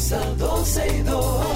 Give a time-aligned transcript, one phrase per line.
[0.00, 1.46] comienza 12 y 2.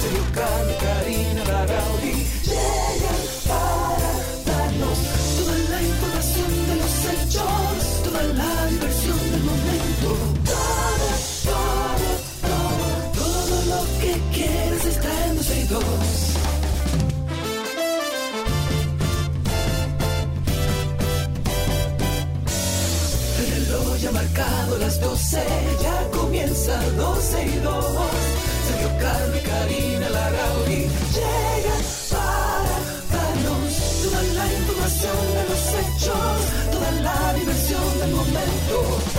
[0.00, 4.12] Sergio Carlos, Karina, Larrauri llegan para
[4.46, 4.98] darnos
[5.36, 10.08] toda la información de los hechos, toda la diversión del momento.
[10.44, 11.08] Todo,
[11.44, 12.08] todo,
[12.48, 12.86] todo,
[13.20, 15.84] todo lo que quieres está en 12 y 2.
[23.38, 25.38] El reloj ya ha marcado las 12,
[26.72, 27.84] ya comienza 12 y 2.
[28.66, 32.74] Sergio Carlos y Karina Larrauri llegan para
[33.12, 33.72] darnos
[34.02, 36.38] toda la información de los hechos,
[36.72, 39.11] toda la diversión del momento.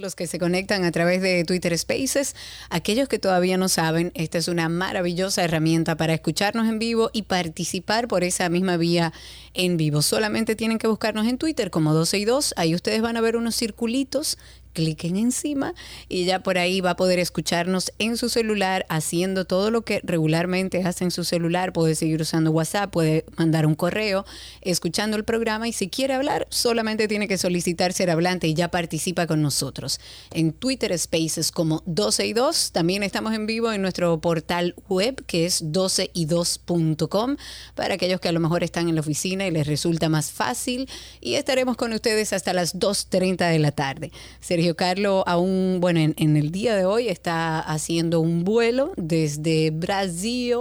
[0.00, 2.34] Los que se conectan a través de Twitter Spaces,
[2.70, 7.22] aquellos que todavía no saben, esta es una maravillosa herramienta para escucharnos en vivo y
[7.22, 9.12] participar por esa misma vía
[9.52, 10.02] en vivo.
[10.02, 13.36] Solamente tienen que buscarnos en Twitter como 12 y 2, ahí ustedes van a ver
[13.36, 14.38] unos circulitos
[14.72, 15.74] cliquen encima
[16.08, 20.00] y ya por ahí va a poder escucharnos en su celular haciendo todo lo que
[20.04, 21.72] regularmente hace en su celular.
[21.72, 24.24] Puede seguir usando WhatsApp, puede mandar un correo,
[24.60, 28.70] escuchando el programa y si quiere hablar, solamente tiene que solicitar ser hablante y ya
[28.70, 30.00] participa con nosotros.
[30.32, 35.24] En Twitter Spaces como 12 y 2, también estamos en vivo en nuestro portal web
[35.26, 37.36] que es 12y2.com
[37.74, 40.88] para aquellos que a lo mejor están en la oficina y les resulta más fácil
[41.20, 44.12] y estaremos con ustedes hasta las 2.30 de la tarde.
[44.40, 49.70] Sergio Carlo aún, bueno, en, en el día de hoy está haciendo un vuelo desde
[49.70, 50.56] Brasil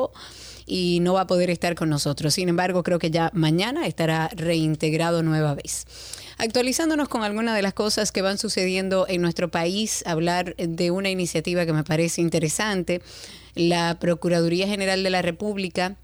[0.70, 2.34] y no va a poder estar con nosotros.
[2.34, 5.86] Sin embargo, creo que ya mañana estará reintegrado nueva vez.
[6.38, 11.10] Actualizándonos con algunas de las cosas que van sucediendo en nuestro país, hablar de una
[11.10, 13.02] iniciativa que me parece interesante.
[13.56, 15.98] La Procuraduría General de la República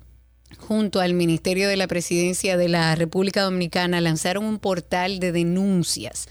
[0.58, 6.28] junto al Ministerio de la Presidencia de la República Dominicana lanzaron un portal de denuncias.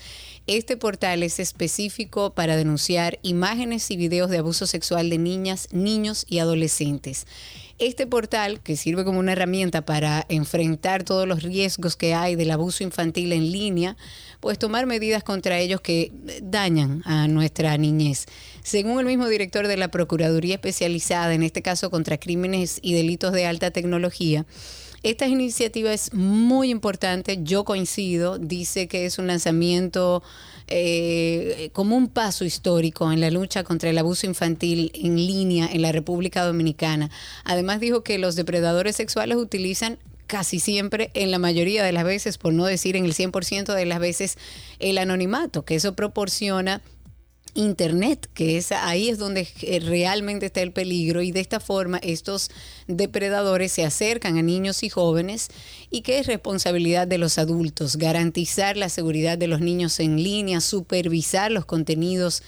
[0.47, 6.27] Este portal es específico para denunciar imágenes y videos de abuso sexual de niñas, niños
[6.28, 7.27] y adolescentes.
[7.78, 12.50] Este portal, que sirve como una herramienta para enfrentar todos los riesgos que hay del
[12.50, 13.97] abuso infantil en línea,
[14.41, 16.12] pues tomar medidas contra ellos que
[16.43, 18.26] dañan a nuestra niñez.
[18.62, 23.32] Según el mismo director de la Procuraduría Especializada, en este caso contra crímenes y delitos
[23.32, 24.44] de alta tecnología,
[25.04, 30.22] esta iniciativa es muy importante, yo coincido, dice que es un lanzamiento
[30.66, 35.82] eh, como un paso histórico en la lucha contra el abuso infantil en línea en
[35.82, 37.10] la República Dominicana.
[37.44, 42.38] Además dijo que los depredadores sexuales utilizan casi siempre, en la mayoría de las veces,
[42.38, 44.38] por no decir en el 100% de las veces,
[44.78, 46.81] el anonimato, que eso proporciona
[47.54, 51.98] Internet, que es ahí es donde eh, realmente está el peligro y de esta forma
[51.98, 52.50] estos
[52.88, 55.48] depredadores se acercan a niños y jóvenes
[55.91, 60.60] y que es responsabilidad de los adultos garantizar la seguridad de los niños en línea,
[60.60, 62.43] supervisar los contenidos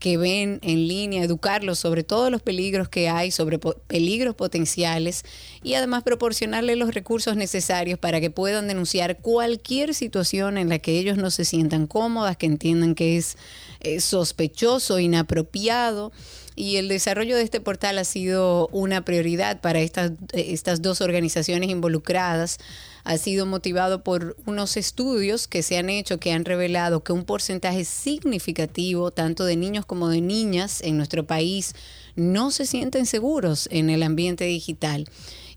[0.00, 5.24] que ven en línea, educarlos sobre todos los peligros que hay, sobre peligros potenciales
[5.62, 10.98] y además proporcionarles los recursos necesarios para que puedan denunciar cualquier situación en la que
[10.98, 13.36] ellos no se sientan cómodas, que entiendan que es
[13.80, 16.12] eh, sospechoso, inapropiado.
[16.56, 21.00] Y el desarrollo de este portal ha sido una prioridad para estas, eh, estas dos
[21.00, 22.58] organizaciones involucradas.
[23.04, 27.24] Ha sido motivado por unos estudios que se han hecho que han revelado que un
[27.24, 31.74] porcentaje significativo, tanto de niños como de niñas en nuestro país,
[32.14, 35.08] no se sienten seguros en el ambiente digital.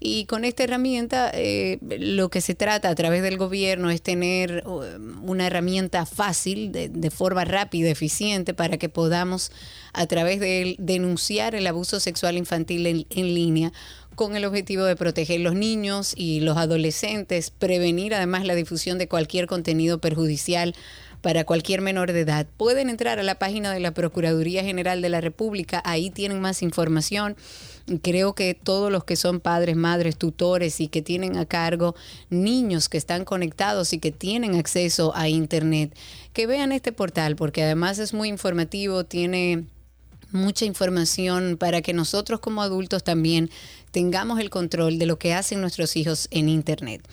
[0.05, 4.61] Y con esta herramienta eh, lo que se trata a través del gobierno es tener
[4.67, 4.81] uh,
[5.21, 9.53] una herramienta fácil, de, de forma rápida, eficiente, para que podamos
[9.93, 13.71] a través de él denunciar el abuso sexual infantil en, en línea
[14.15, 19.07] con el objetivo de proteger los niños y los adolescentes, prevenir además la difusión de
[19.07, 20.75] cualquier contenido perjudicial
[21.21, 22.45] para cualquier menor de edad.
[22.57, 26.61] Pueden entrar a la página de la Procuraduría General de la República, ahí tienen más
[26.61, 27.37] información.
[28.01, 31.95] Creo que todos los que son padres, madres, tutores y que tienen a cargo
[32.29, 35.93] niños que están conectados y que tienen acceso a Internet,
[36.31, 39.65] que vean este portal porque además es muy informativo, tiene
[40.31, 43.49] mucha información para que nosotros como adultos también
[43.91, 47.07] tengamos el control de lo que hacen nuestros hijos en Internet.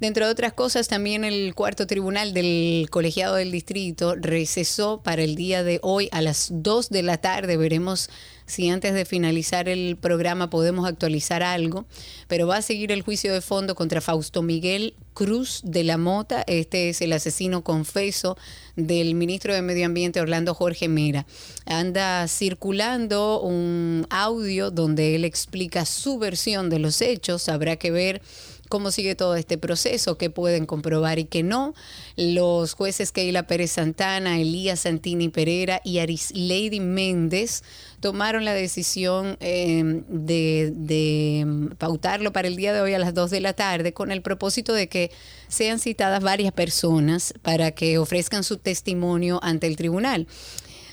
[0.00, 5.34] Dentro de otras cosas, también el cuarto tribunal del colegiado del distrito recesó para el
[5.34, 7.56] día de hoy a las 2 de la tarde.
[7.56, 8.08] Veremos
[8.46, 11.84] si antes de finalizar el programa podemos actualizar algo,
[12.28, 16.44] pero va a seguir el juicio de fondo contra Fausto Miguel Cruz de la Mota.
[16.46, 18.38] Este es el asesino confeso
[18.76, 21.26] del ministro de Medio Ambiente Orlando Jorge Mera.
[21.66, 27.48] Anda circulando un audio donde él explica su versión de los hechos.
[27.48, 28.22] Habrá que ver
[28.68, 31.74] cómo sigue todo este proceso, qué pueden comprobar y qué no.
[32.16, 37.62] Los jueces Keila Pérez Santana, Elías Santini Pereira y Aris Lady Méndez
[38.00, 43.30] tomaron la decisión eh, de, de, pautarlo para el día de hoy a las 2
[43.30, 45.10] de la tarde con el propósito de que
[45.48, 50.26] sean citadas varias personas para que ofrezcan su testimonio ante el tribunal.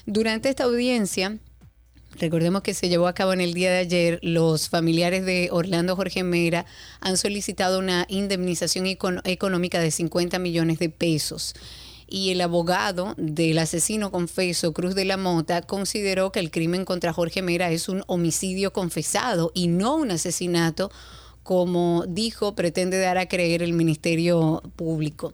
[0.07, 1.37] Durante esta audiencia,
[2.17, 4.19] Recordemos que se llevó a cabo en el día de ayer.
[4.21, 6.65] Los familiares de Orlando Jorge Mera
[7.01, 11.53] han solicitado una indemnización económica de 50 millones de pesos.
[12.07, 17.11] Y el abogado del asesino confeso, Cruz de la Mota, consideró que el crimen contra
[17.11, 20.91] Jorge Mera es un homicidio confesado y no un asesinato,
[21.43, 25.33] como dijo, pretende dar a creer el Ministerio Público.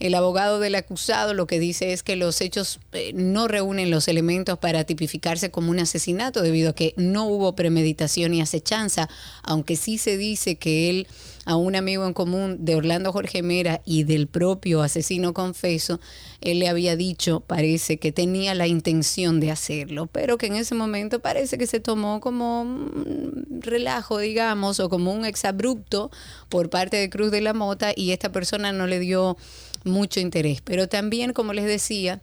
[0.00, 4.06] El abogado del acusado lo que dice es que los hechos eh, no reúnen los
[4.06, 9.08] elementos para tipificarse como un asesinato debido a que no hubo premeditación y acechanza,
[9.42, 11.08] aunque sí se dice que él
[11.48, 15.98] a un amigo en común de Orlando Jorge Mera y del propio asesino confeso,
[16.42, 20.74] él le había dicho, parece que tenía la intención de hacerlo, pero que en ese
[20.74, 26.10] momento parece que se tomó como un relajo, digamos, o como un exabrupto
[26.50, 29.38] por parte de Cruz de la Mota y esta persona no le dio
[29.88, 30.60] mucho interés.
[30.62, 32.20] Pero también, como les decía,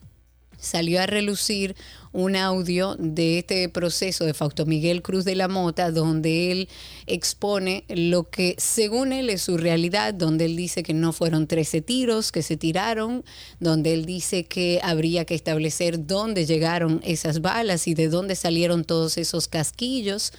[0.58, 1.76] salió a relucir
[2.12, 6.70] un audio de este proceso de Fausto Miguel Cruz de la Mota, donde él
[7.08, 11.82] expone lo que según él es su realidad, donde él dice que no fueron 13
[11.82, 13.26] tiros que se tiraron,
[13.60, 18.86] donde él dice que habría que establecer dónde llegaron esas balas y de dónde salieron
[18.86, 20.32] todos esos casquillos.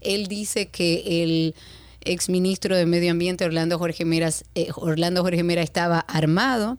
[0.00, 1.54] Él dice que el
[2.00, 6.78] exministro de Medio Ambiente Orlando Jorge Mera, eh, Jorge Mera estaba armado.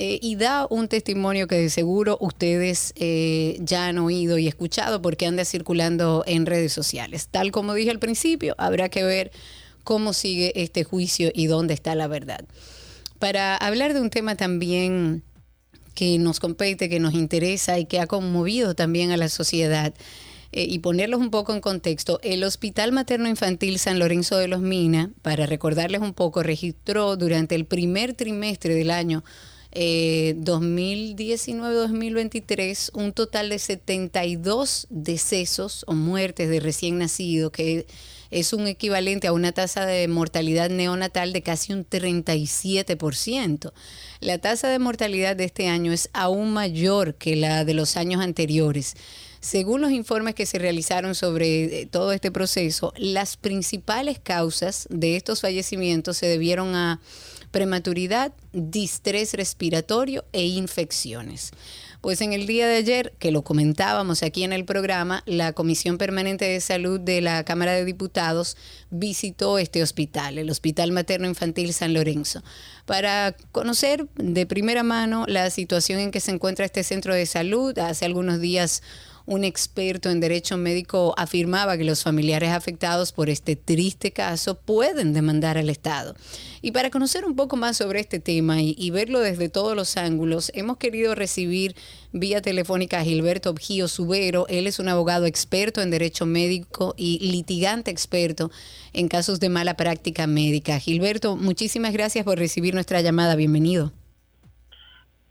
[0.00, 5.02] Eh, y da un testimonio que de seguro ustedes eh, ya han oído y escuchado
[5.02, 7.26] porque anda circulando en redes sociales.
[7.28, 9.32] Tal como dije al principio, habrá que ver
[9.82, 12.44] cómo sigue este juicio y dónde está la verdad.
[13.18, 15.24] Para hablar de un tema también
[15.96, 19.92] que nos compete, que nos interesa y que ha conmovido también a la sociedad,
[20.52, 24.60] eh, y ponerlos un poco en contexto, el Hospital Materno Infantil San Lorenzo de los
[24.60, 29.22] Minas, para recordarles un poco, registró durante el primer trimestre del año
[29.72, 37.86] 2019-2023 eh, un total de 72 decesos o muertes de recién nacidos, que
[38.30, 43.72] es un equivalente a una tasa de mortalidad neonatal de casi un 37%.
[44.20, 48.22] La tasa de mortalidad de este año es aún mayor que la de los años
[48.22, 48.96] anteriores.
[49.40, 55.16] Según los informes que se realizaron sobre eh, todo este proceso, las principales causas de
[55.16, 57.00] estos fallecimientos se debieron a
[57.50, 61.52] prematuridad, distrés respiratorio e infecciones.
[62.00, 65.98] Pues en el día de ayer, que lo comentábamos aquí en el programa, la Comisión
[65.98, 68.56] Permanente de Salud de la Cámara de Diputados
[68.90, 72.44] visitó este hospital, el Hospital Materno Infantil San Lorenzo,
[72.86, 77.76] para conocer de primera mano la situación en que se encuentra este centro de salud.
[77.78, 78.82] Hace algunos días
[79.28, 85.12] un experto en derecho médico afirmaba que los familiares afectados por este triste caso pueden
[85.12, 86.14] demandar al Estado.
[86.62, 90.50] Y para conocer un poco más sobre este tema y, verlo desde todos los ángulos,
[90.54, 91.74] hemos querido recibir
[92.10, 94.46] vía telefónica a Gilberto Obgío Subero.
[94.48, 98.50] Él es un abogado experto en derecho médico y litigante experto
[98.94, 100.78] en casos de mala práctica médica.
[100.78, 103.36] Gilberto, muchísimas gracias por recibir nuestra llamada.
[103.36, 103.92] Bienvenido.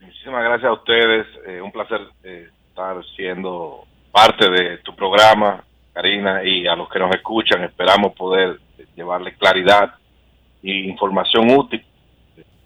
[0.00, 1.26] Muchísimas gracias a ustedes.
[1.48, 3.87] Eh, un placer eh, estar siendo
[4.18, 8.58] parte de tu programa, Karina, y a los que nos escuchan, esperamos poder
[8.96, 9.94] llevarle claridad
[10.60, 11.84] e información útil.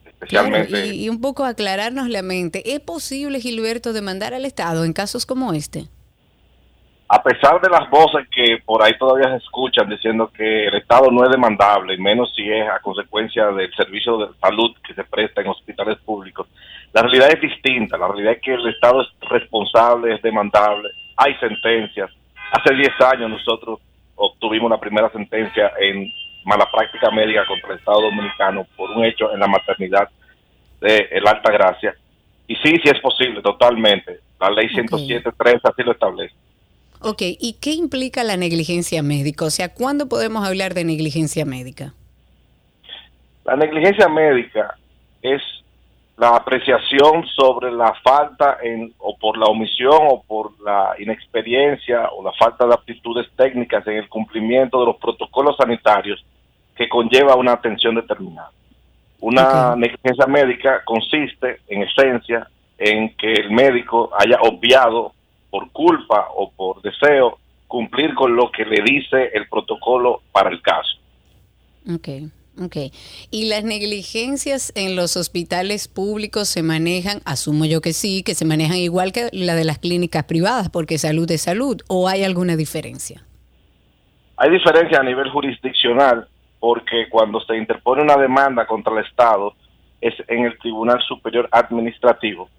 [0.06, 0.94] Especialmente.
[0.94, 2.62] y, un poco aclararnos la mente.
[2.74, 5.88] ¿Es posible, Gilberto, demandar al Estado en casos como este?
[7.08, 11.10] A pesar de las voces que por ahí todavía se escuchan diciendo que el Estado
[11.10, 15.42] no es demandable, menos si es a consecuencia del servicio de salud que se presta
[15.42, 16.46] en hospitales públicos,
[16.92, 17.96] la realidad es distinta.
[17.96, 22.10] La realidad es que el Estado es responsable, es demandable hay sentencias.
[22.52, 23.80] Hace 10 años nosotros
[24.16, 26.10] obtuvimos la primera sentencia en
[26.44, 30.08] mala práctica médica contra el Estado Dominicano por un hecho en la maternidad
[30.80, 31.94] de el Alta Gracia.
[32.46, 34.20] Y sí, sí es posible, totalmente.
[34.40, 36.34] La ley 107.3 así lo establece.
[37.00, 39.44] Ok, ¿y qué implica la negligencia médica?
[39.44, 41.94] O sea, ¿cuándo podemos hablar de negligencia médica?
[43.44, 44.76] La negligencia médica
[45.20, 45.40] es
[46.16, 52.22] la apreciación sobre la falta en, o por la omisión o por la inexperiencia o
[52.22, 56.24] la falta de aptitudes técnicas en el cumplimiento de los protocolos sanitarios
[56.76, 58.50] que conlleva una atención determinada.
[59.20, 65.12] Una negligencia médica consiste, en esencia, en que el médico haya obviado
[65.50, 67.38] por culpa o por deseo
[67.68, 70.98] cumplir con lo que le dice el protocolo para el caso.
[71.96, 72.30] Okay.
[72.60, 72.76] Ok.
[73.30, 78.44] ¿Y las negligencias en los hospitales públicos se manejan, asumo yo que sí, que se
[78.44, 82.56] manejan igual que la de las clínicas privadas, porque salud es salud, o hay alguna
[82.56, 83.24] diferencia?
[84.36, 86.28] Hay diferencia a nivel jurisdiccional,
[86.60, 89.54] porque cuando se interpone una demanda contra el Estado
[90.00, 92.50] es en el Tribunal Superior Administrativo,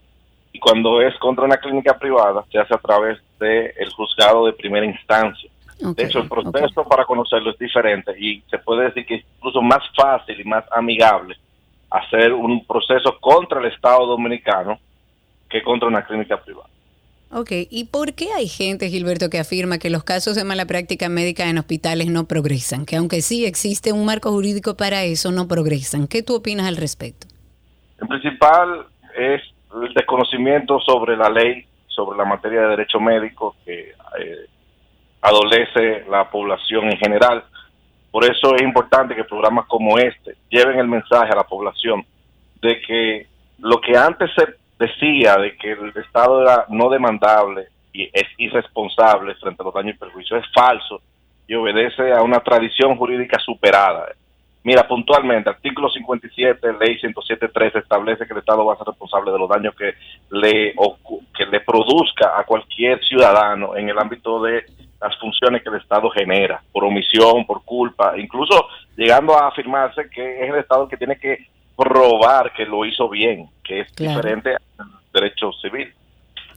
[0.53, 4.85] y cuando es contra una clínica privada se hace a través del juzgado de primera
[4.85, 9.25] instancia de hecho, el proceso para conocerlo es diferente y se puede decir que es
[9.37, 11.37] incluso más fácil y más amigable
[11.89, 14.79] hacer un proceso contra el Estado dominicano
[15.49, 16.69] que contra una clínica privada.
[17.35, 21.09] Ok, ¿y por qué hay gente, Gilberto, que afirma que los casos de mala práctica
[21.09, 22.85] médica en hospitales no progresan?
[22.85, 26.07] Que aunque sí existe un marco jurídico para eso, no progresan.
[26.07, 27.25] ¿Qué tú opinas al respecto?
[27.99, 28.85] En principal
[29.17, 29.41] es
[29.81, 34.45] el desconocimiento sobre la ley, sobre la materia de derecho médico, que eh,
[35.23, 37.43] adolece la población en general.
[38.11, 42.05] Por eso es importante que programas como este lleven el mensaje a la población
[42.61, 43.27] de que
[43.59, 49.35] lo que antes se decía de que el Estado era no demandable y es irresponsable
[49.35, 51.01] frente a los daños y perjuicios es falso
[51.47, 54.09] y obedece a una tradición jurídica superada.
[54.63, 59.39] Mira, puntualmente, artículo 57, ley 107.3 establece que el Estado va a ser responsable de
[59.39, 59.93] los daños que
[60.31, 60.73] le,
[61.37, 64.65] que le produzca a cualquier ciudadano en el ámbito de
[65.03, 70.43] las funciones que el Estado genera, por omisión, por culpa, incluso llegando a afirmarse que
[70.43, 74.55] es el Estado el que tiene que probar que lo hizo bien, que es diferente
[74.77, 75.93] al derecho civil.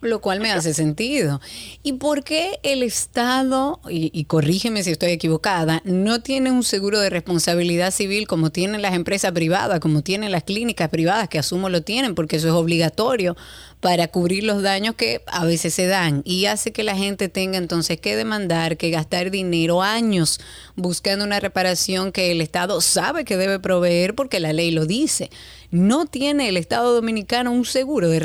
[0.03, 1.41] Lo cual me hace sentido.
[1.83, 7.09] ¿Y por qué el Estado, y, corrígeme si estoy equivocada, no tiene un seguro de
[7.09, 11.81] responsabilidad civil como tienen las empresas privadas, como tienen las clínicas privadas, que asumo lo
[11.81, 13.37] tienen porque eso es obligatorio
[13.81, 17.59] para cubrir los daños que a veces se dan y hace que la gente tenga
[17.59, 20.41] entonces que demandar, que gastar dinero, años
[20.77, 25.31] buscando una reparación que el Estado sabe que debe proveer porque la ley lo dice.
[25.71, 28.19] ¿No tiene el Estado dominicano un seguro de,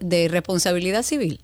[0.00, 1.40] de responsabilidad civil?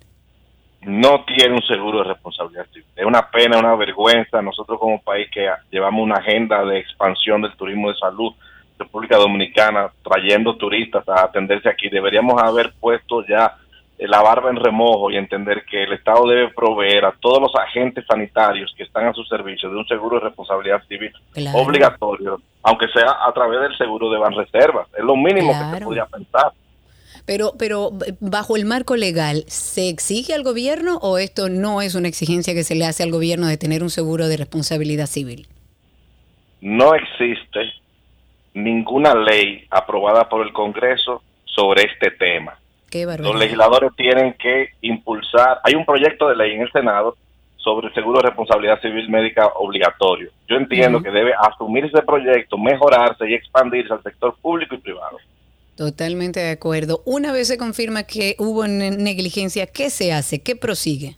[0.81, 2.85] No tiene un seguro de responsabilidad civil.
[2.95, 4.41] Es una pena, una vergüenza.
[4.41, 8.33] Nosotros como país que llevamos una agenda de expansión del turismo de salud,
[8.77, 11.89] República Dominicana trayendo turistas a atenderse aquí.
[11.89, 13.55] Deberíamos haber puesto ya
[13.97, 17.55] eh, la barba en remojo y entender que el Estado debe proveer a todos los
[17.55, 21.11] agentes sanitarios que están a su servicio de un seguro de responsabilidad civil
[21.53, 24.87] obligatorio, aunque sea a través del seguro de Banreservas.
[24.97, 26.51] Es lo mínimo que se podría pensar.
[27.25, 27.91] Pero, pero
[28.21, 32.63] bajo el marco legal, ¿se exige al gobierno o esto no es una exigencia que
[32.63, 35.47] se le hace al gobierno de tener un seguro de responsabilidad civil?
[36.61, 37.73] No existe
[38.63, 42.57] ninguna ley aprobada por el Congreso sobre este tema.
[43.19, 47.17] Los legisladores tienen que impulsar, hay un proyecto de ley en el Senado
[47.57, 50.31] sobre el seguro de responsabilidad civil médica obligatorio.
[50.47, 55.17] Yo entiendo que debe asumir ese proyecto, mejorarse y expandirse al sector público y privado.
[55.75, 57.01] Totalmente de acuerdo.
[57.05, 60.41] Una vez se confirma que hubo negligencia, ¿qué se hace?
[60.41, 61.17] ¿Qué prosigue?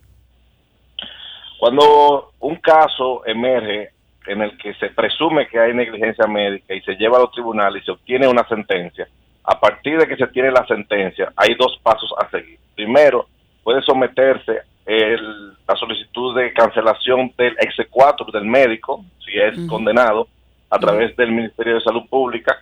[1.60, 3.92] Cuando un caso emerge
[4.30, 7.82] en el que se presume que hay negligencia médica y se lleva a los tribunales
[7.82, 9.08] y se obtiene una sentencia,
[9.44, 12.60] a partir de que se tiene la sentencia, hay dos pasos a seguir.
[12.76, 13.28] Primero,
[13.64, 20.28] puede someterse el, la solicitud de cancelación del exequatur del médico, si es condenado,
[20.70, 22.56] a través del Ministerio de Salud Pública,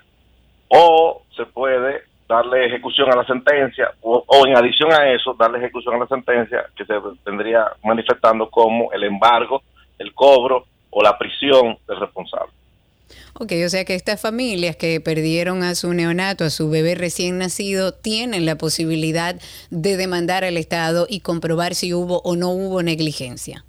[0.70, 5.58] o se puede darle ejecución a la sentencia, o, o en adición a eso, darle
[5.58, 6.94] ejecución a la sentencia que se
[7.26, 9.62] tendría manifestando como el embargo,
[10.00, 10.66] el cobro
[10.98, 12.52] o la prisión del responsable.
[13.36, 17.38] Ok, o sea que estas familias que perdieron a su neonato, a su bebé recién
[17.38, 19.36] nacido, tienen la posibilidad
[19.70, 23.64] de demandar al Estado y comprobar si hubo o no hubo negligencia.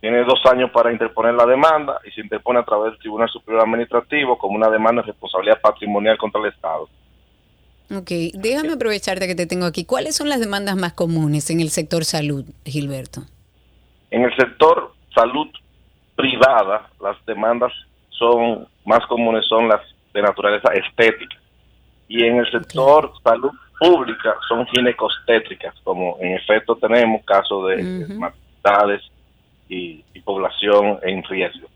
[0.00, 3.62] Tiene dos años para interponer la demanda y se interpone a través del Tribunal Superior
[3.62, 6.88] Administrativo como una demanda de responsabilidad patrimonial contra el Estado.
[7.94, 9.84] Ok, déjame aprovecharte que te tengo aquí.
[9.84, 13.22] ¿Cuáles son las demandas más comunes en el sector salud, Gilberto?
[14.10, 15.46] En el sector salud
[16.16, 17.72] privada, las demandas
[18.10, 19.80] son más comunes son las
[20.12, 21.36] de naturaleza estética.
[22.08, 27.76] Y en el sector salud pública son ginecostétricas, como en efecto tenemos casos de
[28.16, 29.02] maternidades
[29.68, 31.68] y, población en riesgo.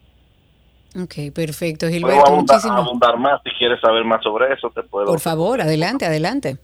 [1.01, 1.87] Ok, perfecto.
[1.87, 5.07] Puedo Gilberto, abundar, muchísimas abundar más si quieres saber más sobre eso, te puedo.
[5.07, 6.57] Por favor, adelante, adelante.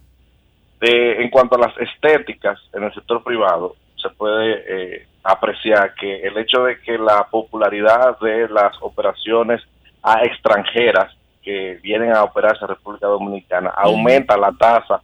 [0.81, 6.23] De- en cuanto a las estéticas en el sector privado, se puede eh, apreciar que
[6.23, 9.63] el hecho de que la popularidad de las operaciones
[10.03, 15.01] a extranjeras que vienen a operarse en República Dominicana aumenta la tasa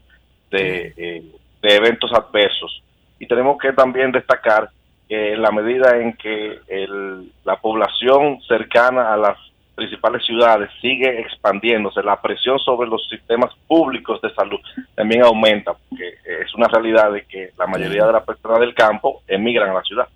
[0.50, 1.22] de, eh,
[1.62, 2.82] de eventos adversos.
[3.18, 4.68] Y tenemos que también destacar
[5.08, 9.38] que en la medida en que el- la población cercana a las
[9.74, 14.60] principales ciudades sigue expandiéndose, la presión sobre los sistemas públicos de salud
[14.94, 18.74] también aumenta, porque eh, es una realidad de que la mayoría de las personas del
[18.74, 20.08] campo emigran a la ciudad.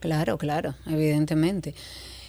[0.00, 1.74] Claro, claro, evidentemente.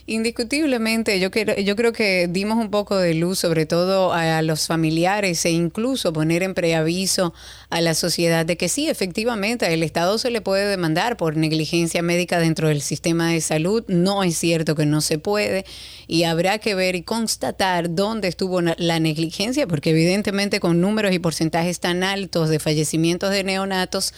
[0.08, 4.68] Indiscutiblemente, yo, quiero- yo creo que dimos un poco de luz, sobre todo a, los
[4.68, 7.34] familiares e incluso poner en preaviso
[7.72, 12.04] a la sociedad de que sí, efectivamente, el Estado se le puede demandar por negligencia
[12.04, 13.84] médica dentro del sistema de salud.
[13.88, 15.66] No es cierto que no se puede
[16.06, 21.20] y habrá que ver y constatar dónde estuvo la negligencia, porque evidentemente con números y
[21.20, 24.14] porcentajes tan altos de fallecimientos de neonatos,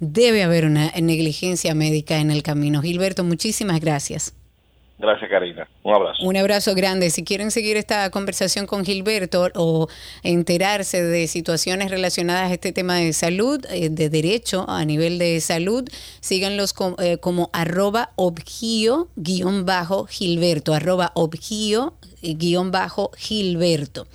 [0.00, 2.82] debe haber una negligencia médica en el camino.
[2.82, 4.32] Gilberto, muchísimas gracias.
[5.00, 5.68] Gracias, Karina.
[5.84, 6.22] Un abrazo.
[6.26, 7.10] Un abrazo grande.
[7.10, 9.86] Si quieren seguir esta conversación con Gilberto o
[10.24, 15.40] enterarse de situaciones relacionadas a este tema de salud, eh, de derecho a nivel de
[15.40, 15.88] salud,
[16.20, 24.08] síganlos com- eh, como arroba obgio guion bajo Gilberto, arroba obgio eh, guion bajo Gilberto.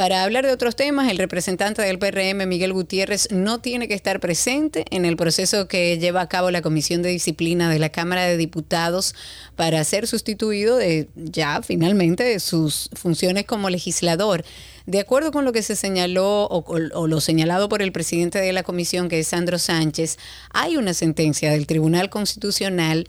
[0.00, 4.18] Para hablar de otros temas, el representante del PRM, Miguel Gutiérrez, no tiene que estar
[4.18, 8.24] presente en el proceso que lleva a cabo la Comisión de Disciplina de la Cámara
[8.24, 9.14] de Diputados
[9.56, 14.42] para ser sustituido de ya finalmente de sus funciones como legislador.
[14.86, 18.54] De acuerdo con lo que se señaló o, o lo señalado por el presidente de
[18.54, 20.16] la comisión, que es Sandro Sánchez,
[20.48, 23.06] hay una sentencia del Tribunal Constitucional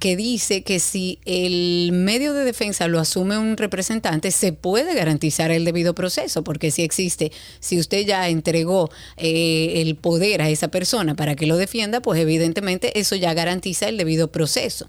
[0.00, 5.50] que dice que si el medio de defensa lo asume un representante, se puede garantizar
[5.50, 7.30] el debido proceso, porque si existe,
[7.60, 12.18] si usted ya entregó eh, el poder a esa persona para que lo defienda, pues
[12.18, 14.88] evidentemente eso ya garantiza el debido proceso.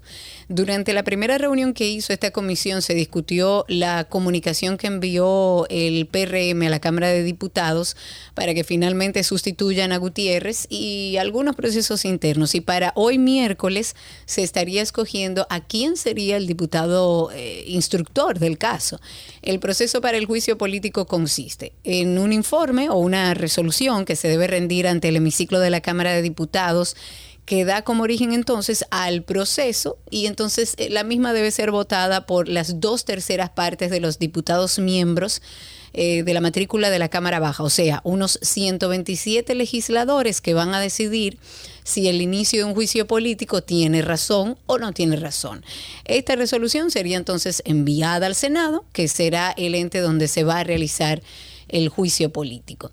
[0.54, 6.06] Durante la primera reunión que hizo esta comisión se discutió la comunicación que envió el
[6.06, 7.96] PRM a la Cámara de Diputados
[8.34, 12.54] para que finalmente sustituyan a Gutiérrez y algunos procesos internos.
[12.54, 18.58] Y para hoy miércoles se estaría escogiendo a quién sería el diputado eh, instructor del
[18.58, 19.00] caso.
[19.40, 24.28] El proceso para el juicio político consiste en un informe o una resolución que se
[24.28, 26.94] debe rendir ante el hemiciclo de la Cámara de Diputados
[27.44, 32.26] que da como origen entonces al proceso y entonces eh, la misma debe ser votada
[32.26, 35.42] por las dos terceras partes de los diputados miembros
[35.94, 40.72] eh, de la matrícula de la Cámara Baja, o sea, unos 127 legisladores que van
[40.72, 41.38] a decidir
[41.84, 45.62] si el inicio de un juicio político tiene razón o no tiene razón.
[46.06, 50.64] Esta resolución sería entonces enviada al Senado, que será el ente donde se va a
[50.64, 51.22] realizar
[51.68, 52.90] el juicio político.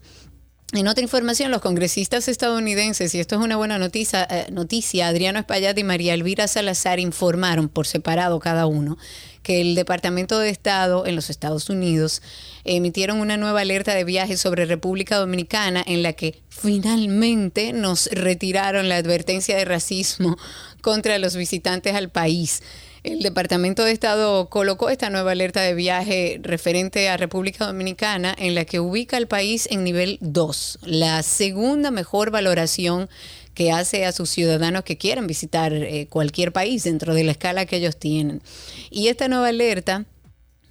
[0.72, 5.40] En otra información, los congresistas estadounidenses, y esto es una buena noticia, eh, noticia, Adriano
[5.40, 9.00] Espaillat y María Elvira Salazar informaron por separado cada uno
[9.42, 12.22] que el Departamento de Estado en los Estados Unidos
[12.66, 18.90] emitieron una nueva alerta de viaje sobre República Dominicana en la que finalmente nos retiraron
[18.90, 20.38] la advertencia de racismo
[20.82, 22.62] contra los visitantes al país.
[23.04, 28.56] El Departamento de Estado colocó esta nueva alerta de viaje referente a República Dominicana en
[28.56, 33.10] la que ubica al país en nivel 2, la segunda mejor valoración
[33.54, 37.66] que hace a sus ciudadanos que quieran visitar eh, cualquier país dentro de la escala
[37.66, 38.42] que ellos tienen.
[38.90, 40.06] Y esta nueva alerta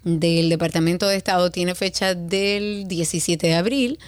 [0.05, 3.99] del Departamento de Estado tiene fecha del 17 de abril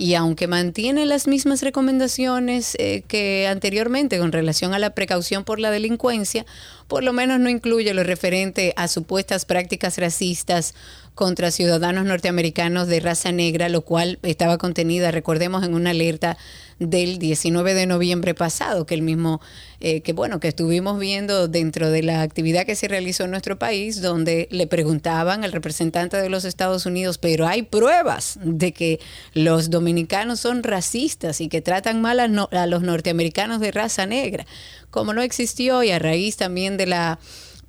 [0.00, 5.58] y aunque mantiene las mismas recomendaciones eh, que anteriormente con relación a la precaución por
[5.58, 6.46] la delincuencia,
[6.86, 10.76] por lo menos no incluye lo referente a supuestas prácticas racistas
[11.16, 16.38] contra ciudadanos norteamericanos de raza negra, lo cual estaba contenida, recordemos, en una alerta
[16.78, 19.40] del 19 de noviembre pasado, que el mismo,
[19.80, 23.58] eh, que bueno, que estuvimos viendo dentro de la actividad que se realizó en nuestro
[23.58, 29.00] país, donde le preguntaban al representante de los Estados Unidos, pero hay pruebas de que
[29.34, 34.06] los dominicanos son racistas y que tratan mal a, no, a los norteamericanos de raza
[34.06, 34.46] negra,
[34.90, 37.18] como no existió y a raíz también de la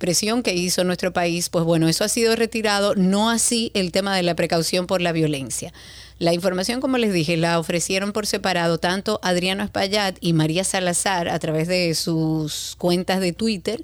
[0.00, 4.16] presión que hizo nuestro país, pues bueno, eso ha sido retirado, no así el tema
[4.16, 5.72] de la precaución por la violencia.
[6.20, 11.30] La información, como les dije, la ofrecieron por separado tanto Adriano Espaillat y María Salazar
[11.30, 13.82] a través de sus cuentas de Twitter.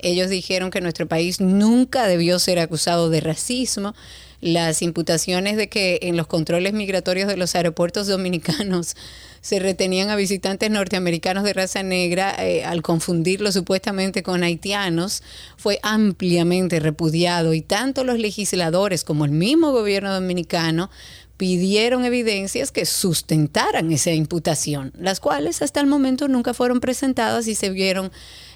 [0.00, 3.94] Ellos dijeron que nuestro país nunca debió ser acusado de racismo,
[4.40, 8.96] las imputaciones de que en los controles migratorios de los aeropuertos dominicanos
[9.40, 15.22] se retenían a visitantes norteamericanos de raza negra eh, al confundirlos supuestamente con haitianos
[15.56, 20.90] fue ampliamente repudiado y tanto los legisladores como el mismo gobierno dominicano
[21.36, 27.54] pidieron evidencias que sustentaran esa imputación, las cuales hasta el momento nunca fueron presentadas y
[27.54, 28.10] se vieron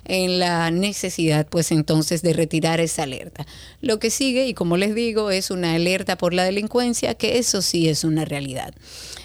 [0.06, 3.46] en la necesidad pues entonces de retirar esa alerta.
[3.82, 7.60] Lo que sigue, y como les digo, es una alerta por la delincuencia, que eso
[7.60, 8.74] sí es una realidad.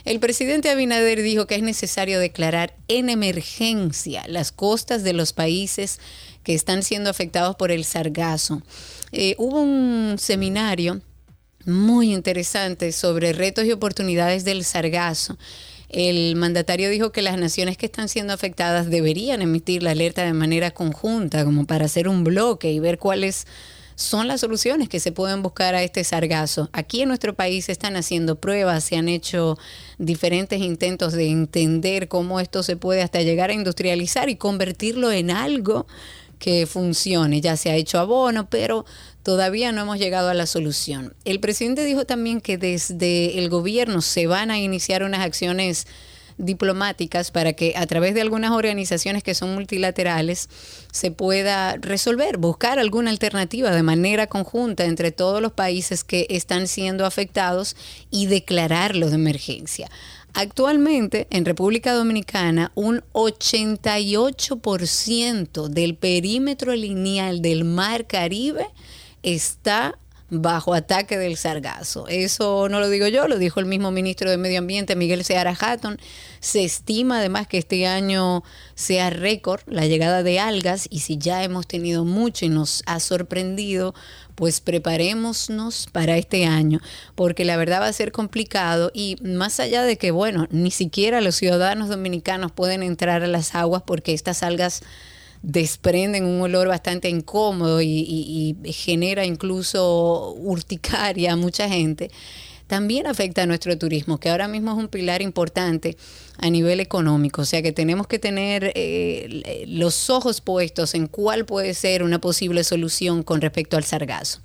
[0.03, 5.99] El presidente Abinader dijo que es necesario declarar en emergencia las costas de los países
[6.43, 8.61] que están siendo afectados por el sargazo.
[9.11, 11.01] Eh, hubo un seminario
[11.65, 15.38] muy interesante sobre retos y oportunidades del sargazo
[15.89, 20.34] el mandatario dijo que las naciones que están siendo afectadas deberían emitir la alerta de
[20.34, 23.45] manera conjunta, como para hacer un bloque y ver cuáles
[23.95, 26.69] son las soluciones que se pueden buscar a este sargazo.
[26.73, 29.58] Aquí en nuestro país se están haciendo pruebas, se han hecho
[29.97, 35.32] diferentes intentos de entender cómo esto se puede hasta llegar a industrializar y convertirlo en
[35.32, 35.88] algo
[36.39, 37.39] que funcione.
[37.39, 38.86] Ya se ha hecho abono, pero
[39.25, 41.15] todavía no hemos llegado a la solución.
[41.25, 45.88] El presidente dijo también que desde el gobierno se van a iniciar unas acciones
[46.38, 50.47] diplomáticas para que a través de algunas organizaciones que son multilaterales
[50.91, 56.67] se pueda resolver, buscar alguna alternativa de manera conjunta entre todos los países que están
[56.67, 57.75] siendo afectados
[58.11, 59.89] y declararlo de emergencia.
[60.35, 68.67] Actualmente en República Dominicana un 88% del perímetro lineal del Mar Caribe
[69.25, 69.97] está
[70.29, 72.07] bajo ataque del sargazo.
[72.07, 75.55] Eso no lo digo yo, lo dijo el mismo ministro de Medio Ambiente, Miguel Seara
[75.59, 75.97] Hatton.
[76.39, 81.43] Se estima además que este año sea récord la llegada de algas y si ya
[81.43, 83.93] hemos tenido mucho y nos ha sorprendido,
[84.33, 86.81] pues preparémonos para este año,
[87.15, 91.21] porque la verdad va a ser complicado y más allá de que, bueno, ni siquiera
[91.21, 94.81] los ciudadanos dominicanos pueden entrar a las aguas porque estas algas
[95.45, 102.10] desprenden un olor bastante incómodo y, genera incluso urticaria a mucha gente,
[102.65, 105.97] también afecta a nuestro turismo, que ahora mismo es un pilar importante
[106.39, 107.43] a nivel económico.
[107.43, 112.19] O sea que tenemos que tener eh, los ojos puestos en cuál puede ser una
[112.19, 114.39] posible solución con respecto al sargazo.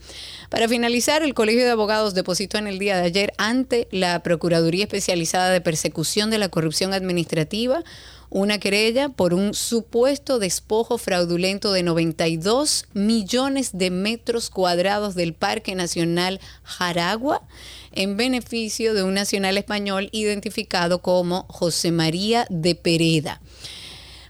[0.50, 4.84] Para finalizar, el Colegio de Abogados depositó en el día de ayer ante la Procuraduría
[4.84, 7.82] Especializada de Persecución de la Corrupción Administrativa
[8.30, 15.74] una querella por un supuesto despojo fraudulento de 92 millones de metros cuadrados del Parque
[15.74, 17.42] Nacional Jaragua
[17.92, 23.40] en beneficio de un nacional español identificado como José María de Pereda.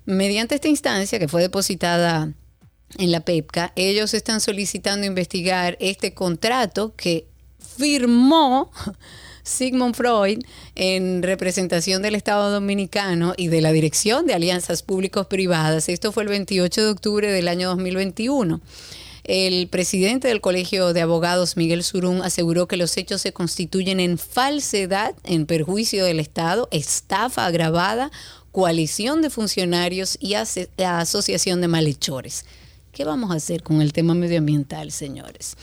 [0.07, 2.33] Mediante esta instancia que fue depositada
[2.99, 7.27] en la PEPCA, ellos están solicitando investigar este contrato que
[7.77, 8.73] firmó
[9.43, 10.41] Sigmund Freud
[10.75, 15.89] en representación del Estado Dominicano y de la Dirección de Alianzas Públicos Privadas.
[15.89, 18.61] Esto fue el 28 de octubre del año 2021.
[19.25, 24.19] El presidente del Colegio de Abogados, Miguel Surún, aseguró que los hechos se constituyen en
[24.19, 28.11] falsedad, en perjuicio del Estado, estafa agravada,
[28.51, 32.45] coalición de funcionarios y asociación de malhechores.
[32.93, 35.57] ¿Qué vamos a hacer con el tema medioambiental, señores?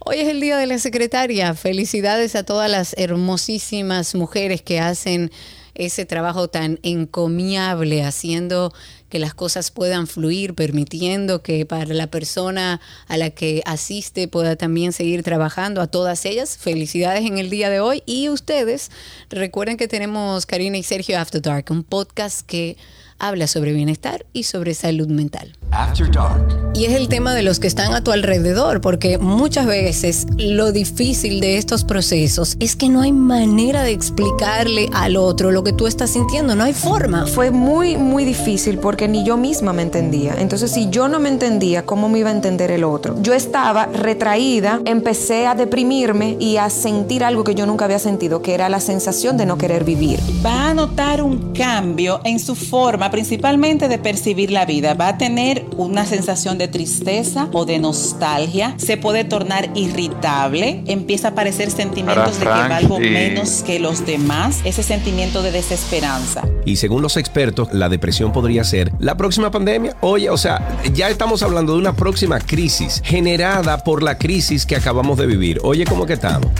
[0.00, 1.54] Hoy es el Día de la Secretaria.
[1.54, 5.30] Felicidades a todas las hermosísimas mujeres que hacen
[5.76, 8.74] ese trabajo tan encomiable, haciendo
[9.08, 14.56] que las cosas puedan fluir, permitiendo que para la persona a la que asiste pueda
[14.56, 15.80] también seguir trabajando.
[15.80, 18.02] A todas ellas, felicidades en el día de hoy.
[18.06, 18.90] Y ustedes,
[19.30, 22.76] recuerden que tenemos Karina y Sergio After Dark, un podcast que
[23.18, 25.52] habla sobre bienestar y sobre salud mental.
[25.76, 26.66] After Dark.
[26.76, 30.72] Y es el tema de los que están a tu alrededor, porque muchas veces lo
[30.72, 35.72] difícil de estos procesos es que no hay manera de explicarle al otro lo que
[35.72, 37.26] tú estás sintiendo, no hay forma.
[37.26, 40.34] Fue muy, muy difícil porque ni yo misma me entendía.
[40.38, 43.16] Entonces, si yo no me entendía, ¿cómo me iba a entender el otro?
[43.22, 48.42] Yo estaba retraída, empecé a deprimirme y a sentir algo que yo nunca había sentido,
[48.42, 50.20] que era la sensación de no querer vivir.
[50.44, 54.92] Va a notar un cambio en su forma principalmente de percibir la vida.
[54.92, 58.74] Va a tener una sensación de tristeza o de nostalgia.
[58.78, 60.82] Se puede tornar irritable.
[60.86, 64.60] Empieza a aparecer sentimientos de que valgo menos que los demás.
[64.64, 66.42] Ese sentimiento de desesperanza.
[66.64, 69.96] Y según los expertos, la depresión podría ser la próxima pandemia.
[70.00, 74.76] Oye, o sea, ya estamos hablando de una próxima crisis generada por la crisis que
[74.76, 75.60] acabamos de vivir.
[75.62, 76.50] Oye, ¿cómo que estamos?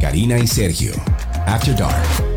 [0.00, 0.92] Karina y Sergio.
[1.46, 2.27] After Dark.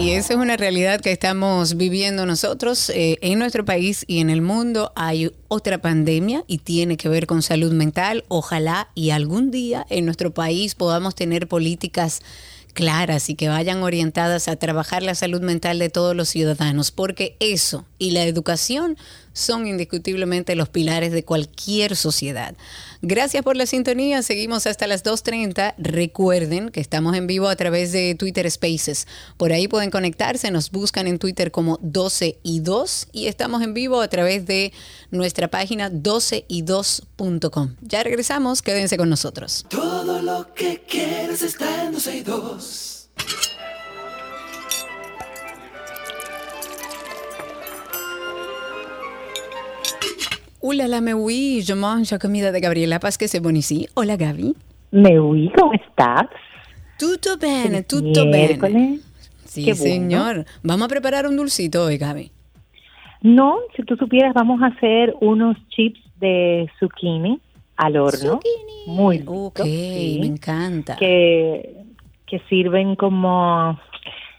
[0.00, 4.30] Y esa es una realidad que estamos viviendo nosotros eh, en nuestro país y en
[4.30, 4.92] el mundo.
[4.94, 8.24] Hay otra pandemia y tiene que ver con salud mental.
[8.28, 12.22] Ojalá y algún día en nuestro país podamos tener políticas
[12.74, 17.36] claras y que vayan orientadas a trabajar la salud mental de todos los ciudadanos, porque
[17.40, 18.96] eso y la educación
[19.32, 22.54] son indiscutiblemente los pilares de cualquier sociedad.
[23.00, 25.74] Gracias por la sintonía, seguimos hasta las 2.30.
[25.78, 29.06] Recuerden que estamos en vivo a través de Twitter Spaces.
[29.36, 33.72] Por ahí pueden conectarse, nos buscan en Twitter como 12 y 2 y estamos en
[33.72, 34.72] vivo a través de
[35.10, 37.76] nuestra página 12y2.com.
[37.82, 39.64] Ya regresamos, quédense con nosotros.
[39.68, 42.97] Todo lo que quieres está en 12 y 2.
[50.60, 53.86] Hola, la me oui, je mange comida de Gabriela Paz que se bonici.
[53.94, 54.54] Hola, Gaby.
[54.90, 56.26] Me oui, ¿cómo estás?
[56.98, 58.98] Tutto bene, tutto bene.
[59.44, 59.82] Sí, Qué bueno.
[59.84, 60.44] señor.
[60.62, 62.30] Vamos a preparar un dulcito hoy, Gaby.
[63.22, 67.40] No, si tú supieras, vamos a hacer unos chips de zucchini
[67.76, 68.40] al horno.
[68.86, 70.96] Muy ricos, Ok, sí, me encanta.
[70.96, 71.84] que,
[72.26, 73.78] que sirven como,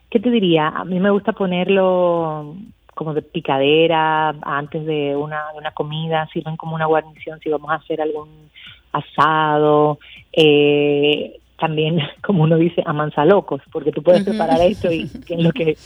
[0.10, 0.68] ¿qué te diría?
[0.70, 2.56] A mí me gusta ponerlo
[3.00, 7.72] como de picadera antes de una, de una comida, sirven como una guarnición si vamos
[7.72, 8.50] a hacer algún
[8.92, 10.00] asado,
[10.34, 15.54] eh, también, como uno dice, a manzalocos, porque tú puedes preparar esto y en lo
[15.54, 15.78] que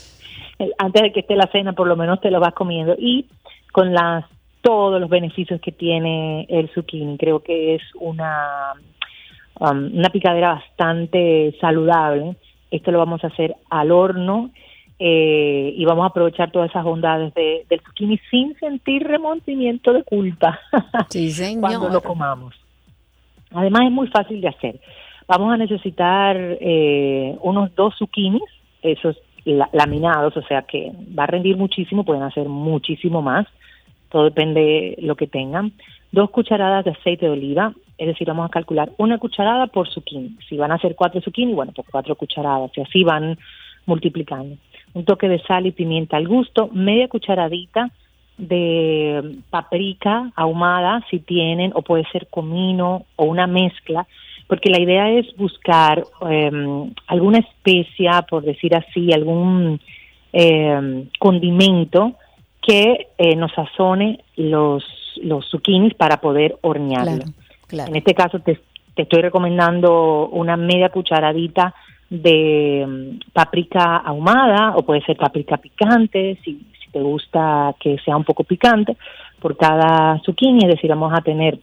[0.57, 3.27] eh, antes de que esté la cena por lo menos te lo vas comiendo y
[3.71, 4.25] con las
[4.63, 7.15] todos los beneficios que tiene el zucchini.
[7.19, 8.73] Creo que es una
[9.59, 12.37] um, una picadera bastante saludable.
[12.71, 14.49] Esto lo vamos a hacer al horno
[14.99, 20.03] eh, y vamos a aprovechar todas esas bondades de, del zucchini sin sentir remordimiento de
[20.03, 20.59] culpa
[21.09, 21.61] Sí, señor.
[21.61, 22.53] cuando lo comamos.
[23.51, 24.79] Además es muy fácil de hacer.
[25.27, 28.43] Vamos a necesitar eh, unos dos zucchinis,
[28.81, 33.45] esos la- laminados, o sea que va a rendir muchísimo, pueden hacer muchísimo más,
[34.09, 35.73] todo depende de lo que tengan.
[36.11, 40.37] Dos cucharadas de aceite de oliva, es decir, vamos a calcular una cucharada por zucchini.
[40.47, 43.37] Si van a hacer cuatro zucchini, bueno, pues cuatro cucharadas, y así van
[43.85, 44.55] multiplicando.
[44.93, 47.91] Un toque de sal y pimienta al gusto, media cucharadita
[48.37, 54.07] de paprika ahumada, si tienen, o puede ser comino o una mezcla,
[54.47, 56.51] porque la idea es buscar eh,
[57.07, 59.79] alguna especia, por decir así, algún
[60.31, 62.13] eh, condimento
[62.61, 64.83] que eh, nos sazone los,
[65.21, 67.17] los zucchinis para poder hornearlo.
[67.17, 67.33] Claro,
[67.67, 67.89] claro.
[67.89, 68.59] En este caso te,
[68.95, 71.73] te estoy recomendando una media cucharadita
[72.13, 78.15] de mm, paprika ahumada o puede ser paprika picante, si, si te gusta que sea
[78.15, 78.95] un poco picante,
[79.39, 81.59] por cada zucchini, es decir, vamos a tener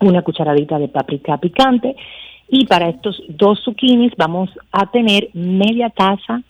[0.00, 1.96] una cucharadita de paprika picante
[2.48, 6.40] y para estos dos zucchinis vamos a tener media taza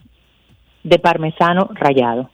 [0.82, 2.28] de parmesano rallado.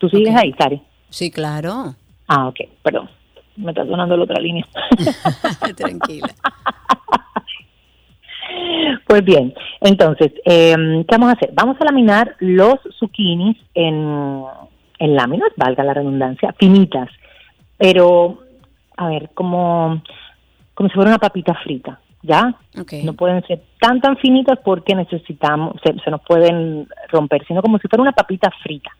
[0.00, 0.82] ¿Tú sigues ahí, Sari?
[1.10, 1.94] Sí, claro.
[2.26, 3.08] Ah, ok, perdón,
[3.56, 4.66] me está sonando la otra línea.
[5.76, 6.28] Tranquila.
[9.06, 10.74] Pues bien, entonces, eh,
[11.08, 11.50] ¿qué vamos a hacer?
[11.52, 14.44] Vamos a laminar los zucchinis en,
[14.98, 17.08] en láminas, valga la redundancia, finitas,
[17.76, 18.38] pero,
[18.96, 20.02] a ver, como,
[20.74, 22.54] como si fuera una papita frita, ¿ya?
[22.78, 22.94] Ok.
[23.04, 27.78] No pueden ser tan, tan finitas porque necesitamos, se, se nos pueden romper, sino como
[27.78, 28.90] si fuera una papita frita.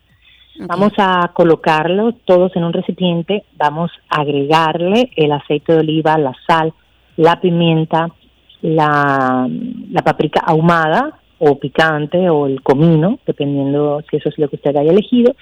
[0.69, 6.33] Vamos a colocarlos todos en un recipiente, vamos a agregarle el aceite de oliva, la
[6.47, 6.73] sal,
[7.17, 8.09] la pimienta,
[8.65, 9.47] la,
[10.03, 14.91] paprika ahumada o picante o el comino, dependiendo si eso es lo que usted haya
[14.91, 15.35] elegido,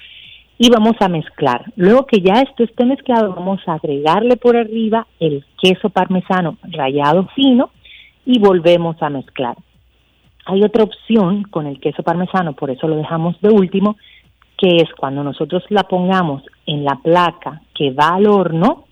[0.59, 1.73] y vamos a mezclar.
[1.77, 7.29] Luego que ya esto esté mezclado, vamos a agregarle por arriba el queso parmesano rallado
[7.35, 7.71] fino
[8.27, 9.57] y volvemos a mezclar.
[10.47, 13.97] Hay otra opción con el queso parmesano, por eso lo dejamos de último,
[14.59, 18.87] que es cuando nosotros la pongamos en la placa que va al horno,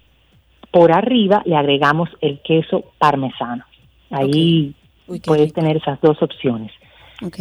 [0.71, 3.65] por arriba le agregamos el queso parmesano.
[4.11, 4.75] Ahí
[5.25, 6.73] puedes tener esas dos opciones.
[7.25, 7.39] Ok.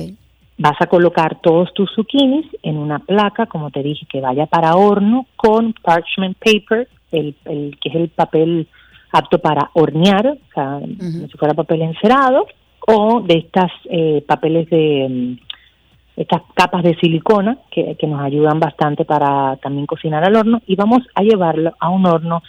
[0.58, 4.76] Vas a colocar todos tus zucchinis en una placa, como te dije, que vaya para
[4.76, 8.68] horno con parchment paper, el, el que es el papel
[9.12, 12.46] apto para hornear, o sea, como si fuera papel encerado,
[12.88, 15.50] o de estas eh, papeles de mm,
[16.22, 20.76] estas capas de silicona que, que nos ayudan bastante para también cocinar al horno y
[20.76, 22.42] vamos a llevarlo a un horno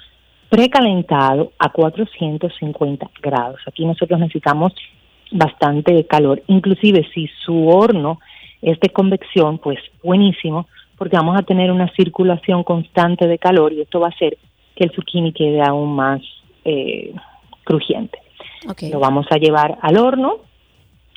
[0.50, 3.60] precalentado a 450 grados.
[3.66, 4.74] Aquí nosotros necesitamos
[5.30, 6.42] bastante calor.
[6.48, 8.18] Inclusive si su horno
[8.60, 10.66] es de convección, pues buenísimo,
[10.98, 14.36] porque vamos a tener una circulación constante de calor y esto va a hacer
[14.74, 16.20] que el zucchini quede aún más
[16.64, 17.14] eh,
[17.64, 18.18] crujiente.
[18.68, 18.82] Ok.
[18.92, 20.38] Lo vamos a llevar al horno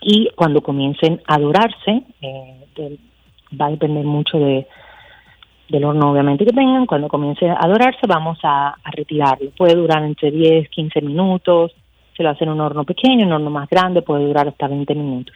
[0.02, 2.98] y cuando comiencen a dorarse, eh,
[3.60, 4.68] va a depender mucho de
[5.74, 6.86] del horno obviamente que tengan.
[6.86, 9.50] Cuando comience a dorarse vamos a, retirarlo.
[9.58, 11.74] Puede durar entre 10, 15 minutos.
[12.16, 14.94] Se lo hace en un horno pequeño, un horno más grande puede durar hasta 20
[14.94, 15.36] minutos.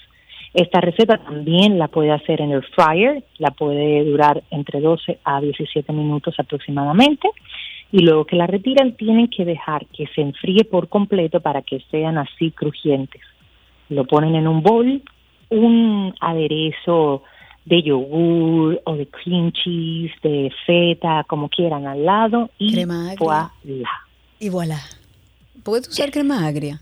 [0.53, 5.41] Esta receta también la puede hacer en el fryer, la puede durar entre 12 a
[5.41, 7.29] 17 minutos aproximadamente.
[7.91, 11.79] Y luego que la retiran tienen que dejar que se enfríe por completo para que
[11.89, 13.21] sean así crujientes.
[13.89, 15.01] Lo ponen en un bowl,
[15.49, 17.23] un aderezo
[17.67, 23.17] de yogur o de cream cheese, de feta, como quieran al lado y Crema agria.
[23.19, 23.91] voilà.
[24.39, 24.79] Y voilà.
[25.63, 26.81] ¿Puedes usar crema agria?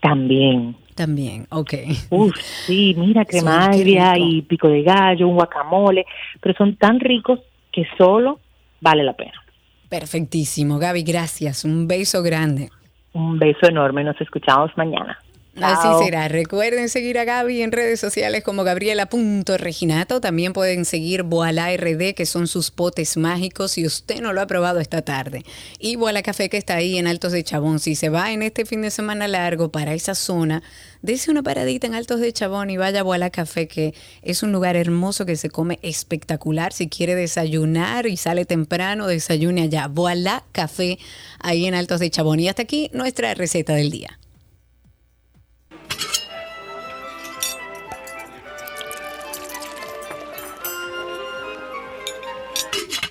[0.00, 0.76] También.
[0.94, 1.72] También, ok.
[2.10, 2.36] Uf,
[2.66, 6.04] sí, mira, crema agria y pico de gallo, un guacamole,
[6.40, 7.40] pero son tan ricos
[7.72, 8.40] que solo
[8.82, 9.42] vale la pena.
[9.88, 11.64] Perfectísimo, Gaby, gracias.
[11.64, 12.68] Un beso grande.
[13.14, 15.18] Un beso enorme, nos escuchamos mañana.
[15.62, 16.26] Así será.
[16.28, 20.20] Recuerden seguir a Gaby en redes sociales como Gabriela.reginato.
[20.20, 24.46] También pueden seguir Voila RD, que son sus potes mágicos, si usted no lo ha
[24.46, 25.44] probado esta tarde.
[25.78, 27.78] Y Voila Café, que está ahí en Altos de Chabón.
[27.78, 30.62] Si se va en este fin de semana largo para esa zona,
[31.02, 34.50] dése una paradita en Altos de Chabón y vaya a Voila Café, que es un
[34.50, 36.72] lugar hermoso que se come espectacular.
[36.72, 39.86] Si quiere desayunar y sale temprano, desayune allá.
[39.86, 40.98] Voila Café,
[41.38, 42.40] ahí en Altos de Chabón.
[42.40, 44.18] Y hasta aquí nuestra receta del día.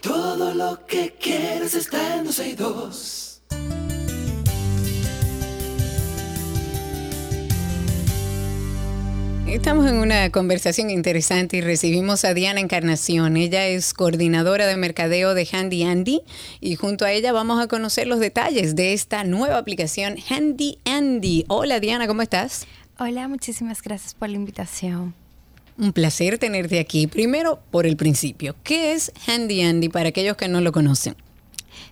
[0.04, 3.42] Todo lo que quieres está en 12 y 2.
[9.48, 13.38] Estamos en una conversación interesante y recibimos a Diana Encarnación.
[13.38, 16.22] Ella es coordinadora de mercadeo de Handy Andy
[16.60, 21.46] y junto a ella vamos a conocer los detalles de esta nueva aplicación Handy Andy.
[21.48, 22.68] Hola Diana, ¿cómo estás?
[23.00, 25.23] Hola, muchísimas gracias por la invitación.
[25.78, 27.08] Un placer tenerte aquí.
[27.08, 31.16] Primero, por el principio, ¿qué es Handy Andy para aquellos que no lo conocen?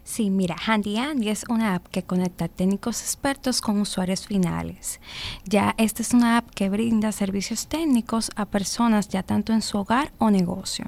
[0.04, 5.00] Sí, mira, Handy Andy es una app que conecta técnicos expertos con usuarios finales.
[5.46, 9.78] Ya esta es una app que brinda servicios técnicos a personas ya tanto en su
[9.78, 10.86] hogar o negocio.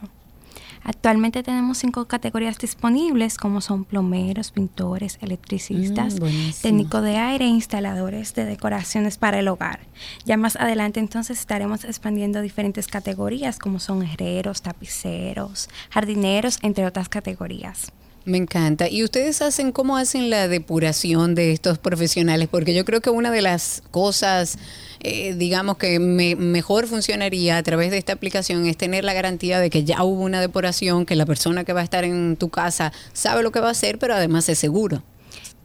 [0.84, 7.50] Actualmente tenemos cinco categorías disponibles como son plomeros, pintores, electricistas, Mm, técnicos de aire e
[7.50, 9.80] instaladores de decoraciones para el hogar.
[10.26, 17.10] Ya más adelante entonces estaremos expandiendo diferentes categorías como son herreros, tapiceros, jardineros, entre otras
[17.10, 17.92] categorías.
[18.26, 18.88] Me encanta.
[18.88, 22.48] ¿Y ustedes hacen cómo hacen la depuración de estos profesionales?
[22.50, 24.58] Porque yo creo que una de las cosas,
[25.02, 29.60] eh, digamos, que me- mejor funcionaría a través de esta aplicación es tener la garantía
[29.60, 32.48] de que ya hubo una depuración, que la persona que va a estar en tu
[32.48, 35.04] casa sabe lo que va a hacer, pero además es seguro.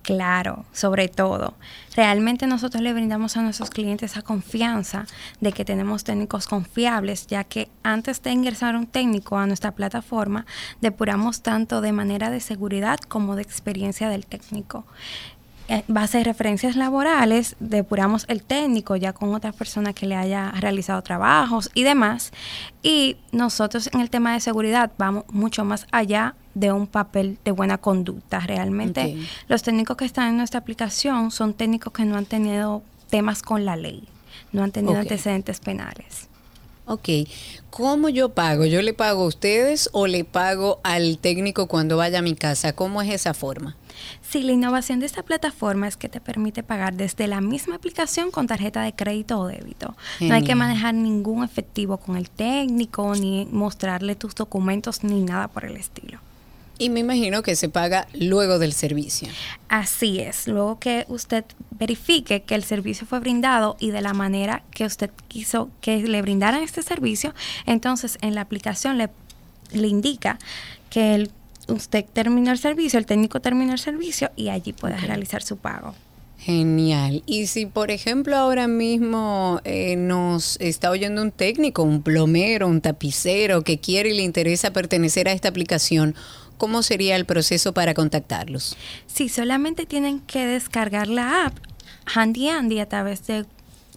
[0.08, 1.52] Claro, sobre todo.
[1.94, 5.04] Realmente nosotros le brindamos a nuestros clientes esa confianza
[5.42, 10.46] de que tenemos técnicos confiables, ya que antes de ingresar un técnico a nuestra plataforma,
[10.80, 14.86] depuramos tanto de manera de seguridad como de experiencia del técnico.
[15.68, 20.52] En base a referencias laborales, depuramos el técnico ya con otra persona que le haya
[20.52, 22.32] realizado trabajos y demás.
[22.82, 27.52] Y nosotros en el tema de seguridad vamos mucho más allá de un papel de
[27.52, 28.40] buena conducta.
[28.40, 29.16] Realmente
[29.48, 33.64] los técnicos que están en nuestra aplicación son técnicos que no han tenido temas con
[33.64, 34.04] la ley,
[34.52, 36.28] no han tenido antecedentes penales.
[36.90, 37.08] Ok,
[37.68, 38.64] ¿cómo yo pago?
[38.64, 42.72] ¿Yo le pago a ustedes o le pago al técnico cuando vaya a mi casa?
[42.72, 43.76] ¿Cómo es esa forma?
[44.22, 48.30] Sí, la innovación de esta plataforma es que te permite pagar desde la misma aplicación
[48.30, 49.96] con tarjeta de crédito o débito.
[50.20, 55.48] No hay que manejar ningún efectivo con el técnico, ni mostrarle tus documentos, ni nada
[55.48, 56.20] por el estilo.
[56.78, 59.28] Y me imagino que se paga luego del servicio.
[59.68, 64.62] Así es, luego que usted verifique que el servicio fue brindado y de la manera
[64.70, 67.34] que usted quiso que le brindaran este servicio,
[67.66, 69.08] entonces en la aplicación le,
[69.72, 70.38] le indica
[70.90, 71.30] que el-
[71.66, 75.94] usted terminó el servicio, el técnico terminó el servicio y allí puede realizar su pago.
[76.38, 77.24] Genial.
[77.26, 82.80] Y si, por ejemplo, ahora mismo eh, nos está oyendo un técnico, un plomero, un
[82.80, 86.14] tapicero que quiere y le interesa pertenecer a esta aplicación,
[86.58, 88.76] ¿cómo sería el proceso para contactarlos?
[89.06, 91.54] Sí, solamente tienen que descargar la app
[92.14, 93.46] Handy Andy a través de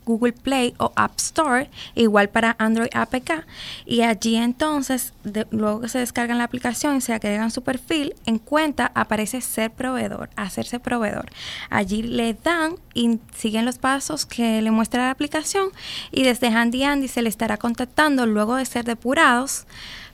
[0.05, 3.45] Google Play o App Store, igual para Android APK.
[3.85, 5.13] Y allí entonces,
[5.51, 9.71] luego que se descargan la aplicación y se agregan su perfil, en cuenta aparece ser
[9.71, 11.29] proveedor, hacerse proveedor.
[11.69, 15.69] Allí le dan y siguen los pasos que le muestra la aplicación
[16.11, 19.65] y desde Handy Andy se le estará contactando luego de ser depurados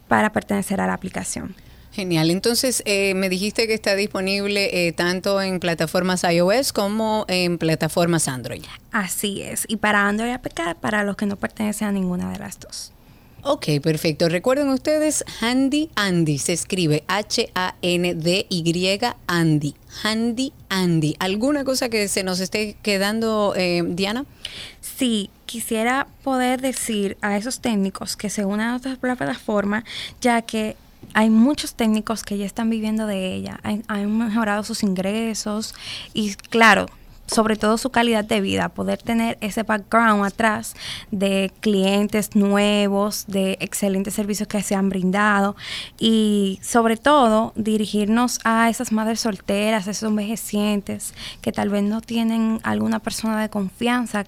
[0.07, 1.55] para pertenecer a la aplicación.
[1.97, 2.29] Genial.
[2.29, 8.27] Entonces, eh, me dijiste que está disponible eh, tanto en plataformas iOS como en plataformas
[8.27, 8.63] Android.
[8.91, 9.65] Así es.
[9.67, 12.91] Y para Android APK, para los que no pertenecen a ninguna de las dos.
[13.41, 14.29] Ok, perfecto.
[14.29, 19.75] Recuerden ustedes, Handy Andy, se escribe H-A-N-D-Y Andy.
[20.03, 21.15] Handy Andy.
[21.17, 24.27] ¿Alguna cosa que se nos esté quedando, eh, Diana?
[24.81, 29.83] Sí, quisiera poder decir a esos técnicos que se unan a otra plataforma,
[30.21, 30.75] ya que
[31.13, 35.73] hay muchos técnicos que ya están viviendo de ella, han, han mejorado sus ingresos
[36.13, 36.87] y claro,
[37.27, 40.75] sobre todo su calidad de vida, poder tener ese background atrás
[41.11, 45.55] de clientes nuevos, de excelentes servicios que se han brindado
[45.99, 52.59] y sobre todo dirigirnos a esas madres solteras, esos envejecientes que tal vez no tienen
[52.63, 54.25] alguna persona de confianza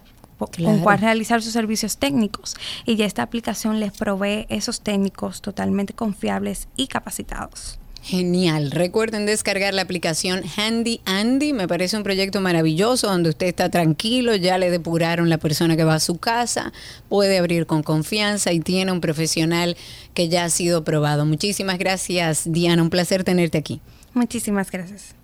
[0.48, 0.74] Claro.
[0.74, 5.92] con cual realizar sus servicios técnicos y ya esta aplicación les provee esos técnicos totalmente
[5.92, 7.78] confiables y capacitados.
[8.02, 8.70] Genial.
[8.70, 11.52] Recuerden descargar la aplicación Handy Andy.
[11.52, 15.84] Me parece un proyecto maravilloso donde usted está tranquilo, ya le depuraron la persona que
[15.84, 16.72] va a su casa,
[17.08, 19.76] puede abrir con confianza y tiene un profesional
[20.14, 21.26] que ya ha sido probado.
[21.26, 22.82] Muchísimas gracias, Diana.
[22.82, 23.80] Un placer tenerte aquí.
[24.14, 25.14] Muchísimas gracias.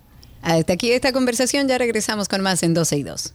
[0.43, 1.67] Hasta aquí esta conversación.
[1.69, 3.35] Ya regresamos con más en 12 y 2.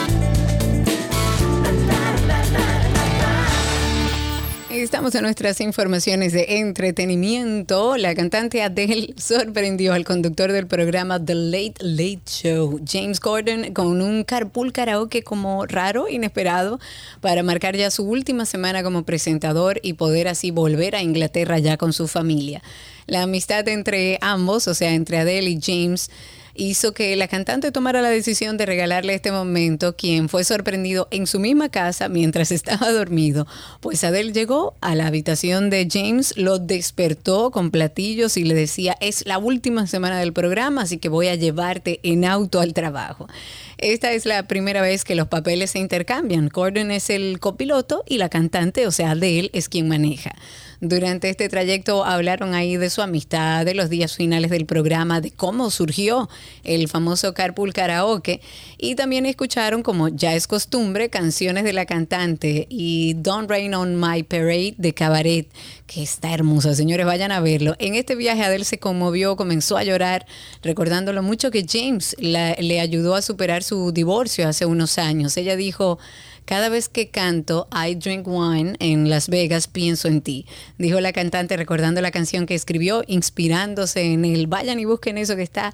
[4.81, 4.85] 2.
[4.85, 7.97] Estamos en nuestras informaciones de entretenimiento.
[7.97, 14.01] La cantante Adele sorprendió al conductor del programa The Late Late Show, James Corden, con
[14.01, 16.79] un carpool karaoke como raro, inesperado,
[17.21, 21.77] para marcar ya su última semana como presentador y poder así volver a Inglaterra ya
[21.77, 22.63] con su familia.
[23.05, 26.09] La amistad entre ambos, o sea, entre Adele y James,
[26.55, 31.27] hizo que la cantante tomara la decisión de regalarle este momento, quien fue sorprendido en
[31.27, 33.47] su misma casa mientras estaba dormido.
[33.79, 38.97] Pues Adele llegó a la habitación de James, lo despertó con platillos y le decía,
[38.99, 43.27] es la última semana del programa, así que voy a llevarte en auto al trabajo.
[43.77, 46.49] Esta es la primera vez que los papeles se intercambian.
[46.49, 50.35] Corden es el copiloto y la cantante, o sea, Adele, es quien maneja.
[50.83, 55.29] Durante este trayecto hablaron ahí de su amistad, de los días finales del programa, de
[55.29, 56.27] cómo surgió
[56.63, 58.41] el famoso Carpool Karaoke
[58.79, 63.95] y también escucharon, como ya es costumbre, canciones de la cantante y Don't Rain on
[63.95, 65.47] My Parade de Cabaret,
[65.85, 66.73] que está hermosa.
[66.73, 67.75] Señores, vayan a verlo.
[67.77, 70.25] En este viaje Adele se conmovió, comenzó a llorar,
[70.63, 75.37] recordando lo mucho que James la- le ayudó a superar su divorcio hace unos años.
[75.37, 75.99] Ella dijo...
[76.45, 80.45] Cada vez que canto I Drink Wine en Las Vegas, pienso en ti,
[80.77, 85.35] dijo la cantante recordando la canción que escribió, inspirándose en el Vayan y busquen eso
[85.35, 85.73] que está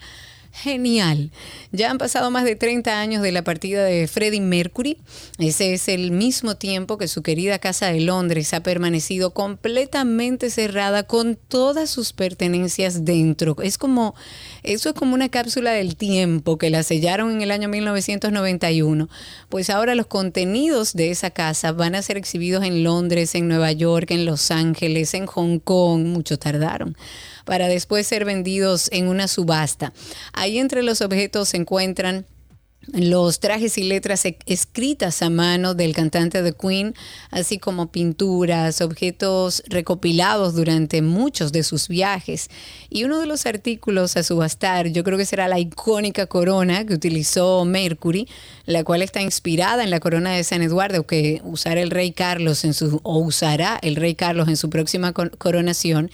[0.52, 1.32] genial.
[1.72, 4.98] Ya han pasado más de 30 años de la partida de Freddie Mercury.
[5.38, 11.04] Ese es el mismo tiempo que su querida casa de Londres ha permanecido completamente cerrada
[11.04, 13.56] con todas sus pertenencias dentro.
[13.62, 14.16] Es como,
[14.68, 19.10] eso es como una cápsula del tiempo que la sellaron en el año 1991.
[19.48, 23.72] Pues ahora los contenidos de esa casa van a ser exhibidos en Londres, en Nueva
[23.72, 26.06] York, en Los Ángeles, en Hong Kong.
[26.06, 26.98] Mucho tardaron
[27.46, 29.94] para después ser vendidos en una subasta.
[30.34, 32.26] Ahí entre los objetos se encuentran
[32.94, 36.94] los trajes y letras e- escritas a mano del cantante de Queen,
[37.32, 42.50] así como pinturas, objetos recopilados durante muchos de sus viajes.
[42.90, 46.94] Y uno de los artículos a subastar, yo creo que será la icónica corona que
[46.94, 48.28] utilizó Mercury,
[48.66, 52.64] la cual está inspirada en la corona de San Eduardo que usará el rey Carlos
[52.64, 56.10] en su o usará el rey Carlos en su próxima co- coronación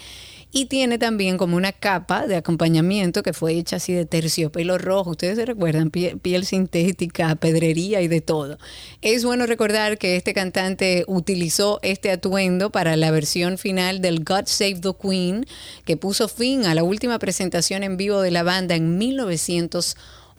[0.56, 5.10] y tiene también como una capa de acompañamiento que fue hecha así de terciopelo rojo.
[5.10, 8.60] Ustedes se recuerdan, piel, sintética, pedrería y de todo.
[9.02, 14.44] Es bueno recordar que este cantante utilizó este atuendo para la versión final del God
[14.46, 15.48] Save the Queen,
[15.86, 19.00] que puso fin a la última presentación en vivo de la banda en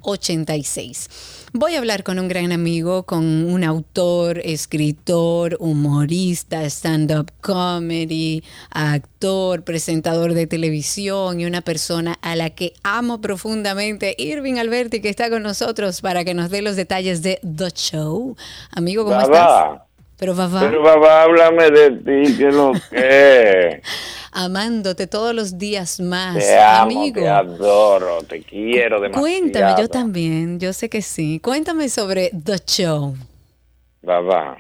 [0.05, 1.51] 1986.
[1.53, 9.63] Voy a hablar con un gran amigo, con un autor, escritor, humorista, stand-up comedy, actor,
[9.63, 15.31] presentador de televisión y una persona a la que amo profundamente, Irving Alberti, que está
[15.31, 18.37] con nosotros para que nos dé los detalles de The Show.
[18.73, 19.81] Amigo, ¿cómo estás?
[20.19, 23.83] Pero papá, pero babá, háblame de ti, que lo que
[24.33, 27.21] amándote todos los días más, te amo, amigo.
[27.21, 29.21] te adoro, te quiero demasiado.
[29.21, 31.41] Cuéntame, yo también, yo sé que sí.
[31.41, 33.15] Cuéntame sobre The Show.
[34.03, 34.57] Babá,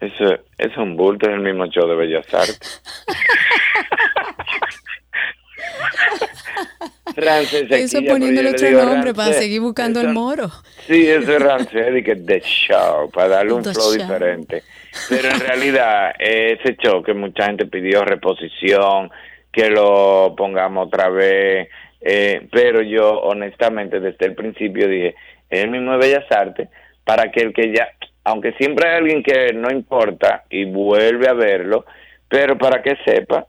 [0.00, 0.24] eso
[0.58, 2.82] es un bulto, es el mismo show de Bellas Artes.
[7.16, 10.50] Rancés, Eso aquí ya, poniéndole otro nombre para seguir buscando el Eso- moro.
[10.86, 14.02] Sí, eso es Rancés y que The Show, para darle un The flow Show.
[14.02, 14.62] diferente.
[15.08, 19.10] Pero en realidad, ese show que mucha gente pidió reposición,
[19.52, 21.68] que lo pongamos otra vez,
[22.00, 25.14] eh, pero yo honestamente desde el principio dije,
[25.50, 26.68] es el mismo de Bellas Artes,
[27.04, 27.88] para que el que ya,
[28.24, 31.84] aunque siempre hay alguien que no importa y vuelve a verlo,
[32.28, 33.46] pero para que sepa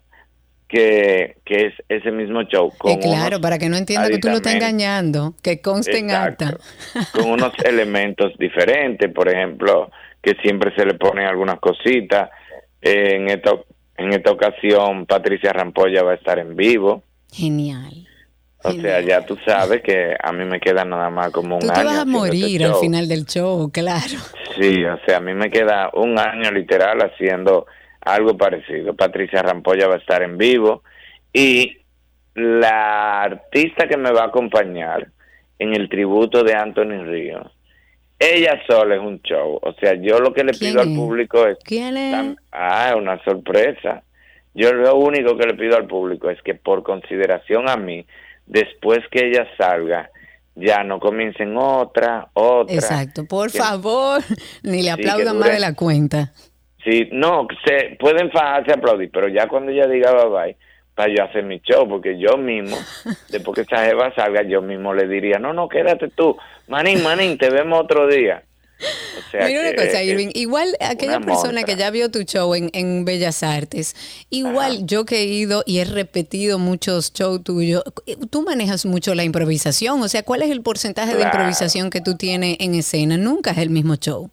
[0.68, 2.72] que, que es ese mismo show.
[2.78, 6.10] Con Eh, claro, para que no entienda que tú lo estás engañando, que conste en
[6.10, 6.46] Exacto.
[6.46, 6.58] acta.
[7.14, 9.90] con unos elementos diferentes, por ejemplo,
[10.22, 12.30] que siempre se le ponen algunas cositas.
[12.82, 13.52] Eh, en esta
[13.98, 17.02] en esta ocasión Patricia Rampolla va a estar en vivo,
[17.34, 18.08] Genial.
[18.64, 21.68] o sea, ya tú sabes que a mí me queda nada más como un Tú
[21.68, 21.84] te año.
[21.86, 24.18] vas a este morir al final del show, claro.
[24.60, 27.66] Sí, o sea, a mí me queda un año literal haciendo
[28.14, 28.96] algo parecido.
[28.96, 30.84] Patricia Rampolla va a estar en vivo
[31.34, 31.78] y
[32.36, 35.08] la artista que me va a acompañar
[35.60, 37.52] en el tributo de Anthony Ríos,
[38.20, 39.60] ella sola es un show.
[39.62, 41.58] O sea, yo lo que le ¿Quién pido al público es...
[41.64, 42.36] ¿Quién es?
[42.52, 44.04] Ah, una sorpresa.
[44.54, 48.06] Yo lo único que le pido al público es que por consideración a mí,
[48.48, 50.10] después que ella salga,
[50.56, 52.74] ya no comiencen otra, otra.
[52.76, 53.26] Exacto.
[53.26, 54.22] Por Que- favor,
[54.64, 56.34] ni le aplaudan más de la cuenta.
[56.88, 60.58] Sí, no, se pueden fajarse aplaudir, pero ya cuando ella diga bye bye,
[60.96, 62.78] para yo hacer mi show, porque yo mismo,
[63.30, 66.38] después que esa jeva salga, yo mismo le diría, no, no, quédate tú,
[66.70, 68.42] manín, manín, te vemos otro día.
[68.80, 70.30] O sea Mira una cosa, Irving.
[70.34, 73.96] Igual aquella persona que ya vio tu show en, en Bellas Artes,
[74.30, 74.86] igual Ajá.
[74.86, 77.84] yo que he ido y he repetido muchos shows tuyos,
[78.30, 80.02] tú manejas mucho la improvisación.
[80.02, 83.18] O sea, ¿cuál es el porcentaje de improvisación que tú tienes en escena?
[83.18, 84.30] Nunca es el mismo show.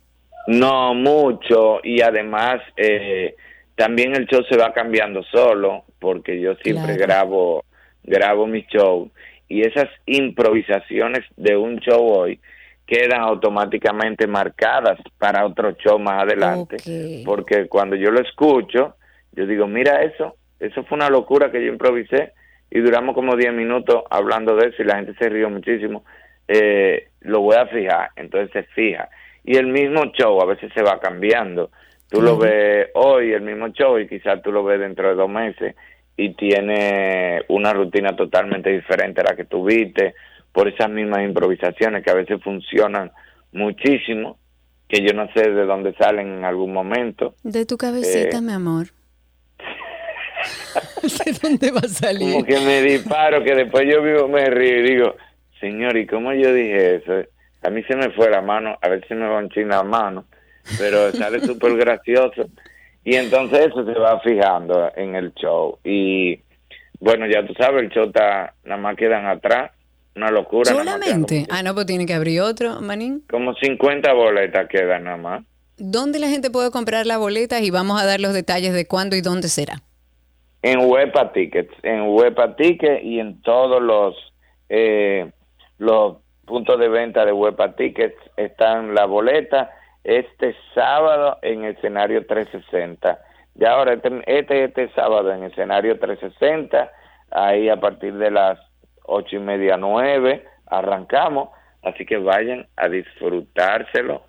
[0.46, 3.34] No, mucho, y además eh,
[3.74, 7.00] también el show se va cambiando solo, porque yo siempre Claro.
[7.00, 7.64] grabo,
[8.02, 9.10] grabo mi show,
[9.48, 12.40] y esas improvisaciones de un show hoy
[12.86, 16.76] quedan automáticamente marcadas para otro show más adelante,
[17.24, 18.96] porque cuando yo lo escucho,
[19.32, 22.32] yo digo, mira eso, eso fue una locura que yo improvisé,
[22.70, 26.04] y duramos como 10 minutos hablando de eso, y la gente se rió muchísimo,
[26.46, 29.08] eh, lo voy a fijar, entonces se fija.
[29.44, 31.70] Y el mismo show a veces se va cambiando.
[32.10, 35.28] Tú lo ves hoy, el mismo show, y quizás tú lo ves dentro de dos
[35.28, 35.74] meses
[36.16, 40.14] y tiene una rutina totalmente diferente a la que tuviste,
[40.52, 43.10] por esas mismas improvisaciones que a veces funcionan
[43.52, 44.38] muchísimo,
[44.88, 47.34] que yo no sé de dónde salen en algún momento.
[47.42, 48.40] De tu cabecita, Eh.
[48.40, 48.86] mi amor.
[51.24, 52.32] ¿De dónde va a salir?
[52.32, 55.16] Como que me disparo, que después yo vivo, me río y digo,
[55.60, 57.28] señor, ¿y cómo yo dije eso?
[57.64, 60.26] A mí se me fue la mano, a veces me va en la mano,
[60.78, 62.46] pero sale súper gracioso.
[63.04, 65.78] Y entonces eso se va fijando en el show.
[65.84, 66.40] Y
[67.00, 69.72] bueno, ya tú sabes, el show está, nada más quedan atrás,
[70.16, 70.72] una locura.
[70.72, 71.46] Solamente.
[71.50, 73.22] Ah, no, pues tiene que abrir otro, Manín.
[73.28, 75.44] Como, como 50 boletas quedan nada más.
[75.76, 77.62] ¿Dónde la gente puede comprar las boletas?
[77.62, 79.82] Y vamos a dar los detalles de cuándo y dónde será.
[80.62, 84.14] En Huepa Tickets, en Huepa Tickets y en todos los
[84.70, 85.30] eh,
[85.78, 89.70] los puntos de venta de Huepa Tickets están las boletas
[90.04, 93.18] este sábado en escenario 360.
[93.54, 96.90] Ya ahora este, este este sábado en escenario 360,
[97.30, 98.58] ahí a partir de las
[99.04, 101.50] ocho y media nueve arrancamos,
[101.82, 104.22] así que vayan a disfrutárselo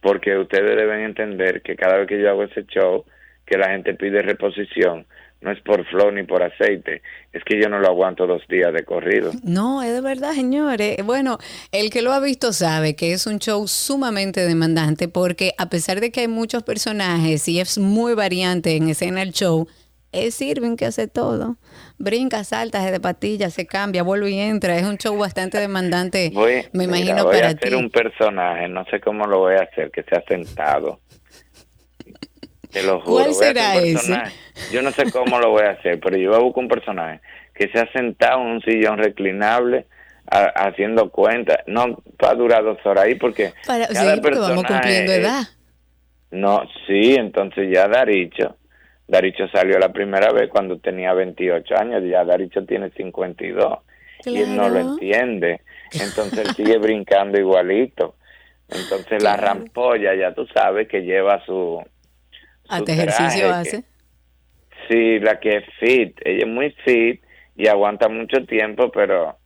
[0.00, 3.04] porque ustedes deben entender que cada vez que yo hago ese show,
[3.44, 5.06] que la gente pide reposición,
[5.40, 8.72] no es por flow ni por aceite, es que yo no lo aguanto dos días
[8.72, 9.32] de corrido.
[9.44, 10.96] No, es de verdad, señores.
[11.04, 11.38] Bueno,
[11.70, 16.00] el que lo ha visto sabe que es un show sumamente demandante porque a pesar
[16.00, 19.68] de que hay muchos personajes y es muy variante en escena el show,
[20.10, 21.56] es Irving que hace todo.
[21.98, 24.76] Brinca, salta, se de patilla, se cambia, vuelve y entra.
[24.76, 27.74] Es un show bastante demandante, Voy, me mira, imagino, voy a para hacer ti.
[27.74, 31.00] un personaje, no sé cómo lo voy a hacer, que sea sentado.
[32.72, 33.24] Te lo juro.
[33.24, 33.92] ¿Cuál será ese?
[33.94, 34.32] personaje.
[34.72, 37.20] Yo no sé cómo lo voy a hacer, pero yo voy a buscar un personaje
[37.54, 39.86] que sea sentado en un sillón reclinable
[40.30, 41.58] a- haciendo cuentas.
[41.66, 45.12] No va a durar dos horas ahí porque Para, sí, cada porque vamos personaje cumpliendo
[45.12, 45.42] es- edad.
[46.30, 48.56] No, sí, entonces ya Daricho,
[49.06, 53.78] Daricho salió la primera vez cuando tenía 28 años, ya Daricho tiene 52
[54.26, 54.90] y él no lo Claro.
[54.90, 55.62] entiende,
[55.92, 58.16] entonces él sigue brincando igualito.
[58.68, 59.42] Entonces la Claro.
[59.46, 61.82] rampolla, ya tú sabes que lleva su...
[62.68, 63.84] Hasta ejercicio que- hace.
[64.88, 67.20] Sí, la que es fit, ella es muy fit
[67.56, 69.36] y aguanta mucho tiempo, pero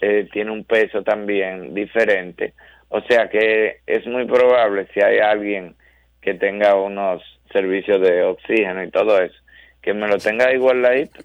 [0.00, 2.54] eh, tiene un peso también diferente.
[2.88, 5.74] O sea que es muy probable si hay alguien
[6.22, 9.34] que tenga unos servicios de oxígeno y todo eso,
[9.82, 11.20] que me lo tenga igualadito.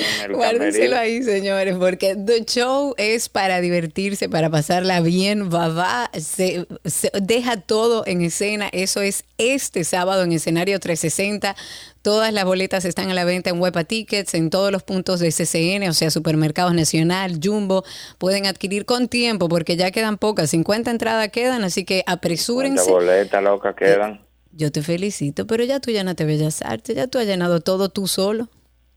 [0.00, 5.50] En el Guárdenselo ahí, señores, porque The Show es para divertirse, para pasarla bien.
[5.50, 8.68] Baba se, se deja todo en escena.
[8.72, 11.56] Eso es este sábado en escenario 360.
[12.02, 15.28] Todas las boletas están a la venta en Huepa Tickets, en todos los puntos de
[15.28, 17.84] CCN, o sea, Supermercados Nacional, Jumbo.
[18.16, 20.50] Pueden adquirir con tiempo porque ya quedan pocas.
[20.50, 22.84] 50 entradas quedan, así que apresúrense.
[22.84, 24.20] ¿Cuántas boletas locas quedan?
[24.52, 28.06] Yo te felicito, pero ya tú llenaste Bellas Artes, ya tú has llenado todo tú
[28.06, 28.48] solo.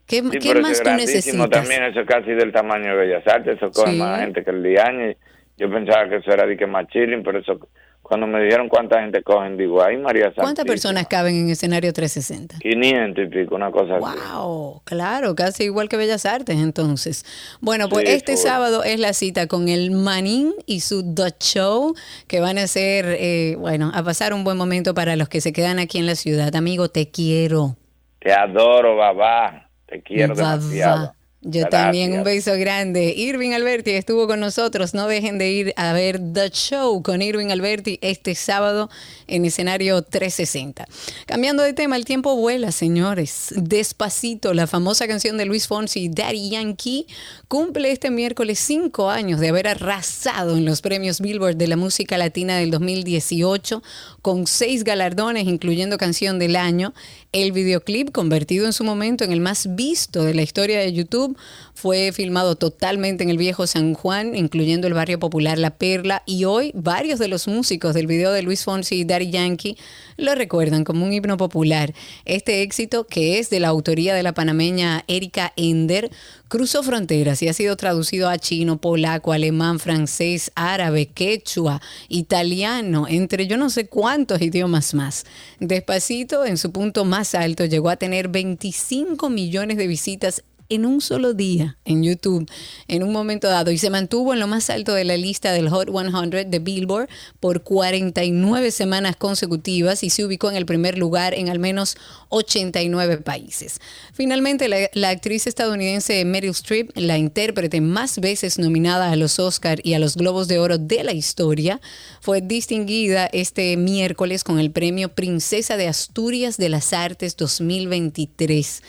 [0.06, 1.50] ¿Qué, Sí, qué más tú necesitas?
[1.50, 3.98] también, eso es casi del tamaño de Bellas Artes, eso coge Sí.
[3.98, 5.14] más gente que el Diaño.
[5.58, 7.58] Yo pensaba que eso era de que más chilling, pero eso,
[8.02, 10.44] cuando me dijeron cuánta gente cogen, digo, ay María Santísima.
[10.44, 12.58] ¿Cuántas personas caben en escenario 360?
[12.60, 14.20] 500 y pico, una cosa así.
[14.34, 17.24] Wow, claro, casi igual que Bellas Artes entonces.
[17.62, 21.96] Bueno, pues Sí, este sábado es la cita con el Manín y su The Show,
[22.28, 25.54] que van a ser, eh, bueno, a pasar un buen momento para los que se
[25.54, 26.54] quedan aquí en la ciudad.
[26.56, 27.78] Amigo, te quiero.
[28.20, 29.70] Te adoro, babá.
[29.94, 30.58] Te quiero Babá.
[30.58, 31.16] demasiado.
[31.46, 31.70] Yo Gracias.
[31.72, 33.14] también, un beso grande.
[33.18, 34.94] Irving Alberti estuvo con nosotros.
[34.94, 38.90] No dejen de ir a ver The Show con Irving Alberti este sábado
[39.28, 40.88] en escenario 360.
[41.26, 43.54] Cambiando de tema, el tiempo vuela, señores.
[43.58, 47.08] Despacito, la famosa canción de Luis Fonsi, Daddy Yankee,
[47.50, 52.18] cumple este miércoles cinco años de haber arrasado en los premios Billboard de la música
[52.18, 53.84] latina del 2018
[54.22, 56.94] con seis galardones, incluyendo canción del año.
[57.34, 61.36] El videoclip, convertido en su momento en el más visto de la historia de YouTube,
[61.74, 66.46] fue filmado totalmente en el viejo San Juan, incluyendo el barrio popular La Perla, y
[66.46, 69.78] hoy varios de los músicos del video de Luis Fonsi y Daddy Yankee
[70.16, 71.96] lo recuerdan como un himno popular.
[72.26, 76.12] Este éxito, que es de la autoría de la panameña Erika Ender,
[76.54, 83.48] cruzó fronteras y ha sido traducido a chino, polaco, alemán, francés, árabe, quechua, italiano, entre
[83.48, 85.26] yo no sé cuántos idiomas más.
[85.60, 91.02] Despacito, en su punto más alto, llegó a tener 25 millones de visitas en un
[91.02, 92.50] solo día en YouTube
[92.88, 95.70] en un momento dado y se mantuvo en lo más alto de la lista del
[95.70, 97.10] Hot 100 de Billboard
[97.40, 101.98] por 49 semanas consecutivas y se ubicó en el primer lugar en al menos
[102.30, 103.80] 89 países.
[104.14, 109.94] Finalmente, la, actriz estadounidense Meryl Streep, la intérprete más veces nominada a los Oscar y
[109.94, 111.80] a los Globos de Oro de la historia,
[112.22, 118.82] fue distinguida este miércoles con el premio Princesa de Asturias de las Artes 2023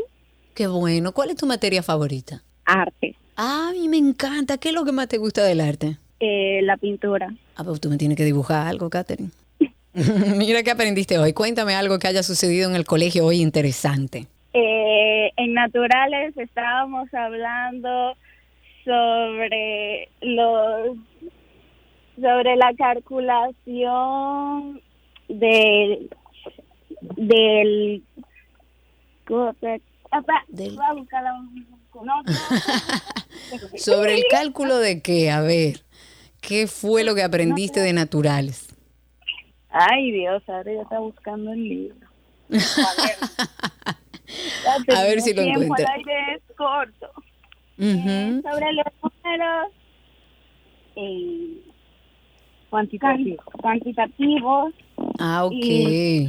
[0.54, 1.12] Qué bueno.
[1.12, 2.42] ¿Cuál es tu materia favorita?
[2.64, 3.16] Arte.
[3.36, 4.58] Ah, a mí me encanta.
[4.58, 5.96] ¿Qué es lo que más te gusta del arte?
[6.20, 7.34] Eh, la pintura.
[7.56, 9.30] Ah, pues tú me tienes que dibujar algo, Katherine.
[10.36, 11.32] Mira qué aprendiste hoy.
[11.32, 14.26] Cuéntame algo que haya sucedido en el colegio hoy interesante.
[14.52, 18.16] Eh, en naturales estábamos hablando
[18.90, 20.96] sobre los
[22.20, 24.82] sobre la calculación
[25.28, 26.10] del
[27.16, 28.02] del
[29.26, 30.22] Del- a
[33.76, 35.82] Sobre el cálculo de qué, a ver,
[36.40, 38.74] ¿qué fue lo que aprendiste de naturales?
[39.68, 41.94] Ay, Dios, ahora ya está buscando el libro.
[44.96, 45.20] A ver.
[45.20, 45.74] Si lo El tiempo
[47.80, 49.72] eh, sobre los números
[50.96, 51.60] eh,
[52.68, 53.44] cuantitativos.
[53.60, 54.74] cuantitativos.
[55.18, 55.52] Ah, ok.
[55.54, 56.28] Y-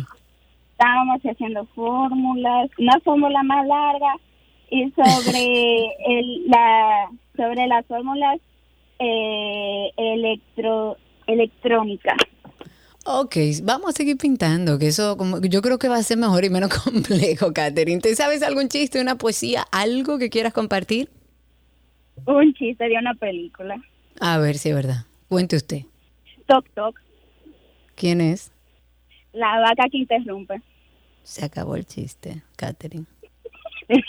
[0.71, 4.15] Estábamos haciendo fórmulas, una fórmula más larga
[4.71, 8.39] y sobre el, la sobre las fórmulas
[8.97, 10.97] eh, electro
[11.27, 12.17] electrónicas.
[13.05, 16.45] Ok, vamos a seguir pintando, que eso como, yo creo que va a ser mejor
[16.45, 18.01] y menos complejo, Katherine.
[18.01, 21.09] ¿Te sabes algún chiste, una poesía, algo que quieras compartir?
[22.25, 23.75] Un chiste de una película.
[24.19, 25.05] A ver si es verdad.
[25.27, 25.81] Cuente usted.
[26.47, 26.99] Toc toc,
[27.95, 28.51] ¿Quién es?
[29.33, 30.61] la vaca que interrumpe.
[31.23, 33.05] Se acabó el chiste, Katherine.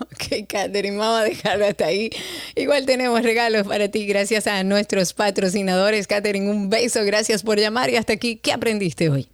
[0.00, 2.10] Ok, Katherine, vamos a dejarlo hasta ahí.
[2.54, 6.06] Igual tenemos regalos para ti gracias a nuestros patrocinadores.
[6.06, 8.36] Katherine, un beso, gracias por llamar y hasta aquí.
[8.36, 9.28] ¿Qué aprendiste hoy?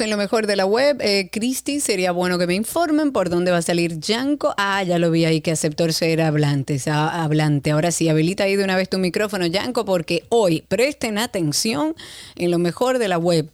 [0.00, 0.98] En lo mejor de la web.
[1.00, 4.54] Eh, Cristi, sería bueno que me informen por dónde va a salir Yanko.
[4.56, 6.80] Ah, ya lo vi ahí que aceptó ser hablante.
[6.86, 7.70] hablante.
[7.70, 11.94] Ahora sí, habilita ahí de una vez tu micrófono, Yanko, porque hoy presten atención
[12.36, 13.50] en lo mejor de la web.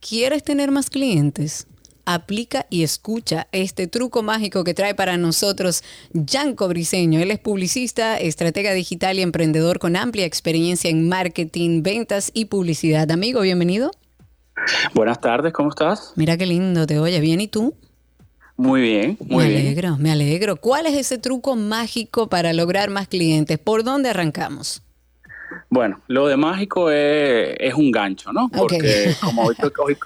[0.00, 1.66] ¿Quieres tener más clientes?
[2.04, 7.20] Aplica y escucha este truco mágico que trae para nosotros Yanko Briseño.
[7.20, 13.10] Él es publicista, estratega digital y emprendedor con amplia experiencia en marketing, ventas y publicidad.
[13.10, 13.92] Amigo, bienvenido.
[14.94, 16.12] Buenas tardes, ¿cómo estás?
[16.16, 17.74] Mira qué lindo, te oye bien y tú.
[18.56, 19.60] Muy bien, muy me bien.
[19.66, 20.56] alegro, me alegro.
[20.56, 23.58] ¿Cuál es ese truco mágico para lograr más clientes?
[23.58, 24.82] ¿Por dónde arrancamos?
[25.70, 28.50] Bueno, lo de mágico es, es un gancho, ¿no?
[28.50, 29.96] Porque como hoy, hoy-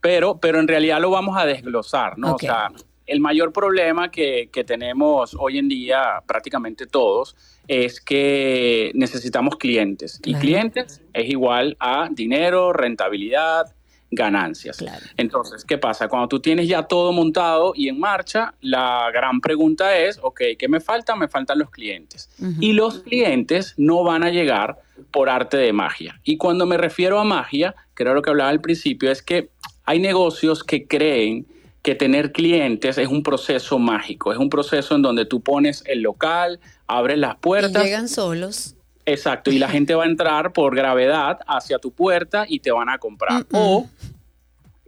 [0.00, 2.36] pero, pero en realidad lo vamos a desglosar, ¿no?
[2.36, 2.70] O sea,
[3.06, 7.36] el mayor problema que, que tenemos hoy en día, prácticamente todos,
[7.66, 10.20] es que necesitamos clientes.
[10.24, 13.66] Y clientes es igual a dinero, rentabilidad,
[14.10, 14.78] ganancias.
[15.16, 16.08] Entonces, ¿qué pasa?
[16.08, 20.68] Cuando tú tienes ya todo montado y en marcha, la gran pregunta es, ok, ¿qué
[20.68, 21.14] me falta?
[21.16, 22.28] Me faltan los clientes.
[22.60, 24.80] Y los clientes no van a llegar
[25.10, 26.20] por arte de magia.
[26.24, 29.50] Y cuando me refiero a magia, que era lo que hablaba al principio, es que
[29.84, 31.46] hay negocios que creen
[31.82, 36.02] que tener clientes es un proceso mágico, es un proceso en donde tú pones el
[36.02, 37.82] local, abres las Y puertas.
[37.82, 38.74] llegan solos.
[39.06, 42.88] Exacto, y la gente va a entrar por gravedad hacia tu puerta y te van
[42.88, 43.44] a comprar.
[43.52, 43.88] O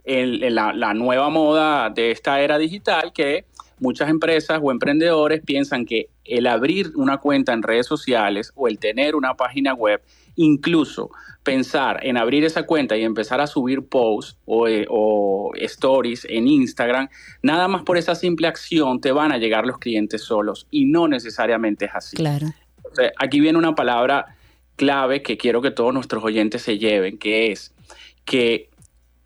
[0.03, 3.45] el- el- la, la nueva moda de esta era digital que
[3.79, 8.79] muchas empresas o emprendedores piensan que el abrir una cuenta en redes sociales o el
[8.79, 10.01] tener una página web,
[10.35, 11.09] incluso
[11.43, 16.47] pensar en abrir esa cuenta y empezar a subir posts o, eh, o stories en
[16.47, 17.09] Instagram,
[17.41, 21.09] nada más por esa simple acción te van a llegar los clientes solos y no
[21.09, 22.15] necesariamente es así.
[22.15, 22.47] Claro.
[23.17, 24.35] Aquí viene una palabra
[24.75, 27.73] clave que quiero que todos nuestros oyentes se lleven, que es
[28.25, 28.69] que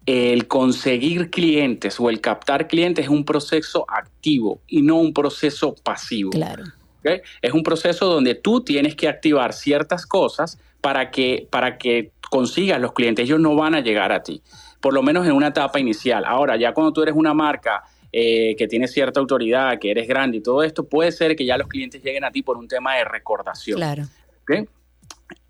[0.05, 5.75] el conseguir clientes o el captar clientes es un proceso activo y no un proceso
[5.83, 6.31] pasivo.
[6.31, 6.63] Claro.
[6.99, 7.21] ¿ok?
[7.41, 12.79] Es un proceso donde tú tienes que activar ciertas cosas para que, para que consigas
[12.79, 13.25] los clientes.
[13.25, 14.41] Ellos no van a llegar a ti,
[14.79, 16.23] por lo menos en una etapa inicial.
[16.25, 17.83] Ahora, ya cuando tú eres una marca
[18.19, 21.55] eh, que tiene cierta autoridad, que eres grande y todo esto, puede ser que ya
[21.55, 23.77] los clientes lleguen a ti por un tema de recordación.
[23.77, 24.07] Claro.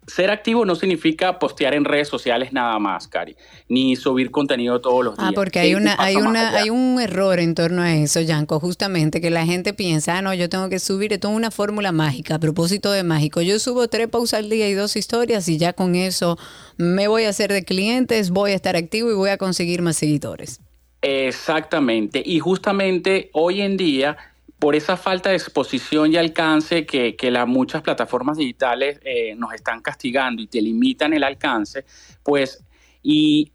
[0.05, 3.37] Ser activo no significa postear en redes sociales nada más, Cari,
[3.69, 5.29] ni subir contenido todos los días.
[5.29, 9.21] Ah, porque hay una, hay una, hay un error en torno a eso, Yanko, justamente
[9.21, 12.35] que la gente piensa, ah, no, yo tengo que subir, esto es una fórmula mágica,
[12.35, 13.39] a propósito de mágico.
[13.39, 16.37] Yo subo tres posts al día y dos historias y ya con eso
[16.75, 19.95] me voy a hacer de clientes, voy a estar activo y voy a conseguir más
[19.95, 20.59] seguidores.
[21.01, 22.21] Exactamente.
[22.25, 24.17] Y justamente hoy en día,
[24.59, 29.53] por esa falta de exposición y alcance que, que las muchas plataformas digitales eh, nos
[29.53, 31.85] están castigando y te limitan el alcance,
[32.23, 32.63] pues,
[33.03, 33.51] y,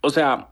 [0.00, 0.48] o sea,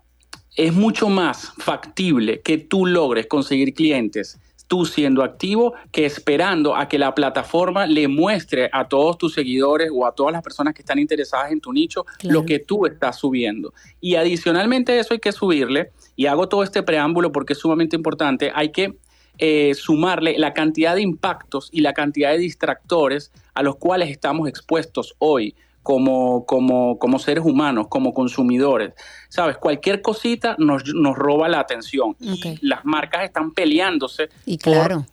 [0.56, 6.88] es mucho más factible que tú logres conseguir clientes tú siendo activo que esperando a
[6.88, 10.82] que la plataforma le muestre a todos tus seguidores o a todas las personas que
[10.82, 12.40] están interesadas en tu nicho Claro.
[12.40, 13.72] lo que tú estás subiendo.
[14.00, 17.96] Y adicionalmente a eso hay que subirle, y hago todo este preámbulo porque es sumamente
[17.96, 18.94] importante, hay que
[19.38, 24.48] eh, sumarle la cantidad de impactos y la cantidad de distractores a los cuales estamos
[24.48, 28.92] expuestos hoy como, como, como seres humanos, como consumidores.
[29.28, 35.04] Sabes, cualquier cosita nos, nos roba la atención y las marcas están peleándose Y claro.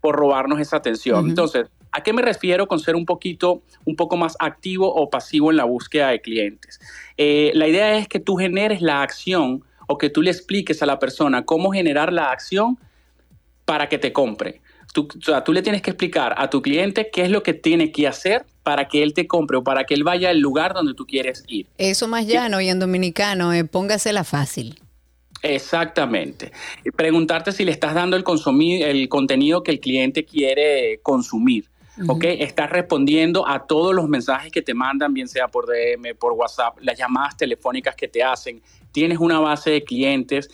[0.00, 1.28] por, por robarnos esa atención.
[1.28, 5.50] Entonces, ¿A qué me refiero con ser un poquito, un poco más activo o pasivo
[5.50, 6.80] en la búsqueda de clientes?
[7.16, 10.86] Eh, la idea es que tú generes la acción o que tú le expliques a
[10.86, 12.78] la persona cómo generar la acción
[13.64, 14.60] para que te compre.
[14.92, 17.54] Tú, o sea, tú le tienes que explicar a tu cliente qué es lo que
[17.54, 20.74] tiene que hacer para que él te compre o para que él vaya al lugar
[20.74, 21.66] donde tú quieres ir.
[21.78, 24.80] Eso más llano y en dominicano, eh, póngasela fácil.
[25.42, 26.52] Exactamente.
[26.96, 31.66] Preguntarte si le estás dando el, consumir, el contenido que el cliente quiere consumir.
[32.06, 32.24] ¿ok?
[32.24, 36.78] Estás respondiendo a todos los mensajes que te mandan, bien sea por DM, por WhatsApp,
[36.80, 38.62] las llamadas telefónicas que te hacen.
[38.92, 40.50] Tienes una base de clientes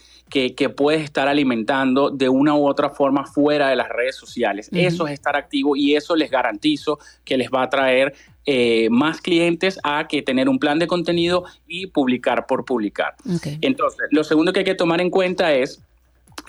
[0.57, 4.69] que, puedes estar alimentando de una u otra forma fuera de las redes sociales.
[4.73, 8.15] Eso es estar activo y eso les garantizo que les va a traer
[8.45, 13.15] eh, más clientes a que tener un plan de contenido y publicar por publicar.
[13.61, 15.81] Entonces, lo segundo que hay que tomar en cuenta es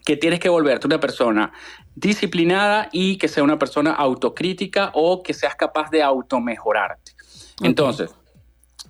[0.03, 1.51] que tienes que volverte una persona
[1.95, 7.11] disciplinada y que sea una persona autocrítica o que seas capaz de automejorarte.
[7.61, 8.09] Entonces,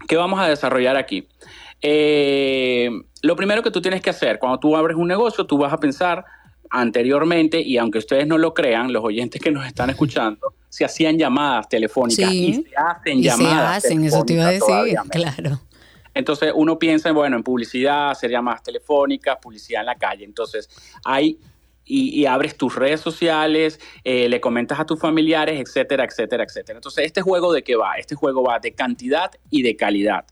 [0.08, 1.28] ¿qué vamos a desarrollar aquí?
[1.82, 2.90] Eh,
[3.22, 5.78] lo primero que tú tienes que hacer cuando tú abres un negocio, tú vas a
[5.78, 6.26] pensar
[6.70, 11.18] anteriormente, y aunque ustedes no lo crean, los oyentes que nos están escuchando, se hacían
[11.18, 13.84] llamadas telefónicas y se hacen llamadas.
[13.84, 15.62] Se hacen, eso te iba a decir, claro.
[16.14, 20.26] Entonces uno piensa, bueno, en publicidad, hacer llamadas telefónicas, publicidad en la calle.
[20.26, 20.70] Entonces
[21.04, 21.38] hay
[21.86, 26.78] y, abres tus redes sociales, eh, le comentas a tus familiares, etcétera, etcétera, etcétera.
[26.78, 27.94] Entonces, ¿este juego de qué va?
[27.98, 30.26] Este juego va de cantidad y de calidad.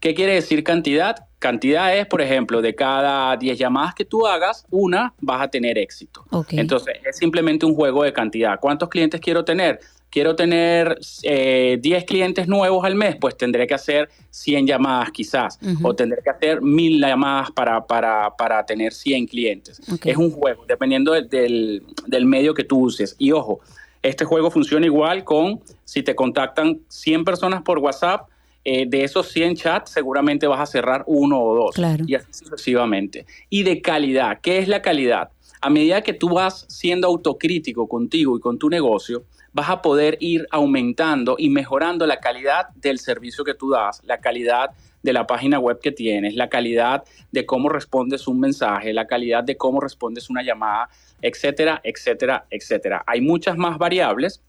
[0.00, 1.16] ¿Qué quiere decir cantidad?
[1.38, 5.78] Cantidad es, por ejemplo, de cada 10 llamadas que tú hagas, una vas a tener
[5.78, 6.24] éxito.
[6.50, 8.58] Entonces, es simplemente un juego de cantidad.
[8.58, 9.80] ¿Cuántos clientes quiero tener?
[10.10, 15.58] quiero tener 10 eh, clientes nuevos al mes, pues tendré que hacer 100 llamadas quizás,
[15.82, 19.80] o tendré que hacer 1000 llamadas para, para, para tener 100 clientes.
[20.04, 23.14] Es un juego, dependiendo del, del, medio que tú uses.
[23.18, 23.60] Y ojo,
[24.02, 28.28] este juego funciona igual con si te contactan 100 personas por WhatsApp,
[28.64, 31.74] eh, de esos 100 chats seguramente vas a cerrar uno o dos.
[32.06, 33.26] Y así sucesivamente.
[33.48, 35.30] Y de calidad, ¿qué es la calidad?
[35.60, 40.18] A medida que tú vas siendo autocrítico contigo y con tu negocio, vas a poder
[40.20, 44.70] ir aumentando y mejorando la calidad del servicio que tú das, la calidad
[45.02, 49.44] de la página web que tienes, la calidad de cómo respondes un mensaje, la calidad
[49.44, 50.88] de cómo respondes una llamada,
[51.22, 53.02] etcétera, etcétera, etcétera.
[53.06, 54.42] Hay muchas más variables,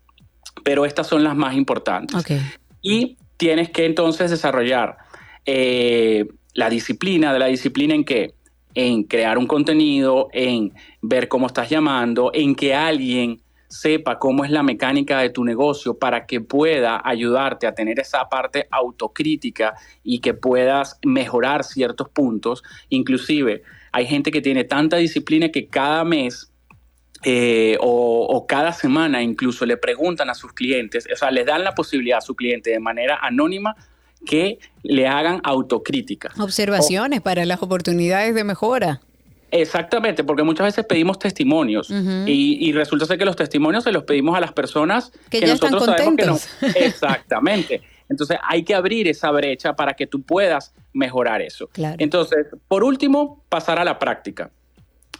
[0.63, 2.15] pero estas son las más importantes.
[2.81, 4.97] Y tienes que entonces desarrollar
[5.45, 8.33] eh, la disciplina, de la disciplina en qué?
[8.75, 14.51] En crear un contenido, en ver cómo estás llamando, en que alguien sepa cómo es
[14.51, 19.73] la mecánica de tu negocio para que pueda ayudarte a tener esa parte autocrítica
[20.03, 22.61] y que puedas mejorar ciertos puntos.
[22.89, 23.63] Inclusive
[23.93, 26.48] hay gente que tiene tanta disciplina que cada mes
[27.23, 31.75] eh, o, cada semana incluso le preguntan a sus clientes, o sea, les dan la
[31.75, 33.75] posibilidad a su cliente de manera anónima
[34.25, 36.31] que le hagan autocrítica.
[36.39, 39.01] Observaciones para las oportunidades de mejora.
[39.51, 41.91] Exactamente, porque muchas veces pedimos testimonios
[42.25, 46.15] y, resulta ser que los testimonios se los pedimos a las personas que, nosotros sabemos
[46.17, 46.37] que no.
[46.75, 47.81] Exactamente.
[48.09, 51.69] Entonces hay que abrir esa brecha para que tú puedas mejorar eso.
[51.97, 54.51] Entonces, por último, pasar a la práctica.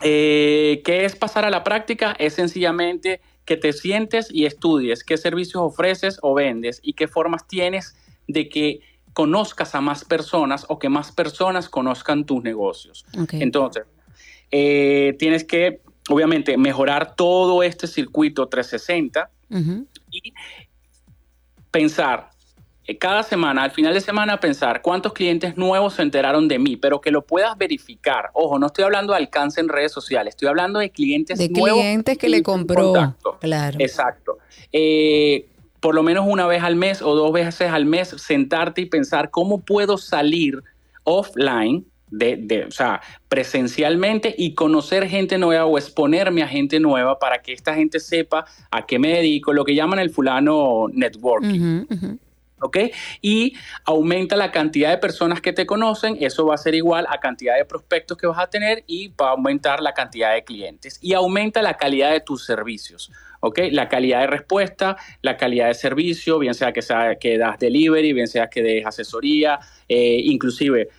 [0.02, 2.16] Eh, ¿Qué es pasar a la práctica?
[2.20, 7.48] Es sencillamente que te sientes y estudies qué servicios ofreces o vendes y qué formas
[7.48, 7.96] tienes
[8.28, 8.82] de que
[9.14, 13.06] conozcas a más personas o que más personas conozcan tus negocios.
[13.32, 13.84] Entonces,
[14.52, 19.30] eh, tienes que, obviamente, mejorar todo este circuito 360
[20.12, 20.34] y
[21.72, 22.30] pensar
[22.98, 27.02] cada semana, al final de semana, pensar cuántos clientes nuevos se enteraron de mí, pero
[27.02, 28.30] que lo puedas verificar.
[28.34, 31.82] Ojo, no estoy hablando de alcance en redes sociales, estoy hablando de clientes de nuevos.
[31.82, 32.94] clientes que le compró.
[33.40, 33.78] Claro.
[33.80, 34.38] Exacto.
[34.72, 35.48] Eh,
[35.80, 39.30] por lo menos una vez al mes o dos veces al mes, sentarte y pensar
[39.30, 40.64] cómo puedo salir
[41.04, 47.42] offline de, o sea, presencialmente y conocer gente nueva o exponerme a gente nueva para
[47.42, 51.86] que esta gente sepa a qué me dedico, lo que llaman el fulano networking.
[52.62, 52.78] ¿Ok?
[53.22, 53.54] Y
[53.86, 57.56] aumenta la cantidad de personas que te conocen, eso va a ser igual a cantidad
[57.56, 61.14] de prospectos que vas a tener y va a aumentar la cantidad de clientes y
[61.14, 63.12] aumenta la calidad de tus servicios.
[63.42, 63.60] ¿ok?
[63.72, 68.14] La calidad de respuesta, la calidad de servicio, bien sea que, sea que das delivery,
[68.14, 70.90] bien sea que des asesoría, eh, inclusive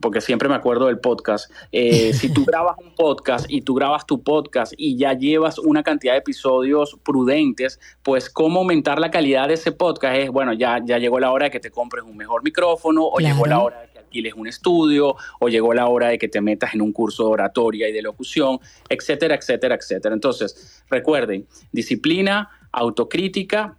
[0.00, 4.06] porque siempre me acuerdo del podcast, eh, si tú grabas un podcast y tú grabas
[4.06, 9.48] tu podcast y ya llevas una cantidad de episodios prudentes, pues cómo aumentar la calidad
[9.48, 12.16] de ese podcast es, bueno, ya, ya llegó la hora de que te compres un
[12.16, 16.08] mejor micrófono o llegó la hora de que alquiles un estudio o llegó la hora
[16.08, 20.14] de que te metas en un curso de oratoria y de locución, etcétera, etcétera, etcétera.
[20.14, 23.76] Entonces, recuerden, disciplina, autocrítica,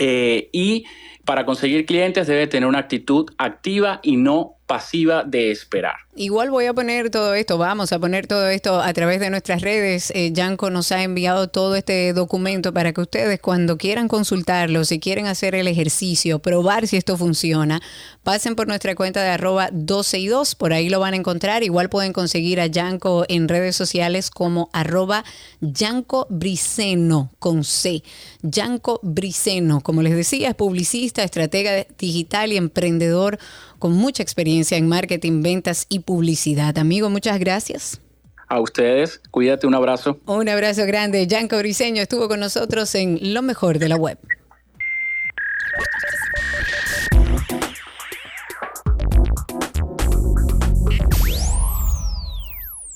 [0.00, 0.84] Eh, y
[1.24, 5.96] para conseguir clientes debe tener una actitud activa y no pasiva de esperar.
[6.14, 9.62] Igual voy a poner todo esto, vamos a poner todo esto a través de nuestras
[9.62, 10.12] redes.
[10.14, 10.32] Eh,
[10.70, 15.54] nos ha enviado todo este documento para que ustedes cuando quieran consultarlo, si quieren hacer
[15.54, 17.80] el ejercicio, probar si esto funciona,
[18.24, 21.62] pasen por nuestra cuenta de arroba 12 y 2, por ahí lo van a encontrar.
[21.62, 25.24] Igual pueden conseguir a Yanko en redes sociales como arroba
[25.60, 28.02] Yanko Briceno con C.
[28.42, 33.38] Yanko Briceno, como les decía, es publicista, estratega digital y emprendedor
[33.78, 36.78] con mucha experiencia en marketing, ventas y publicidad.
[36.78, 38.00] Amigo, muchas gracias.
[38.48, 40.20] A ustedes, cuídate, un abrazo.
[40.24, 41.26] Un abrazo grande.
[41.26, 44.18] Yanko Briseño estuvo con nosotros en Lo mejor de la web.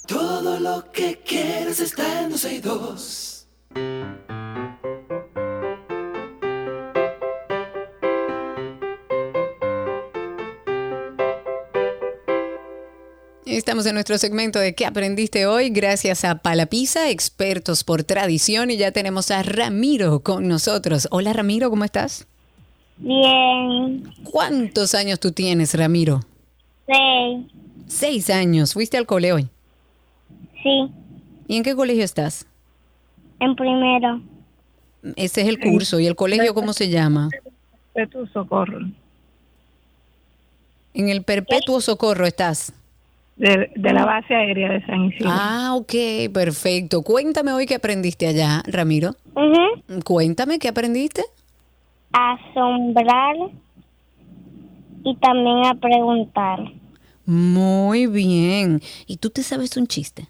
[0.06, 3.48] Todo lo que quieres está en 12 y 2.
[13.72, 15.70] Estamos en nuestro segmento de ¿Qué aprendiste hoy?
[15.70, 21.08] Gracias a Palapisa, expertos por tradición, y ya tenemos a Ramiro con nosotros.
[21.10, 22.26] Hola Ramiro, ¿cómo estás?
[22.98, 24.12] Bien.
[24.24, 26.20] ¿Cuántos años tú tienes, Ramiro?
[26.86, 27.46] Seis.
[27.86, 28.74] Seis años.
[28.74, 29.48] ¿Fuiste al cole hoy?
[30.62, 30.90] Sí.
[31.48, 32.44] ¿Y en qué colegio estás?
[33.40, 34.20] En primero.
[35.16, 35.98] Ese es el curso.
[35.98, 37.30] ¿Y el colegio cómo se llama?
[37.94, 38.80] Perpetuo Socorro.
[40.92, 42.74] En el Perpetuo Socorro estás.
[43.36, 45.30] De, de, la base aérea de San Isidro.
[45.32, 45.92] Ah, ok,
[46.32, 47.02] perfecto.
[47.02, 49.16] Cuéntame hoy qué aprendiste allá, Ramiro.
[49.34, 50.04] Uh -huh.
[50.04, 51.22] Cuéntame qué aprendiste.
[52.12, 53.36] Asombrar
[55.04, 56.60] y también a preguntar.
[57.24, 58.80] Muy bien.
[59.06, 60.26] ¿Y tú te sabes un chiste?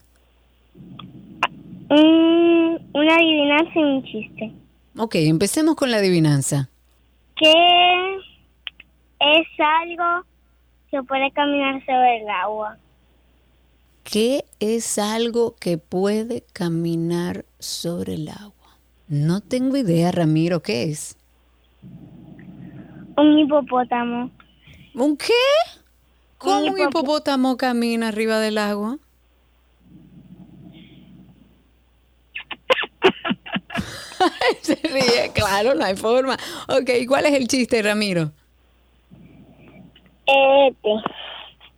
[1.89, 4.53] Mm, una adivinanza y un chiste.
[4.97, 6.69] Ok, empecemos con la adivinanza.
[7.37, 7.53] ¿Qué
[9.21, 10.25] es algo
[10.91, 12.79] que puede caminar sobre el agua?
[14.05, 18.53] ¿Qué es algo que puede caminar sobre el agua?
[19.09, 21.17] No tengo idea, Ramiro, ¿qué es?
[23.17, 24.31] Un hipopótamo.
[24.95, 25.33] ¿Un qué?
[26.39, 28.99] ¿Cómo un, hipopótamo camina arriba del agua?
[34.63, 36.37] Se ríe, claro, no hay forma.
[36.69, 38.33] Ok, ¿cuál es el chiste, Ramiro?
[40.27, 40.89] Este.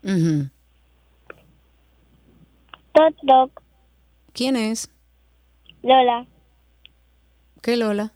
[0.03, 0.54] Uh -huh.
[2.95, 3.63] Toc.
[4.33, 4.89] ¿Quién es?
[5.83, 6.27] Lola.
[7.61, 8.13] ¿Qué Lola?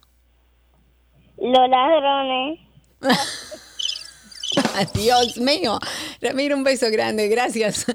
[1.37, 2.59] Los ladrones.
[4.93, 5.79] Dios mío.
[6.21, 7.27] Ramiro, un beso grande.
[7.27, 7.85] Gracias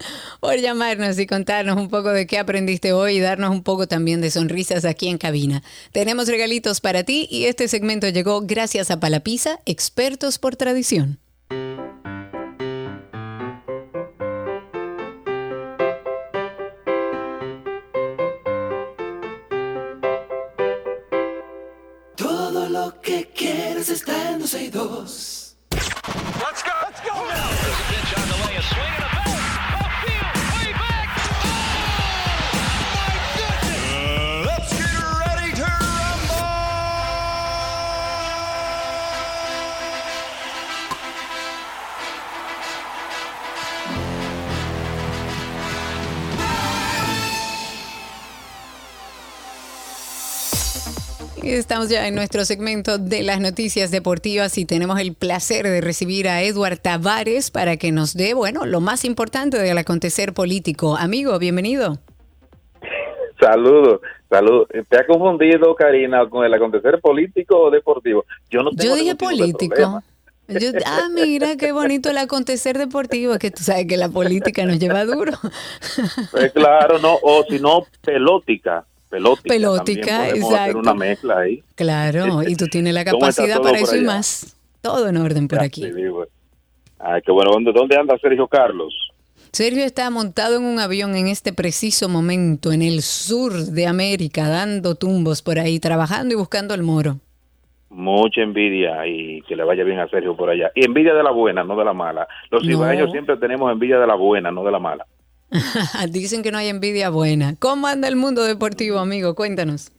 [0.40, 4.20] por llamarnos y contarnos un poco de qué aprendiste hoy y darnos un poco también
[4.20, 5.62] de sonrisas aquí en cabina.
[5.92, 11.18] Tenemos regalitos para ti y este segmento llegó gracias a Palapisa, expertos por tradición.
[51.84, 56.28] Estamos ya en nuestro segmento de las noticias deportivas y tenemos el placer de recibir
[56.28, 60.96] a Eduard Tavares para que nos dé, bueno, lo más importante del acontecer político.
[60.96, 61.98] Amigo, bienvenido.
[63.38, 64.68] Saludos, saludos.
[64.88, 68.24] ¿Te ha confundido, Karina, con el acontecer político o deportivo?
[68.48, 70.02] Yo no tengo Yo dije político.
[70.48, 74.78] Yo- ah, mira, qué bonito el acontecer deportivo, que tú sabes que la política nos
[74.78, 75.32] lleva duro.
[76.30, 78.86] Pues claro, no, o si no, pelótica.
[79.14, 79.48] Pelótica.
[79.48, 80.78] Pelótica, podemos hacer exacto.
[80.78, 81.62] una mezcla ahí.
[81.76, 84.56] Claro, y tú tienes la ¿Cómo está capacidad para eso y más.
[84.80, 85.82] Todo en orden por aquí.
[85.82, 86.26] Sí, digo.
[86.98, 87.52] Ay, qué bueno.
[87.52, 88.92] ¿Dónde, ¿Dónde anda Sergio Carlos?
[89.52, 94.48] Sergio está montado en un avión en este preciso momento en el sur de América,
[94.48, 97.20] dando tumbos por ahí, trabajando y buscando el moro.
[97.88, 100.72] Mucha envidia y que le vaya bien a Sergio por allá.
[100.74, 102.26] Y envidia de la buena, no de la mala.
[102.50, 103.10] Los No.
[103.12, 105.06] siempre tenemos envidia de la buena, no de la mala.
[106.10, 107.54] Dicen que no hay envidia buena.
[107.58, 109.34] ¿Cómo anda el mundo deportivo, amigo?
[109.34, 109.92] Cuéntanos.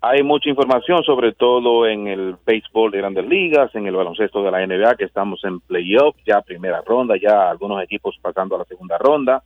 [0.00, 4.50] Hay mucha información, sobre todo en el béisbol de grandes ligas, en el baloncesto de
[4.50, 8.64] la NBA, que estamos en playoff, ya primera ronda, ya algunos equipos pasando a la
[8.66, 9.42] segunda ronda.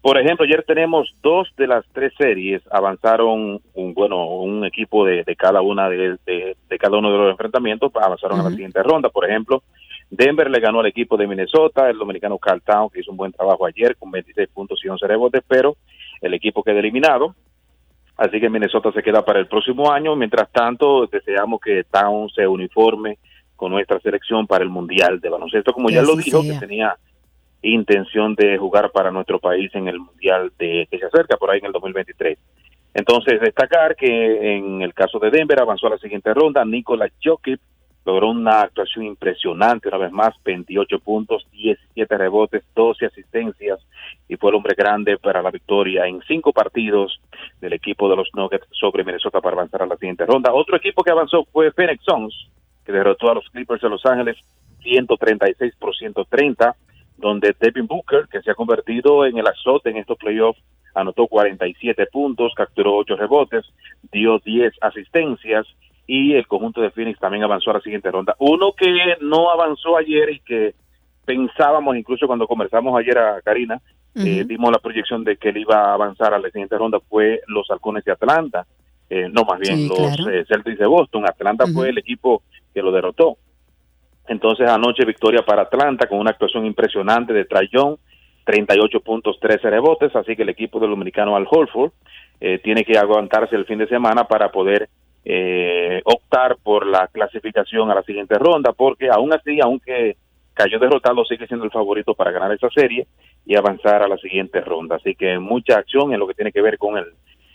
[0.00, 5.22] Por ejemplo, ayer tenemos dos de las tres series avanzaron, un, bueno, un equipo de,
[5.22, 8.82] de cada una de, de- de cada uno de los enfrentamientos avanzaron a la siguiente
[8.82, 9.08] ronda.
[9.10, 9.62] Por ejemplo,
[10.12, 13.32] Denver le ganó al equipo de Minnesota, el dominicano Carl Town, que hizo un buen
[13.32, 15.74] trabajo ayer con 26 puntos y 11 rebotes, pero
[16.20, 17.34] el equipo queda eliminado.
[18.18, 20.14] Así que Minnesota se queda para el próximo año.
[20.14, 23.16] Mientras tanto, deseamos que Town se uniforme
[23.56, 26.60] con nuestra selección para el Mundial de Baloncesto, como ya lo dijo, sea.
[26.60, 26.94] que tenía
[27.62, 31.58] intención de jugar para nuestro país en el Mundial de que se acerca por ahí
[31.60, 32.38] en el 2023.
[32.92, 36.66] Entonces, destacar que en el caso de Denver avanzó a la siguiente ronda.
[36.66, 37.60] Nikola Jokic
[38.04, 43.78] logró una actuación impresionante, una vez más, 28 puntos, 17 rebotes, 12 asistencias
[44.28, 47.20] y fue el hombre grande para la victoria en cinco partidos
[47.60, 50.52] del equipo de los Nuggets sobre Minnesota para avanzar a la siguiente ronda.
[50.52, 52.48] Otro equipo que avanzó fue Phoenix Suns,
[52.84, 54.36] que derrotó a los Clippers de Los Ángeles
[54.82, 56.74] 136 por 130
[57.22, 60.60] donde Devin Booker, que se ha convertido en el azote en estos playoffs,
[60.94, 63.64] anotó 47 puntos, capturó 8 rebotes,
[64.10, 65.66] dio 10 asistencias
[66.14, 68.36] y el conjunto de Phoenix también avanzó a la siguiente ronda.
[68.38, 70.74] Uno que no avanzó ayer y que
[71.24, 73.80] pensábamos, incluso cuando conversamos ayer a Karina,
[74.14, 77.40] eh, dimos la proyección de que él iba a avanzar a la siguiente ronda, fue
[77.46, 78.66] los Halcones de Atlanta,
[79.08, 80.30] Eh, no más bien Sí, los claro.
[80.30, 81.24] eh, Celtics de Boston.
[81.26, 82.42] Atlanta fue el equipo
[82.72, 83.36] que lo derrotó.
[84.26, 87.96] Entonces anoche victoria para Atlanta con una actuación impresionante de Trayón,
[88.44, 91.92] 38 puntos, 13 rebotes, así que el equipo del dominicano Al Holford
[92.40, 94.88] eh, tiene que aguantarse el fin de semana para poder
[95.24, 100.16] eh, optar por la clasificación a la siguiente ronda, porque aún así, aunque
[100.54, 103.06] cayó derrotado, sigue siendo el favorito para ganar esa serie
[103.46, 104.96] y avanzar a la siguiente ronda.
[104.96, 107.06] Así que mucha acción en lo que tiene que ver con el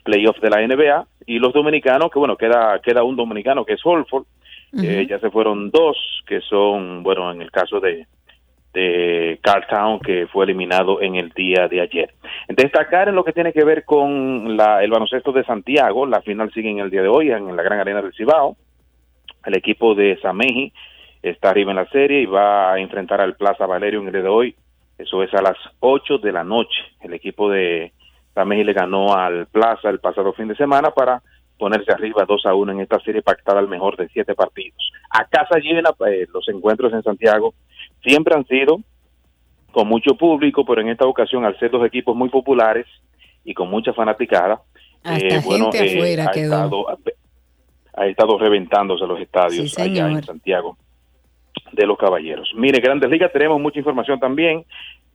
[0.04, 3.82] playoff de la NBA y los dominicanos, que bueno, queda, queda un dominicano que es
[3.84, 4.26] Holford,
[4.82, 8.06] eh, ya se fueron dos, que son, bueno, en el caso de,
[8.78, 12.14] de Carltown, que fue eliminado en el día de ayer.
[12.48, 16.52] Destacar en lo que tiene que ver con la, el baloncesto de Santiago, la final
[16.54, 18.56] sigue en el día de hoy en la Gran Arena del Cibao.
[19.46, 20.72] El equipo de Sameji
[21.24, 24.22] está arriba en la serie y va a enfrentar al Plaza Valerio en el día
[24.22, 24.56] de hoy.
[25.00, 26.78] Eso es a las 8 de la noche.
[27.02, 27.94] El equipo de
[28.36, 31.24] Sameji le ganó al Plaza el pasado fin de semana para
[31.58, 34.92] ponerse arriba 2 a 1 en esta serie pactada al mejor de siete partidos.
[35.10, 37.56] A casa llena, eh, los encuentros en Santiago
[38.04, 38.80] siempre han sido
[39.72, 42.86] con mucho público, pero en esta ocasión, al ser dos equipos muy populares
[43.44, 44.62] y con mucha fanaticada,
[45.04, 46.44] Hasta eh, bueno, eh, afuera ha, quedó.
[46.46, 46.86] estado,
[47.96, 50.24] ha estado reventándose los estadios Sí, allá en.
[50.24, 50.78] Santiago
[51.72, 52.52] de los Caballeros.
[52.56, 54.66] Mire, Grandes Ligas tenemos mucha información también.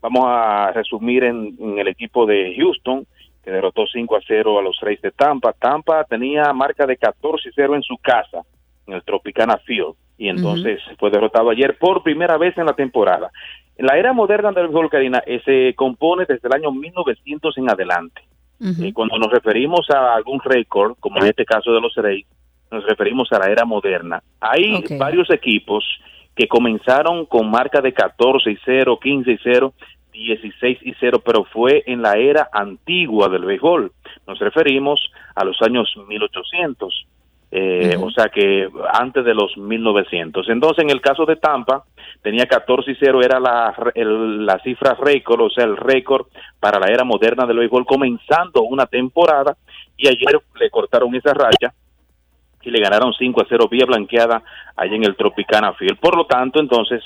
[0.00, 3.06] Vamos a resumir en, en el equipo de Houston,
[3.42, 5.52] que derrotó 5 a 0 a los Reyes de Tampa.
[5.52, 8.42] Tampa tenía marca de 14 y 0 en su casa,
[8.86, 13.30] en el Tropicana Field, y entonces fue derrotado ayer por primera vez en la temporada.
[13.76, 17.70] En la era moderna del béisbol, Karina, eh, se compone desde el año 1900 en
[17.70, 18.22] adelante.
[18.60, 22.28] Eh, cuando nos referimos a algún récord, como en este caso de los Reyes,
[22.70, 24.22] nos referimos a la era moderna.
[24.40, 25.84] Hay varios equipos
[26.36, 29.74] que comenzaron con marca de 14 y 0, 15 y 0,
[30.12, 33.92] 16 y 0, pero fue en la era antigua del béisbol.
[34.26, 35.00] Nos referimos
[35.34, 37.06] a los años 1800,
[37.54, 40.48] eh, o sea que antes de los 1900.
[40.48, 41.84] Entonces, en el caso de Tampa,
[42.22, 46.26] tenía 14 y 0, era la, el- la cifra récord, o sea, el récord
[46.58, 49.54] para la era moderna del béisbol, comenzando una temporada,
[49.98, 51.74] y ayer le cortaron esa raya
[52.62, 54.42] y le ganaron 5 a 0 vía blanqueada
[54.74, 55.98] allá en el Tropicana Field.
[55.98, 57.02] Por lo tanto, entonces,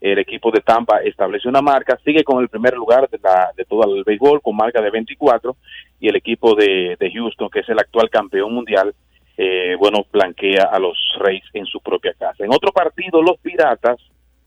[0.00, 3.64] el equipo de Tampa establece una marca, sigue con el primer lugar de, la, de
[3.64, 5.56] todo el béisbol con marca de 24
[5.98, 8.94] y el equipo de, de Houston, que es el actual campeón mundial,
[9.40, 12.44] eh, bueno, blanquea a los Reyes en su propia casa.
[12.44, 13.96] En otro partido, los Piratas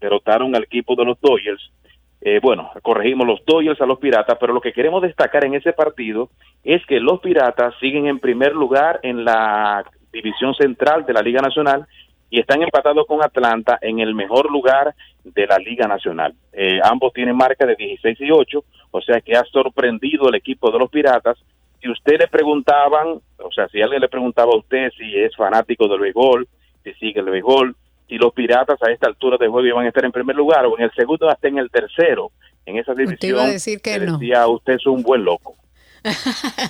[0.01, 1.71] derrotaron al equipo de los Dodgers.
[2.19, 5.71] Eh, bueno, corregimos los Dodgers a los Piratas, pero lo que queremos destacar en ese
[5.71, 6.29] partido
[6.65, 11.41] es que los Piratas siguen en primer lugar en la división central de la Liga
[11.41, 11.87] Nacional
[12.29, 16.33] y están empatados con Atlanta en el mejor lugar de la Liga Nacional.
[16.51, 20.69] Eh, ambos tienen marca de 16 y 8, o sea que ha sorprendido el equipo
[20.69, 21.37] de los Piratas.
[21.81, 25.87] Si usted le preguntaban, o sea, si alguien le preguntaba a usted si es fanático
[25.87, 26.47] del béisbol,
[26.83, 27.75] si sigue el béisbol,
[28.07, 30.77] si los Piratas a esta altura de juego iban a estar en primer lugar o
[30.77, 32.31] en el segundo hasta en el tercero
[32.65, 34.17] en esa división, iba a decir que no.
[34.17, 35.55] decía usted es un buen loco.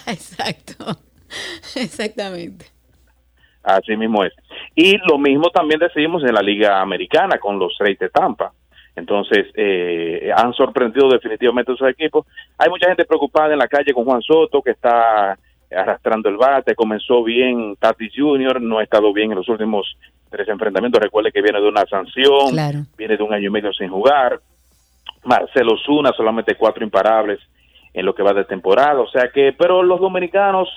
[0.07, 0.85] Exacto.
[1.75, 2.65] Exactamente.
[3.63, 4.33] Así mismo es.
[4.75, 8.53] Y lo mismo también decimos en la Liga Americana con los Reyes de Tampa.
[8.95, 12.25] Entonces, eh, han sorprendido definitivamente a esos equipos.
[12.57, 15.37] Hay mucha gente preocupada en la calle con Juan Soto, que está
[15.71, 16.75] arrastrando el bate.
[16.75, 19.95] Comenzó bien Tati Jr., no ha estado bien en los últimos
[20.29, 21.01] tres enfrentamientos.
[21.01, 22.55] Recuerde que viene de una sanción,
[22.97, 24.39] viene de un año y medio sin jugar.
[25.23, 27.39] Marcelo Zuna, solamente cuatro imparables
[27.93, 28.99] en lo que va de temporada.
[28.99, 30.69] O sea que, pero los dominicanos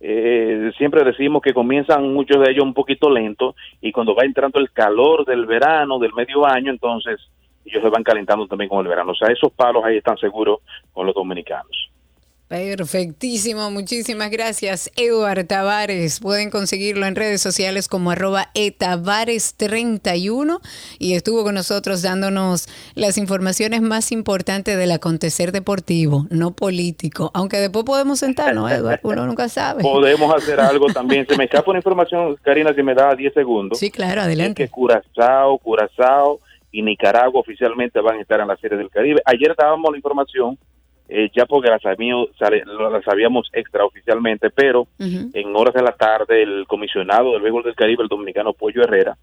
[0.00, 4.58] eh, siempre decimos que comienzan muchos de ellos un poquito lento y cuando va entrando
[4.58, 7.20] el calor del verano, del medio año, entonces
[7.64, 9.12] ellos se van calentando también con el verano.
[9.12, 10.60] O sea, esos palos ahí están seguros
[10.92, 11.90] con los dominicanos.
[12.50, 14.90] Perfectísimo, muchísimas gracias.
[14.96, 20.58] Eduard Tavares, pueden conseguirlo en redes sociales como arroba etavares31
[20.98, 22.66] y estuvo con nosotros dándonos
[22.96, 29.26] las informaciones más importantes del acontecer deportivo, no político, aunque después podemos sentarnos, Eduard, uno
[29.26, 29.84] nunca sabe.
[29.84, 31.28] Podemos hacer algo también.
[31.28, 33.78] Se me escapa una información, Karina, si me da 10 segundos.
[33.78, 34.64] Sí, claro, adelante.
[34.64, 36.40] que Curazao, Curazao
[36.72, 39.20] y Nicaragua oficialmente van a estar en la Serie del Caribe.
[39.24, 40.58] Ayer dábamos la información,
[41.08, 46.66] eh, ya porque la sabíamos, la sabíamos extraoficialmente, pero en horas de la tarde el
[46.66, 49.16] comisionado del béisbol del Caribe, el dominicano Pollo Herrera,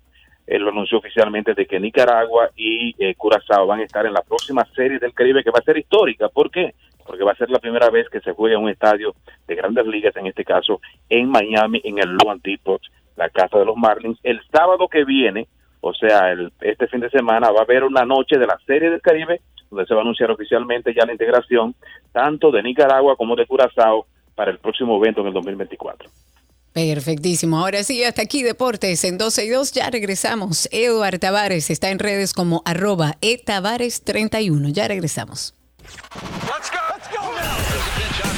[0.47, 4.21] él lo anunció oficialmente de que Nicaragua y eh, Curazao van a estar en la
[4.21, 6.29] próxima Serie del Caribe, que va a ser histórica.
[6.29, 6.73] ¿Por qué?
[7.05, 9.13] Porque va a ser la primera vez que se juega en un estadio
[9.45, 10.79] de grandes ligas, en este caso
[11.09, 12.81] en Miami, en el Luan Depot,
[13.17, 14.19] la casa de los Marlins.
[14.23, 15.47] El sábado que viene,
[15.87, 18.89] o sea, el, este fin de semana, va a haber una noche de la Serie
[18.89, 21.75] del Caribe, donde se va a anunciar oficialmente ya la integración
[22.11, 24.05] tanto de Nicaragua como de Curazao
[24.35, 26.09] para el próximo evento en el 2024.
[26.73, 27.57] Perfectísimo.
[27.57, 29.71] Ahora sí, hasta aquí Deportes en 12 y 2.
[29.71, 30.69] Ya regresamos.
[30.71, 34.71] Eduard Tavares está en redes como arroba etavares31.
[34.73, 35.55] Ya regresamos.
[35.81, 36.77] Let's go.
[36.93, 38.36] Let's go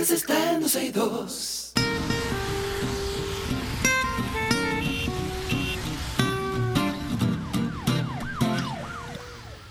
[0.00, 1.72] quieres está en 12 y 2.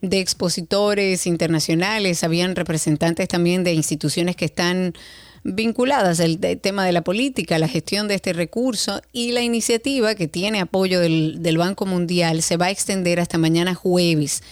[0.00, 4.94] expositores internacionales, habían representantes también de instituciones que están
[5.44, 10.26] vinculadas al tema de la política, la gestión de este recurso y la iniciativa que
[10.26, 14.42] tiene apoyo del Banco Mundial se va a extender hasta mañana jueves.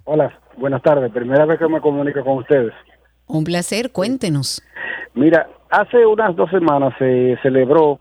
[0.05, 1.11] Hola, buenas tardes.
[1.11, 2.73] Primera vez que me comunico con ustedes.
[3.27, 4.63] Un placer, cuéntenos.
[5.13, 7.99] Mira, hace unas dos semanas se celebró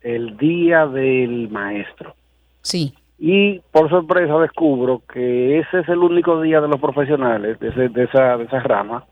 [0.00, 2.14] el Día del Maestro.
[2.62, 2.94] Sí.
[3.18, 7.88] Y por sorpresa descubro que ese es el único día de los profesionales de, ese-
[7.88, 9.04] de esa, de esa rama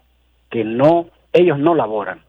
[0.50, 2.20] que no, ellos no laboran.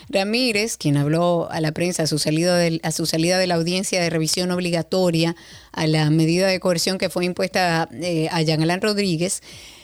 [0.09, 3.55] Ramírez, quien habló a la prensa a su salida, del- a su salida de la
[3.55, 5.35] audiencia de revisión obligatoria
[5.71, 9.41] a la medida de coerción que fue impuesta eh, a Jean Alain Rodríguez,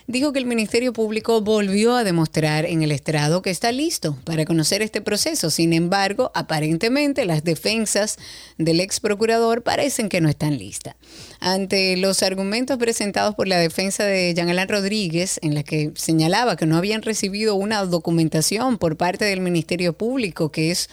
[0.10, 4.44] dijo que el Ministerio Público volvió a demostrar en el estrado que está listo para
[4.44, 5.52] conocer este proceso.
[5.52, 8.18] Sin embargo, aparentemente las defensas
[8.58, 10.96] del ex procurador parecen que no están listas.
[11.40, 16.56] Ante los argumentos presentados por la defensa de Jean Alain Rodríguez, en la que señalaba
[16.56, 20.90] que no habían recibido una documentación por parte del Ministerio Público, que es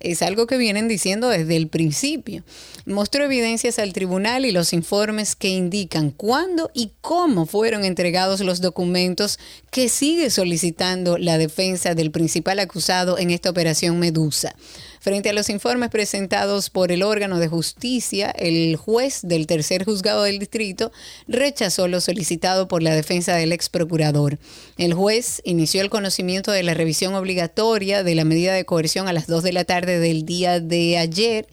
[0.00, 2.44] es algo que vienen diciendo desde el principio.
[2.86, 8.60] Mostró evidencias al tribunal y los informes que indican cuándo y cómo fueron entregados los
[8.60, 9.38] documentos
[9.70, 14.54] que sigue solicitando la defensa del principal acusado en esta operación Medusa.
[15.00, 20.24] Frente a los informes presentados por el órgano de justicia, el juez del tercer juzgado
[20.24, 20.90] del distrito
[21.26, 24.38] rechazó lo solicitado por la defensa del ex procurador.
[24.76, 29.12] El juez inició el conocimiento de la revisión obligatoria de la medida de coerción a
[29.12, 31.46] las 2 de la tarde del día de ayer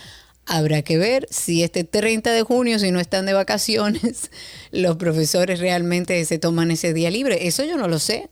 [0.46, 4.30] Habrá que ver si este 30 de junio, si no están de vacaciones,
[4.70, 7.48] los profesores realmente se toman ese día libre.
[7.48, 8.28] Eso yo no lo sé.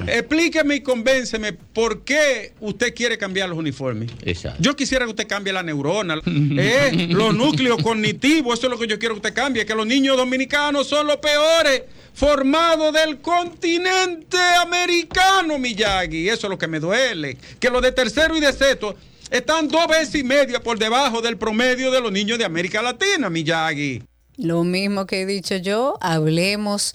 [0.06, 4.11] explíqueme y convénceme por qué usted quiere cambiar los uniformes.
[4.59, 8.86] Yo quisiera que usted cambie la neurona, eh, los núcleos cognitivos, eso es lo que
[8.86, 11.74] yo quiero que usted cambie, que los niños dominicanos son los peores
[12.15, 16.29] formados del continente americano, Miyagi.
[16.29, 18.97] Eso es lo que me duele, que los de tercero y de sexto
[19.31, 23.29] están dos veces y media por debajo del promedio de los niños de América Latina,
[23.31, 24.03] Miyagi.
[24.37, 26.93] Lo mismo que he dicho yo, hablemos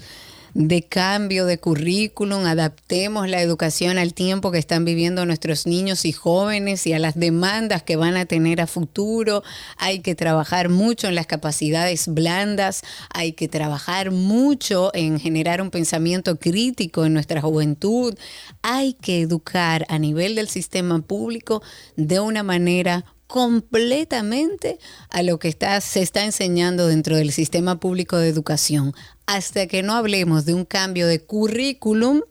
[0.54, 6.12] de cambio de currículum, adaptemos la educación al tiempo que están viviendo nuestros niños y
[6.12, 9.44] jóvenes y a las demandas que van a tener a futuro.
[9.78, 15.72] Hay que trabajar mucho en las capacidades blandas, hay que trabajar mucho en generar un
[15.72, 18.16] pensamiento crítico en nuestra juventud.
[18.62, 21.62] Hay que educar a nivel del sistema público
[21.96, 24.80] de una manera completamente
[25.12, 28.96] a lo que está, se está enseñando dentro del sistema público de educación.
[29.30, 32.22] Hasta que no hablemos de un cambio de currículum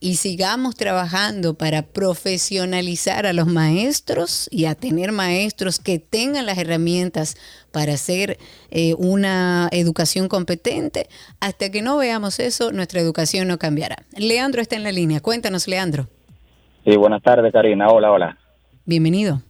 [0.00, 6.58] y sigamos trabajando para profesionalizar a los maestros y a tener maestros que tengan las
[6.58, 7.36] herramientas
[7.72, 8.38] para hacer
[8.72, 11.06] eh, una educación competente,
[11.40, 13.98] hasta que no veamos eso, nuestra educación no cambiará.
[14.16, 15.20] Leandro está en la línea.
[15.20, 16.06] Cuéntanos, Leandro.
[16.84, 17.86] Sí, buenas tardes, Karina.
[17.86, 18.38] Hola, hola.
[18.84, 19.42] Bienvenido.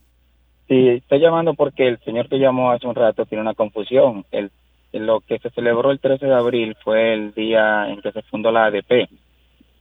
[0.69, 4.27] Sí, estoy llamando porque el señor que llamó hace un rato tiene una confusión.
[4.31, 4.51] El,
[4.93, 8.51] lo que se celebró el 13 de abril fue el día en que se fundó
[8.51, 9.09] la ADP,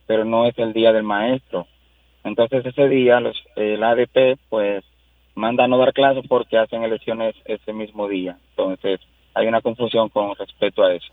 [0.05, 1.67] pero no es el día del maestro.
[2.23, 4.83] Entonces ese día los, el ADP pues
[5.35, 8.37] manda a no dar clases porque hacen elecciones ese mismo día.
[8.49, 8.99] Entonces
[9.33, 11.07] hay una confusión con respecto a eso.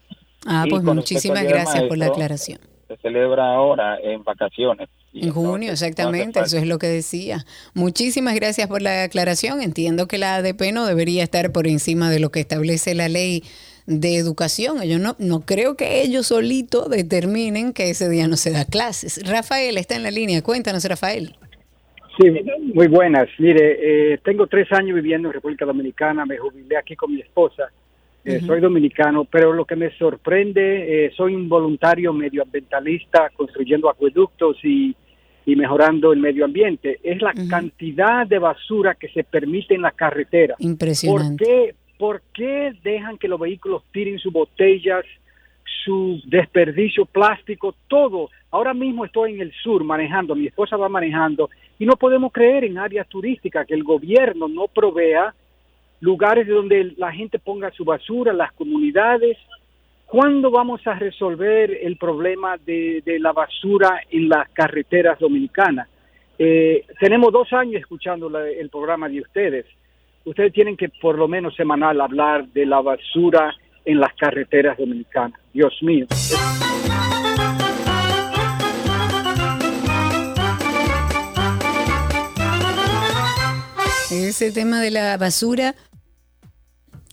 [0.46, 2.58] Ah, Y pues muchísimas gracias por la aclaración.
[2.88, 4.88] Se celebra ahora en vacaciones.
[5.14, 7.44] En junio, exactamente, eso es lo que decía.
[7.72, 9.62] Muchísimas gracias por la aclaración.
[9.62, 13.44] Entiendo que la ADP no debería estar por encima de lo que establece la ley
[13.86, 14.82] de educación.
[14.82, 19.20] Yo no, no creo que ellos solitos determinen que ese día no se da clases.
[19.28, 20.42] Rafael está en la línea.
[20.42, 21.36] Cuéntanos, Rafael.
[22.18, 22.30] Sí,
[22.74, 23.28] muy buenas.
[23.38, 27.70] Mire, eh, tengo tres años viviendo en República Dominicana, me jubilé aquí con mi esposa,
[28.26, 30.62] Eh, soy dominicano, pero lo que me sorprende,
[31.06, 34.96] eh, soy un voluntario medioambientalista construyendo acueductos y,
[35.44, 39.92] y mejorando el medio ambiente, es la cantidad de basura que se permite en las
[39.92, 40.56] carreteras.
[40.58, 41.44] Impresionante.
[41.44, 45.04] ¿Por qué, ¿Por qué dejan que los vehículos tiren sus botellas,
[45.84, 48.30] su desperdicio plástico, todo?
[48.50, 52.64] Ahora mismo estoy en el sur manejando, mi esposa va manejando y no podemos creer
[52.64, 55.34] en áreas turísticas que el gobierno no provea
[56.00, 59.38] lugares donde la gente ponga su basura, las comunidades.
[60.06, 65.88] ¿Cuándo vamos a resolver el problema de, la basura en las carreteras dominicanas?
[66.38, 69.66] Eh, tenemos dos años escuchando el programa de ustedes.
[70.24, 75.38] Ustedes tienen que por lo menos semanal hablar de la basura en las carreteras dominicanas.
[75.52, 76.06] Dios mío.
[84.10, 85.74] Ese tema de la basura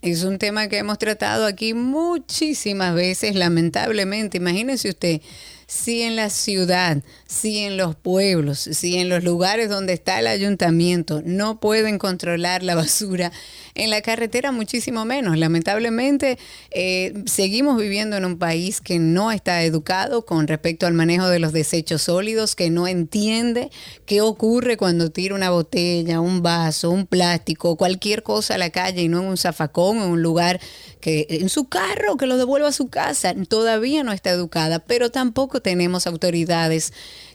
[0.02, 4.38] es un tema que hemos tratado aquí muchísimas veces, lamentablemente.
[4.38, 5.22] Imagínense usted,
[5.68, 10.28] si en la ciudad, si en los pueblos, si en los lugares donde está el
[10.28, 13.32] ayuntamiento no pueden controlar la basura,
[13.74, 15.38] en la carretera muchísimo menos.
[15.38, 16.38] Lamentablemente,
[16.72, 21.40] eh, seguimos viviendo en un país que no está educado con respecto al manejo de
[21.40, 23.72] los desechos sólidos, que no entiende
[24.06, 29.04] qué ocurre cuando tira una botella, un vaso, un plástico, cualquier cosa a la calle
[29.04, 30.60] y no en un zafacón, en un lugar
[31.00, 33.34] que en su carro, que lo devuelva a su casa.
[33.48, 36.92] Todavía no está educada, pero tampoco tenemos autoridades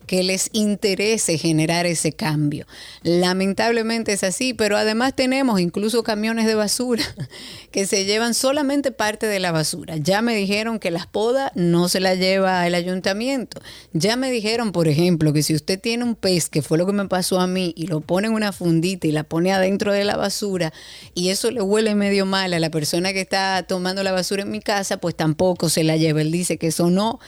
[0.07, 2.67] que les interese generar ese cambio.
[3.03, 7.05] Lamentablemente es así, pero además tenemos incluso camiones de basura
[7.71, 9.97] que se llevan solamente parte de la basura.
[9.97, 13.61] Ya me dijeron que las podas no se las lleva el ayuntamiento.
[13.93, 16.93] Ya me dijeron, por ejemplo, que si usted tiene un pez, que fue lo que
[16.93, 20.05] me pasó a mí, y lo pone en una fundita y la pone adentro de
[20.05, 20.73] la basura,
[21.15, 24.51] y eso le huele medio mal a la persona que está tomando la basura en
[24.51, 26.23] mi casa, pues tampoco se la lleva.
[26.23, 27.19] Él dice que eso no,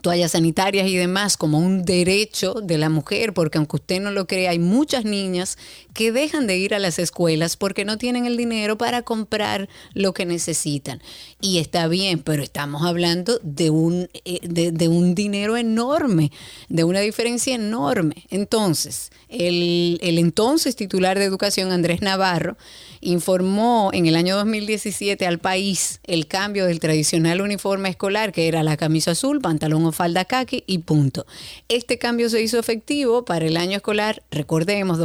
[0.00, 4.26] toallas sanitarias y demás como un derecho de la mujer, porque aunque usted no lo
[4.26, 5.58] cree, hay muchas niñas
[5.94, 10.14] que dejan de ir a las escuelas porque no tienen el dinero para comprar lo
[10.14, 11.02] que necesitan.
[11.40, 16.30] Y está bien, pero estamos hablando de un, eh, de, un dinero enorme,
[16.68, 18.26] de una diferencia enorme.
[18.30, 22.56] Entonces, el, el entonces titular de educación, Andrés Navarro,
[23.02, 28.62] informó en el año 2017 al país el cambio del tradicional uniforme escolar, que era
[28.62, 31.26] la camisa azul, pantalón o falda khaki y punto.
[31.68, 34.98] Este cambio se hizo efectivo para el año escolar, recordemos,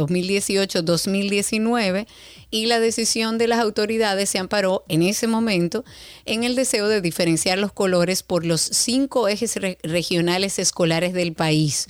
[0.84, 2.06] 2018-2019,
[2.50, 5.84] y la decisión de las autoridades se amparó en ese momento
[6.24, 11.34] en el deseo de diferenciar los colores por los cinco ejes re- regionales escolares del
[11.34, 11.88] país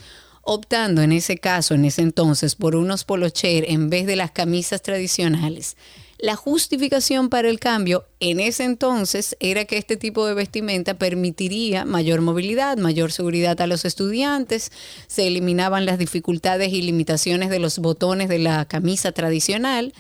[0.51, 4.81] optando en ese caso, en ese entonces, por unos polocher en vez de las camisas
[4.81, 5.77] tradicionales.
[6.21, 11.85] La justificación para el cambio en ese entonces era que este tipo de vestimenta permitiría
[11.85, 14.73] mayor movilidad, mayor seguridad a los estudiantes,
[15.07, 19.95] se eliminaban las dificultades y limitaciones de los botones de la camisa tradicional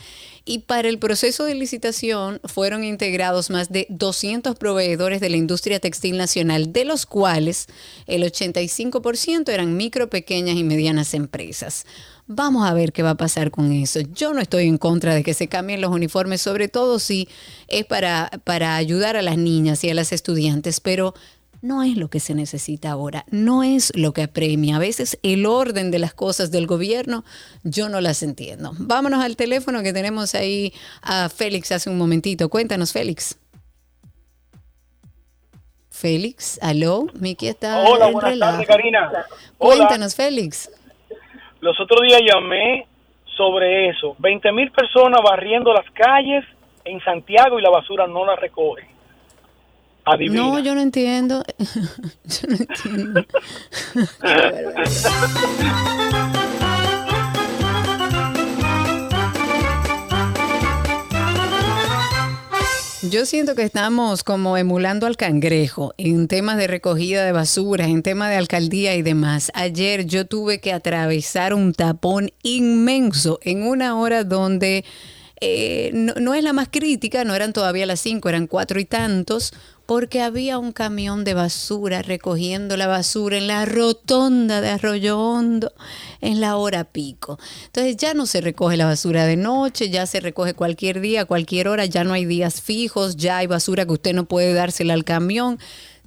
[0.49, 5.79] y para el proceso de licitación fueron integrados más de 200 proveedores de la industria
[5.79, 7.67] textil nacional, de los cuales
[8.07, 11.85] el 85% eran micro, pequeñas y medianas empresas.
[12.27, 14.01] Vamos a ver qué va a pasar con eso.
[14.01, 17.29] Yo no estoy en contra de que se cambien los uniformes, sobre todo si
[17.69, 21.13] es para, para ayudar a las niñas y a las estudiantes, pero
[21.61, 24.77] no es lo que se necesita ahora, no es lo que apremia.
[24.77, 27.25] A veces el orden de las cosas del gobierno
[27.65, 28.73] yo no las entiendo.
[28.79, 30.73] Vámonos al teléfono que tenemos ahí
[31.03, 32.49] a Félix hace un momentito.
[32.49, 33.39] Cuéntanos, Félix.
[35.91, 38.53] Félix, aló, Miki está Hola, en buenas relajo.
[38.53, 39.11] tardes, Karina.
[39.59, 39.77] Hola.
[39.77, 40.71] Cuéntanos, Félix.
[41.61, 42.87] Los otros días llamé
[43.37, 44.15] sobre eso.
[44.21, 46.45] 20 mil personas barriendo las calles
[46.85, 48.87] en Santiago y la basura no la recogen.
[50.31, 51.45] No, yo no entiendo.
[52.25, 53.25] yo no entiendo.
[63.11, 68.03] Yo siento que estamos como emulando al cangrejo en temas de recogida de basura, en
[68.03, 69.51] temas de alcaldía y demás.
[69.55, 74.85] Ayer yo tuve que atravesar un tapón inmenso en una hora donde
[75.41, 79.53] eh, no es la más crítica, no eran todavía las cinco, eran cuatro y tantos,
[79.89, 85.73] porque había un camión de basura recogiendo la basura en la rotonda de Arroyo Hondo
[86.21, 87.39] en la hora pico.
[87.65, 91.69] Entonces ya no se recoge la basura de noche, ya se recoge cualquier día, cualquier
[91.69, 95.05] hora, ya no hay días fijos, ya hay basura que usted no puede dársela al
[95.05, 95.59] camión.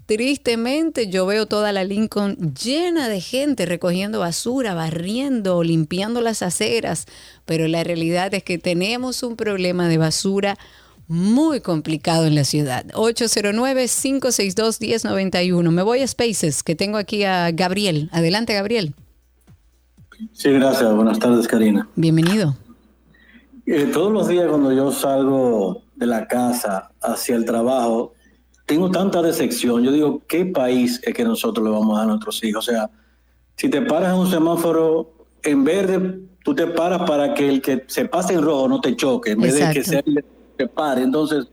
[0.05, 7.07] Tristemente yo veo toda la Lincoln llena de gente recogiendo basura, barriendo, limpiando las aceras,
[7.45, 10.59] pero la realidad es que tenemos un problema de basura
[11.11, 12.85] muy complicado en la ciudad.
[12.93, 15.69] 809-562-1091.
[15.69, 18.07] Me voy a Spaces, que tengo aquí a Gabriel.
[18.13, 18.95] Adelante, Gabriel.
[20.31, 20.95] Sí, gracias.
[20.95, 21.89] Buenas tardes, Karina.
[21.95, 22.55] Bienvenido.
[23.65, 28.13] Eh, todos los días cuando yo salgo de la casa hacia el trabajo,
[28.65, 29.83] tengo tanta decepción.
[29.83, 32.69] Yo digo, ¿qué país es que nosotros le vamos a dar a nuestros hijos?
[32.69, 32.89] O sea,
[33.57, 35.11] si te paras en un semáforo
[35.43, 38.95] en verde, tú te paras para que el que se pase en rojo no te
[38.95, 40.01] choque, en vez de que sea
[40.97, 41.47] Entonces,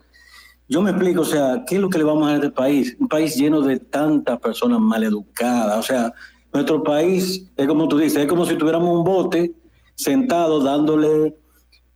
[0.69, 2.51] yo me explico, o sea, ¿qué es lo que le vamos a dar a este
[2.51, 2.97] país?
[3.01, 5.79] Un país lleno de tantas personas maleducadas.
[5.79, 6.13] O sea,
[6.53, 9.53] nuestro país es como tú dices, es como si tuviéramos un bote
[9.95, 11.37] sentado dándole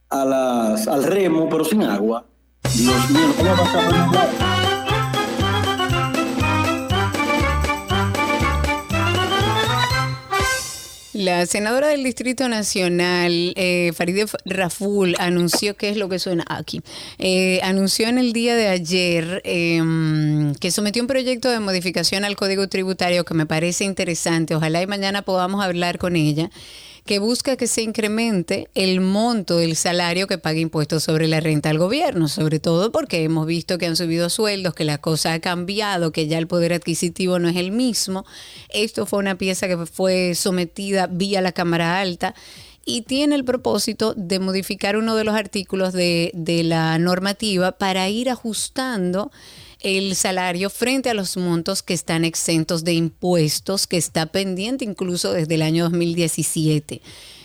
[0.09, 2.27] a las, al remo, pero sin agua.
[2.75, 4.52] Dios mío, ¿cómo va a pasar
[11.23, 16.81] La senadora del Distrito Nacional, eh, Farideh Raful, anunció qué es lo que suena aquí.
[17.21, 19.81] Eh, anunció en el día de ayer eh,
[20.59, 24.57] que sometió un proyecto de modificación al Código Tributario que me parece interesante.
[24.57, 26.51] Ojalá y mañana podamos hablar con ella
[27.05, 31.71] que busca que se incremente el monto del salario que paga impuestos sobre la renta
[31.71, 35.41] al gobierno, sobre todo porque hemos visto que han subido sueldos, que la cosa ha
[35.41, 38.25] cambiado, que ya el poder adquisitivo no es el mismo.
[38.69, 42.35] Esto fue una pieza que fue sometida vía la Cámara Alta
[42.85, 48.09] y tiene el propósito de modificar uno de los artículos de, de la normativa para
[48.09, 49.31] ir ajustando
[49.83, 55.33] el salario frente a los montos que están exentos de impuestos, que está pendiente incluso
[55.33, 57.03] desde el año 2017.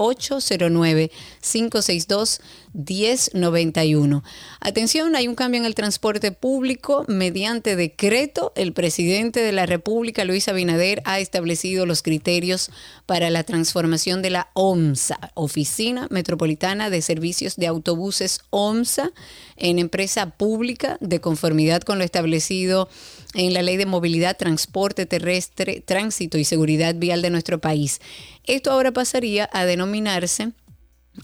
[2.76, 4.22] 809-562-1091.
[4.60, 7.04] Atención, hay un cambio en el transporte público.
[7.08, 12.70] Mediante decreto, el presidente de la República, Luis Abinader, ha establecido los criterios
[13.06, 19.12] para la transformación de la OMSA, Oficina Metropolitana de Servicios de Autobuses OMSA,
[19.56, 22.88] en empresa pública de conformidad con lo establecido
[23.34, 28.00] en la Ley de Movilidad, Transporte Terrestre, Tránsito y Seguridad Vial de nuestro país.
[28.44, 30.52] Esto ahora pasaría a denominarse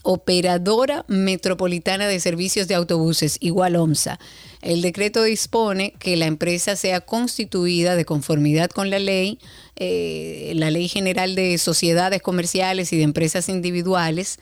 [0.03, 4.19] Operadora Metropolitana de Servicios de Autobuses, igual OMSA.
[4.61, 9.39] El decreto dispone que la empresa sea constituida de conformidad con la ley,
[9.77, 14.39] eh, la Ley General de Sociedades Comerciales y de Empresas Individuales,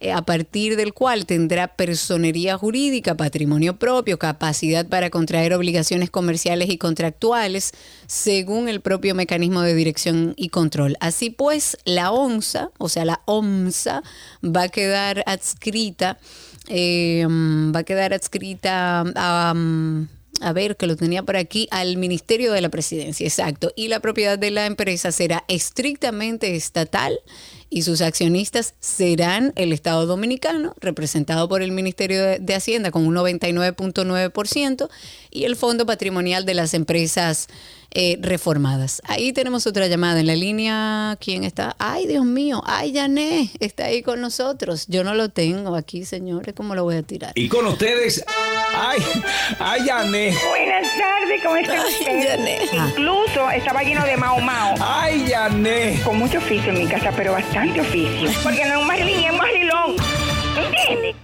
[0.00, 6.70] eh, a partir del cual tendrá personería jurídica, patrimonio propio, capacidad para contraer obligaciones comerciales
[6.70, 7.72] y contractuales,
[8.06, 10.96] según el propio mecanismo de dirección y control.
[11.00, 14.02] Así pues, la ONSA, o sea, la OMSA,
[14.42, 16.18] va a quedar adscrita,
[16.68, 19.52] eh, va a quedar adscrita a...
[19.54, 20.08] um,
[20.40, 23.72] a ver, que lo tenía por aquí, al Ministerio de la Presidencia, exacto.
[23.76, 27.18] Y la propiedad de la empresa será estrictamente estatal
[27.70, 33.14] y sus accionistas serán el Estado Dominicano, representado por el Ministerio de, Hacienda con un
[33.14, 34.88] 99.9%
[35.30, 37.46] y el Fondo Patrimonial de las Empresas
[37.92, 39.02] eh, Reformadas.
[39.06, 41.16] Ahí tenemos otra llamada en la línea.
[41.20, 41.74] ¿Quién está?
[41.78, 42.62] Ay, Dios mío.
[42.66, 44.86] Ay, Yané, está ahí con nosotros.
[44.88, 46.54] Yo no lo tengo aquí, señores.
[46.54, 47.32] ¿Cómo lo voy a tirar?
[47.34, 48.24] Y con ustedes,
[48.74, 48.98] ay,
[49.58, 50.34] ay, Yané.
[50.48, 52.28] Buenas tardes, ¿cómo está usted?
[52.28, 52.58] Yané.
[52.90, 54.74] Incluso estaba lleno de mao mao.
[54.80, 56.00] Ay, Yané.
[56.04, 58.30] Con mucho oficio en mi casa, pero bastante oficio.
[58.42, 59.96] Porque no es un marlín, es marlilón.
[60.56, 61.16] ¿Entiendes?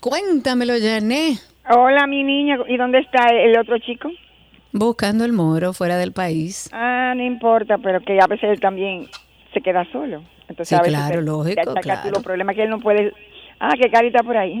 [0.00, 1.38] Cuéntamelo, Yané.
[1.70, 2.58] Hola, mi niña.
[2.68, 4.10] ¿Y dónde está el otro chico?
[4.76, 6.68] Buscando el moro fuera del país.
[6.72, 9.06] Ah, no importa, pero que a veces él también
[9.52, 10.24] se queda solo.
[10.48, 12.10] Entonces, Sí, a veces claro, lógico, claro.
[12.10, 13.12] los problemas que él no puede.
[13.60, 14.60] Ah, que Cari está por ahí.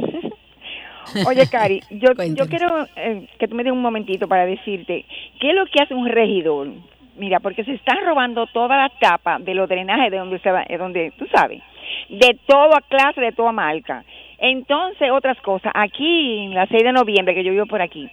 [1.26, 5.04] Oye, Cari, yo, yo quiero eh, que tú me des un momentito para decirte
[5.40, 6.68] qué es lo que hace un regidor.
[7.16, 10.62] Mira, porque se están robando toda la tapa de los drenajes de donde se va,
[10.68, 11.60] eh, donde tú sabes,
[12.08, 14.04] de toda clase, de toda marca.
[14.38, 15.72] Entonces, otras cosas.
[15.74, 18.08] Aquí, en la 6 de noviembre, que yo vivo por aquí,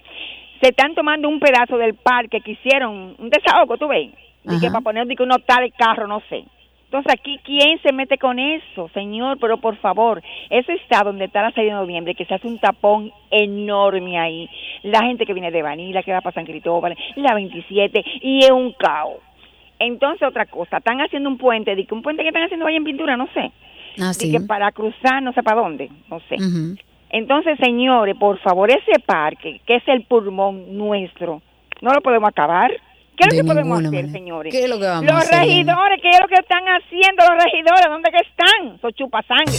[0.62, 4.10] se están tomando un pedazo del parque que hicieron, un desahogo, tú ves,
[4.44, 6.46] y que para poner que uno tal carro, no sé.
[6.86, 9.38] Entonces aquí, ¿quién se mete con eso, señor?
[9.40, 12.60] Pero por favor, ese está donde está la 6 de noviembre, que se hace un
[12.60, 14.50] tapón enorme ahí.
[14.84, 18.52] La gente que viene de Vanilla, que va para San Cristóbal, la 27, y es
[18.52, 19.20] un caos.
[19.80, 22.76] Entonces, otra cosa, están haciendo un puente, de que un puente que están haciendo ahí
[22.76, 23.52] en pintura, no sé.
[24.00, 24.30] Ah, sí.
[24.30, 26.36] que para cruzar, no sé para dónde, no sé.
[27.12, 31.42] Entonces, señores, por favor, ese parque, que es el pulmón nuestro,
[31.82, 32.72] no lo podemos acabar.
[33.18, 34.12] ¿Qué es lo que podemos hacer, manera.
[34.12, 34.54] señores?
[34.54, 37.26] ¿Qué es lo que vamos los a hacer, regidores, ¿qué es lo que están haciendo
[37.30, 37.86] los regidores?
[37.90, 38.80] ¿Dónde que están?
[38.80, 39.52] Son chupasangre.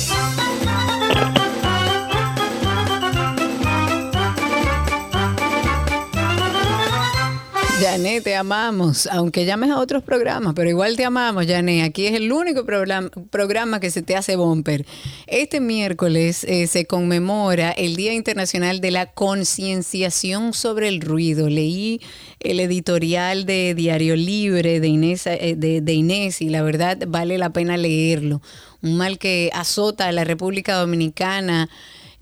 [7.82, 11.82] Yané, te amamos, aunque llames a otros programas, pero igual te amamos, Yané.
[11.82, 14.86] Aquí es el único programa, que se te hace bumper.
[15.26, 21.48] Este miércoles eh, se conmemora el Día Internacional de la Concienciación sobre el Ruido.
[21.48, 22.00] Leí
[22.38, 27.50] el editorial de Diario Libre de Inés, eh, de Inés y la verdad vale la
[27.50, 28.42] pena leerlo.
[28.80, 31.68] Un mal que azota a la República Dominicana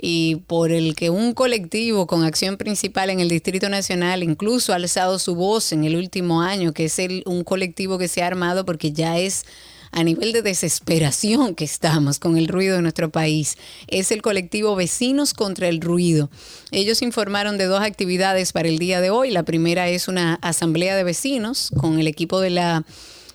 [0.01, 4.77] y por el que un colectivo con acción principal en el Distrito Nacional incluso ha
[4.77, 8.27] alzado su voz en el último año, que es el, un colectivo que se ha
[8.27, 9.45] armado porque ya es
[9.93, 13.59] a nivel de desesperación que estamos con el ruido de nuestro país.
[13.89, 16.31] Es el colectivo Vecinos contra el Ruido.
[16.71, 19.31] Ellos informaron de dos actividades para el día de hoy.
[19.31, 22.85] La primera es una asamblea de vecinos con el equipo de la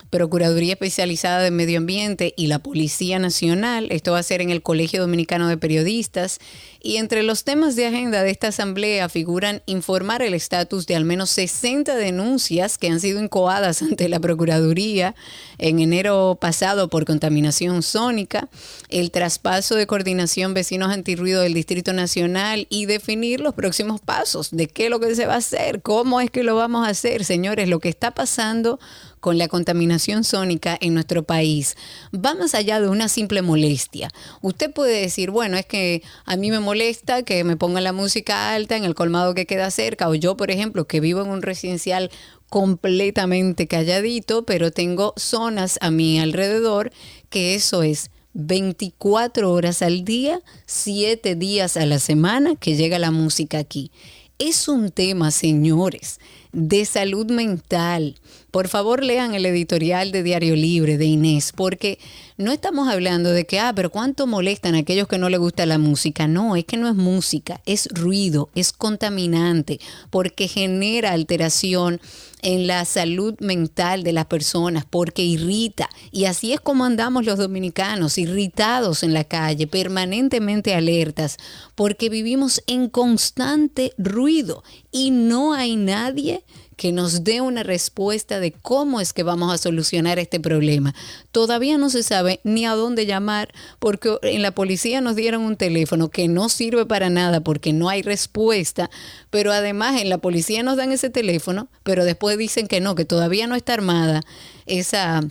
[0.09, 3.87] Procuraduría Especializada de Medio Ambiente y la Policía Nacional.
[3.89, 6.39] Esto va a ser en el Colegio Dominicano de Periodistas.
[6.81, 11.03] Y entre los temas de agenda de esta asamblea figuran informar el estatus de al
[11.03, 15.15] menos 60 denuncias que han sido incoadas ante la Procuraduría
[15.57, 18.49] en enero pasado por contaminación sónica,
[18.89, 24.67] el traspaso de coordinación vecinos antirruido del Distrito Nacional y definir los próximos pasos de
[24.67, 27.25] qué es lo que se va a hacer, cómo es que lo vamos a hacer,
[27.25, 28.79] señores, lo que está pasando
[29.25, 31.77] con la contaminación sónica en nuestro país
[32.13, 34.11] va más allá de una simple molestia.
[34.43, 38.53] Usted puede decir, bueno, es que a mí me molesta que me pongan la música
[38.53, 41.41] alta en el colmado que queda cerca, o yo, por ejemplo, que vivo en un
[41.41, 42.11] residencial
[42.51, 46.91] completamente calladito, pero tengo zonas a mi alrededor
[47.31, 53.09] que eso es 24 horas al día, 7 días a la semana que llega la
[53.09, 53.89] música aquí.
[54.37, 56.19] Es un tema, señores,
[56.51, 58.15] de salud mental.
[58.55, 61.99] Por favor, lean el editorial de Diario Libre de Inés, porque
[62.37, 65.65] no estamos hablando de que, ah, pero cuánto molestan a aquellos que no les gusta
[65.65, 66.25] la música.
[66.25, 71.99] No, es que no es música, es ruido, es contaminante, porque genera alteración
[72.43, 75.89] en la salud mental de las personas, porque irrita.
[76.11, 81.37] Y así es como andamos los dominicanos, irritados en la calle, permanentemente alertas,
[81.75, 86.43] porque vivimos en constante ruido y no hay nadie
[86.75, 90.93] que nos dé una respuesta de cómo es que vamos a solucionar este problema.
[91.31, 95.57] Todavía no se sabe ni a dónde llamar porque en la policía nos dieron un
[95.57, 98.89] teléfono que no sirve para nada porque no hay respuesta,
[99.29, 103.05] pero además en la policía nos dan ese teléfono, pero después dicen que no, que
[103.05, 104.21] todavía no está armada
[104.65, 105.21] esa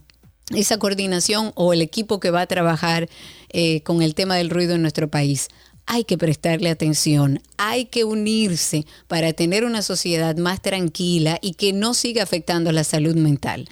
[0.55, 3.09] esa coordinación o el equipo que va a trabajar
[3.49, 5.49] eh, con el tema del ruido en nuestro país
[5.86, 11.73] hay que prestarle atención, hay que unirse para tener una sociedad más tranquila y que
[11.73, 13.69] no siga afectando la salud mental.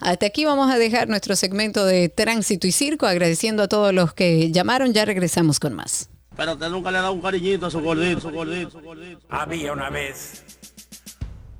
[0.00, 4.12] Hasta aquí vamos a dejar nuestro segmento de tránsito y circo, agradeciendo a todos los
[4.12, 4.92] que llamaron.
[4.92, 6.10] Ya regresamos con más.
[6.36, 9.20] Pero usted nunca le ha dado un cariñito a su gordito, su gordito, su gordito.
[9.28, 10.53] Había una vez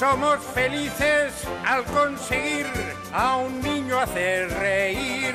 [0.00, 1.30] Somos felices
[1.62, 2.64] al conseguir
[3.12, 5.34] a un niño hacer reír.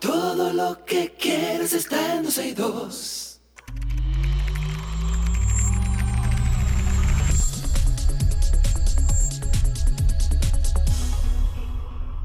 [0.00, 3.23] Todo lo que quieres está en 12 y 2.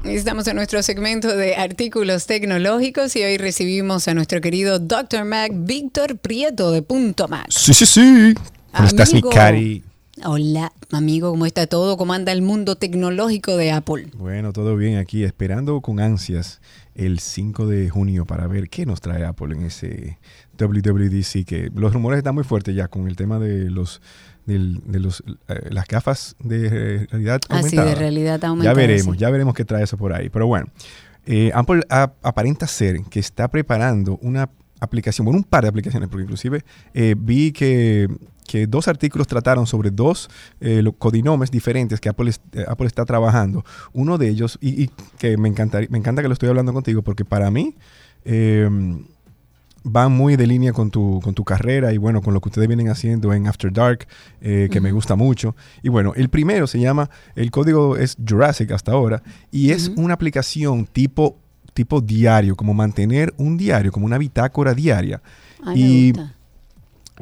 [0.04, 5.26] Estamos en nuestro segmento de artículos tecnológicos y hoy recibimos a nuestro querido Dr.
[5.26, 7.46] Mac Víctor Prieto de Punto Mac.
[7.50, 8.34] Sí, sí, sí.
[8.72, 9.84] ¿Cómo estás, mi cari?
[10.24, 11.96] Hola, amigo, ¿cómo está todo?
[11.98, 14.08] ¿Cómo anda el mundo tecnológico de Apple?
[14.14, 16.60] Bueno, todo bien aquí, esperando con ansias
[16.94, 20.18] el 5 de junio para ver qué nos trae Apple en ese
[20.58, 24.02] WWDC, que los rumores están muy fuertes ya con el tema de los
[24.50, 27.88] del- de los eh, las gafas de realidad Ah, sí, aumentada.
[27.88, 29.20] de realidad Ya veremos, sí.
[29.20, 30.28] ya veremos qué trae eso por ahí.
[30.28, 30.66] Pero bueno,
[31.26, 34.48] eh, Apple a- aparenta ser que está preparando una
[34.80, 36.64] aplicación, bueno, un par de aplicaciones, porque inclusive
[36.94, 38.08] eh, vi que,
[38.48, 40.28] que dos artículos trataron sobre dos
[40.60, 43.62] eh, codinomes diferentes que Apple, eh, Apple está trabajando.
[43.92, 47.02] Uno de ellos, y, y que me, encanta, me encanta que lo estoy hablando contigo,
[47.02, 47.76] porque para mí...
[49.84, 52.68] va muy de línea con tu, con tu carrera y bueno, con lo que ustedes
[52.68, 54.06] vienen haciendo en After Dark,
[54.40, 55.56] eh, que me gusta mucho.
[55.82, 60.14] Y bueno, el primero se llama, el código es Jurassic hasta ahora, y es una
[60.14, 61.38] aplicación tipo,
[61.74, 65.22] tipo diario, como mantener un diario, como una bitácora diaria.
[65.62, 66.39] Ay, me y gusta.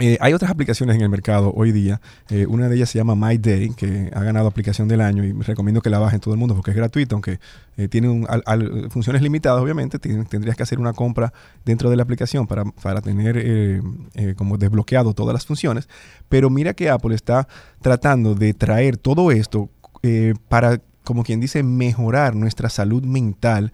[0.00, 2.00] Eh, hay otras aplicaciones en el mercado hoy día.
[2.30, 5.32] Eh, una de ellas se llama My Day, que ha ganado aplicación del año y
[5.32, 7.40] recomiendo que la bajen todo el mundo porque es gratuito, aunque
[7.76, 9.98] eh, tiene un- al- funciones limitadas, obviamente.
[9.98, 11.32] Tendrías que hacer una compra
[11.64, 13.82] dentro de la aplicación para, para tener
[14.36, 15.88] como desbloqueado todas las funciones.
[16.28, 17.48] Pero mira que Apple está
[17.80, 19.70] tratando de traer todo esto
[20.48, 23.72] para, como quien dice, mejorar nuestra salud mental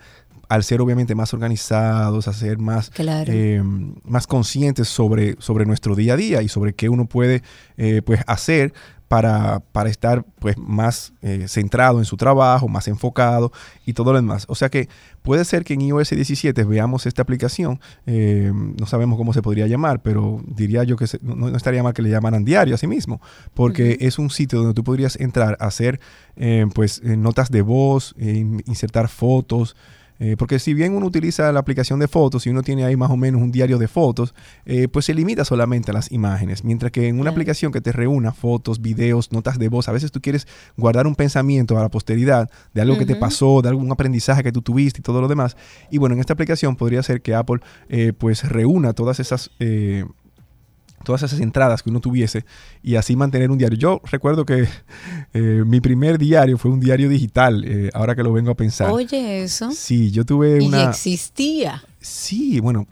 [0.49, 3.31] al ser obviamente más organizados, a ser más, Claro.
[3.33, 3.63] eh,
[4.05, 7.43] más conscientes sobre, sobre nuestro día a día y sobre qué uno puede
[7.77, 8.73] eh, pues hacer
[9.09, 13.53] para, para estar pues más eh, centrado en su trabajo, más enfocado
[13.87, 14.45] y todo lo demás.
[14.49, 14.89] O sea que
[15.23, 19.67] puede ser que en iOS 17 veamos esta aplicación, eh, no sabemos cómo se podría
[19.69, 22.79] llamar, pero diría yo que se- no, no estaría mal que le llamaran diario a
[22.79, 23.21] sí mismo,
[23.53, 26.01] porque es un sitio donde tú podrías entrar a hacer
[26.37, 29.77] eh, pues notas de voz, in- insertar fotos,
[30.19, 33.11] eh, porque si bien uno utiliza la aplicación de fotos y uno tiene ahí más
[33.11, 34.35] o menos un diario de fotos,
[34.65, 36.65] eh, pues se limita solamente a las imágenes.
[36.65, 40.13] Mientras que en una aplicación que te reúna fotos, videos, notas de voz, a veces
[40.13, 40.47] tú quieres
[40.77, 44.53] guardar un pensamiento a la posteridad de algo que te pasó, de algún aprendizaje que
[44.53, 45.57] tú tuviste y todo lo demás.
[45.91, 49.51] Y bueno, en esta aplicación podría ser que Apple eh, pues reúna todas esas...
[51.05, 52.45] todas esas entradas que uno tuviese
[52.83, 53.79] y así mantener un diario.
[53.79, 54.67] Yo recuerdo que
[55.35, 58.91] eh, mi primer diario fue un diario digital, eh, ahora que lo vengo a pensar.
[58.91, 59.71] Oye, eso.
[59.71, 60.91] Sí, yo tuve Y una...
[60.91, 61.83] existía.
[62.01, 62.87] Sí, bueno,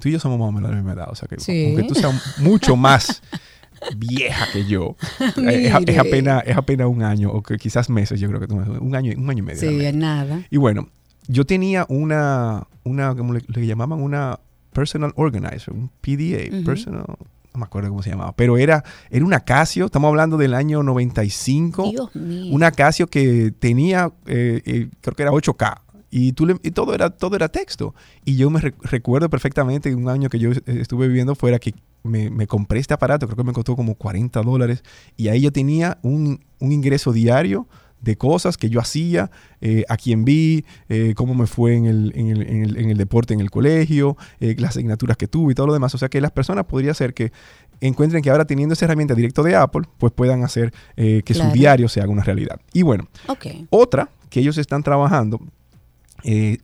[0.00, 1.66] tú y yo somos más o menos de la misma edad, o sea que Sí.
[1.66, 3.22] aunque tú seas mucho más
[3.96, 4.96] vieja que yo,
[5.48, 9.12] es, apenas, es apenas un año, o que quizás meses, yo creo que un año,
[9.16, 9.60] un año y medio.
[9.60, 10.42] Sí, nada.
[10.50, 10.88] Y bueno,
[11.28, 14.38] yo tenía una, una como le, le llamaban una
[14.78, 16.64] personal organizer, un PDA, Ujú.
[16.64, 20.54] personal, no me acuerdo cómo se llamaba, pero era, era una Casio, estamos hablando del
[20.54, 22.54] año 95, Dios mío.
[22.54, 25.82] una Casio que tenía, eh, eh, creo que era 8K.
[26.10, 27.94] Y, tú le- y todo, era, todo era texto.
[28.24, 32.30] Y yo me re- recuerdo perfectamente un año que yo estuve viviendo fuera que me,
[32.30, 34.82] me compré este aparato, creo que me costó como 40 dólares.
[35.18, 37.66] Y ahí yo tenía un, un ingreso diario
[38.00, 39.30] de cosas que yo hacía,
[39.60, 42.90] eh, a quién vi, eh, cómo me fue en el, en el- en el- en
[42.90, 45.94] el deporte en el colegio, eh, las asignaturas que tuve y todo lo demás.
[45.94, 47.32] O sea que las personas podría ser que
[47.80, 51.50] encuentren que ahora teniendo esa herramienta directo de Apple, pues puedan hacer que Claro.
[51.50, 52.60] su diario se haga una realidad.
[52.72, 53.08] Y bueno,
[53.70, 55.40] otra que ellos están trabajando,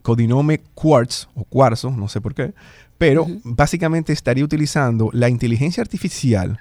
[0.02, 2.54] codinome Quartz o Cuarzo, no sé por qué,
[2.98, 6.58] pero básicamente estaría utilizando la inteligencia artificial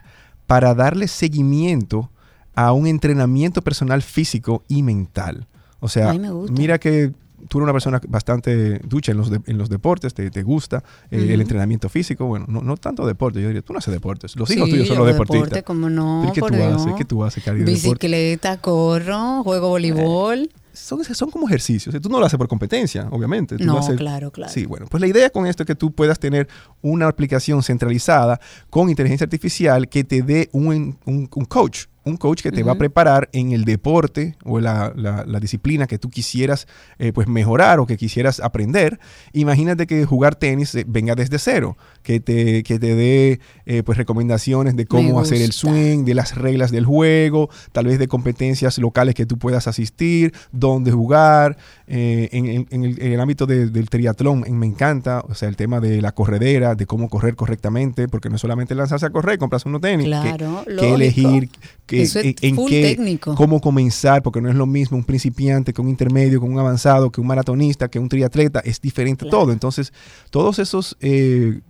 [0.48, 2.10] para darle seguimiento
[2.56, 5.48] a un entrenamiento personal físico y mental.
[5.80, 6.54] O sea, Ay, me gusta.
[6.54, 7.12] mira que
[7.50, 10.82] tú eres una persona bastante ducha en los, de- en los deportes, te, te gusta
[11.12, 14.36] eh, el entrenamiento físico, bueno, no, no tanto deporte, yo diría, tú no haces deportes,
[14.38, 15.50] los hijos Sí, tuyos son los deportistas.
[15.50, 16.20] deporte, ¿cómo no?
[16.22, 16.86] ¿Pero ¿Qué tú haces?
[16.86, 16.96] Dios.
[16.98, 17.88] ¿Qué tú haces, Cari, de deporte?
[18.08, 20.50] Bicicleta, corro, juego voleibol.
[20.72, 21.94] son, son como ejercicios.
[22.02, 23.58] Tú no lo haces por competencia, obviamente.
[23.58, 24.52] Tú No, lo haces- claro, claro.
[24.54, 26.48] Sí, bueno, pues la idea con esto es que tú puedas tener
[26.82, 28.40] una aplicación centralizada
[28.70, 31.88] con inteligencia artificial que te dé un, un- un coach.
[32.06, 35.88] Un coach que te va a preparar en el deporte o la, la- la disciplina
[35.88, 36.68] que tú quisieras
[37.00, 39.00] eh, pues mejorar o que quisieras aprender.
[39.32, 43.98] Imagínate que jugar tenis eh, venga desde cero, que te, que te dé eh, pues
[43.98, 48.78] recomendaciones de cómo hacer el swing, de las reglas del juego, tal vez de competencias
[48.80, 51.58] locales que tú puedas asistir, dónde jugar.
[51.88, 55.56] en, en- en el, en el ámbito de- del triatlón me encanta, o sea, el
[55.56, 59.38] tema de la corredera, de cómo correr correctamente, porque no es solamente lanzarse a correr,
[59.38, 60.96] compras unos tenis, que- Claro, que, lógico.
[60.96, 61.50] elegir,
[61.94, 63.36] que, Eso es en, full qué, técnico.
[63.36, 67.12] cómo comenzar, porque no es lo mismo un principiante que un intermedio, que un avanzado,
[67.12, 69.52] que un maratonista, que un triatleta, es diferente todo.
[69.52, 69.94] Entonces,
[70.30, 70.98] todos esos...
[71.00, 71.62] eh,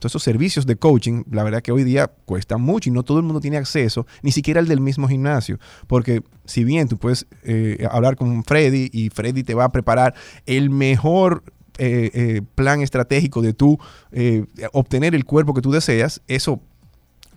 [0.00, 3.18] todos esos servicios de coaching, la verdad que hoy día cuestan mucho y no todo
[3.18, 5.58] el mundo tiene acceso, ni siquiera el del mismo gimnasio.
[5.86, 10.14] Porque si bien tú puedes eh, hablar con Freddy y Freddy te va a preparar
[10.46, 11.42] el mejor
[11.76, 13.78] eh, eh, plan estratégico de tú
[14.10, 16.60] eh, obtener el cuerpo que tú deseas, eso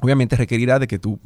[0.04, 1.20] obviamente requerirá de que tú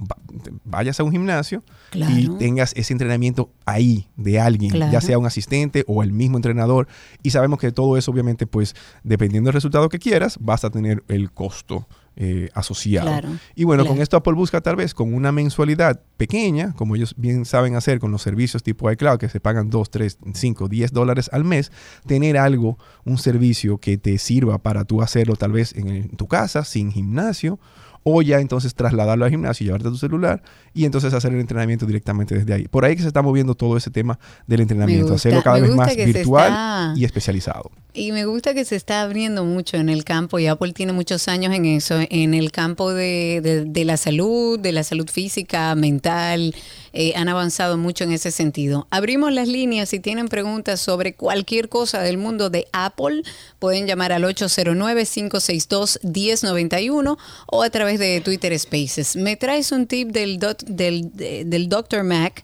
[0.63, 1.63] vayas a un gimnasio
[1.93, 6.87] y tengas ese entrenamiento ahí de alguien, ya sea un asistente o el mismo entrenador.
[7.23, 11.03] Y sabemos que todo eso, obviamente, pues dependiendo del resultado que quieras, vas a tener
[11.07, 11.87] el costo
[12.19, 13.09] eh, asociado.
[13.09, 17.13] Claro, Y bueno, con esto Apple busca tal vez con una mensualidad pequeña, como ellos
[17.15, 20.93] bien saben hacer con los servicios tipo iCloud, que se pagan 2, 3, 5, 10
[20.93, 21.71] dólares al mes,
[22.07, 26.27] tener algo, un servicio que te sirva para tú hacerlo tal vez en, en tu
[26.27, 27.59] casa, sin gimnasio,
[28.03, 30.41] o ya entonces trasladarlo al gimnasio, llevarte tu celular
[30.73, 32.67] y entonces hacer el entrenamiento directamente desde ahí.
[32.67, 34.17] Por ahí que se está moviendo todo ese tema
[34.47, 37.71] del entrenamiento, gusta, hacerlo cada vez más virtual está- y especializado.
[37.93, 41.27] Y me gusta que se está abriendo mucho en el campo y Apple tiene muchos
[41.27, 45.73] años en eso, en el campo de, de- de la salud, de la salud física,
[45.75, 46.53] mental.
[46.99, 48.87] Eh, han avanzado mucho en ese sentido.
[48.89, 53.21] Abrimos las líneas si tienen preguntas sobre cualquier cosa del mundo de Apple.
[53.59, 57.17] Pueden llamar al 809-562-1091
[57.47, 59.15] o a través de Twitter Spaces.
[59.15, 62.03] Me traes un tip del, dot- del, de- del Dr.
[62.03, 62.43] Mac.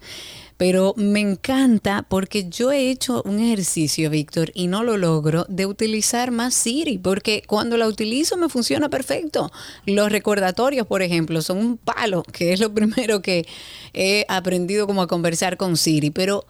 [0.65, 5.65] Pero me encanta porque yo he hecho un ejercicio, Víctor, y no lo logro, de
[5.65, 9.51] utilizar más Siri, porque cuando la utilizo me funciona perfecto.
[9.85, 13.45] Los recordatorios, por ejemplo, son un palo, que es lo primero que
[13.93, 16.11] he aprendido como a conversar con Siri.
[16.11, 16.45] Pero,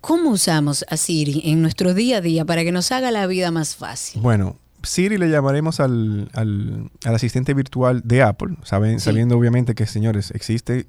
[0.00, 3.50] ¿cómo usamos a Siri en nuestro día a día para que nos haga la vida
[3.50, 4.20] más fácil?
[4.22, 9.84] Bueno, Siri le llamaremos al, al- al asistente virtual de Apple, saben, sabiendo obviamente que,
[9.86, 10.86] señores, existe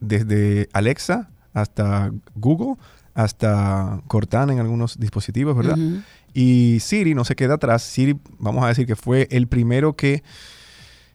[0.00, 1.28] desde Alexa
[1.60, 2.76] hasta Google,
[3.14, 5.76] hasta Cortana en algunos dispositivos, ¿verdad?
[6.34, 7.82] Y Siri no se queda atrás.
[7.82, 10.22] Siri, vamos a decir que fue el primero que,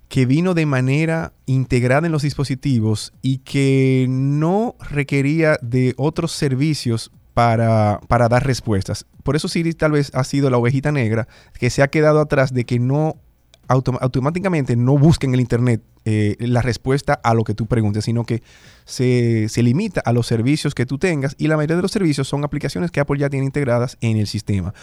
[0.10, 7.12] que vino de manera integrada en los dispositivos y que no requería de otros servicios
[7.34, 9.06] para, para dar respuestas.
[9.24, 12.54] Por eso Siri tal vez ha sido la ovejita negra que se ha quedado atrás
[12.54, 13.16] de que no
[13.68, 18.06] autom- automáticamente no busca en el Internet eh, la respuesta a lo que tú preguntes,
[18.06, 18.42] sino que
[18.86, 22.28] se, se limita a los servicios que tú tengas y la mayoría de los servicios
[22.28, 24.74] son aplicaciones que Apple ya tiene integradas en el sistema.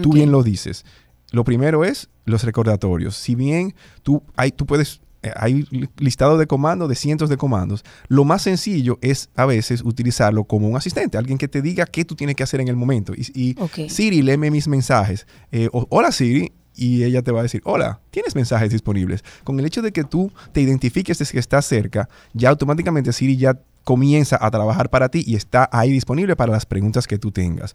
[0.00, 0.84] Tú bien lo dices.
[1.30, 3.16] Lo primero es los recordatorios.
[3.16, 7.36] Si bien tú, hay, tú puedes, eh, hay li- listado de comandos, de cientos de
[7.36, 11.86] comandos, lo más sencillo es a veces utilizarlo como un asistente, alguien que te diga
[11.86, 13.14] qué tú tienes que hacer en el momento.
[13.14, 13.88] Y, y Ok.
[13.88, 15.26] Siri, léeme mis mensajes.
[15.52, 16.52] Eh, o- hola Siri.
[16.76, 19.22] Y ella te va a decir, hola, tienes mensajes disponibles.
[19.44, 23.36] Con el hecho de que tú te identifiques desde que estás cerca, ya automáticamente Siri
[23.36, 27.30] ya comienza a trabajar para ti y está ahí disponible para las preguntas que tú
[27.30, 27.74] tengas.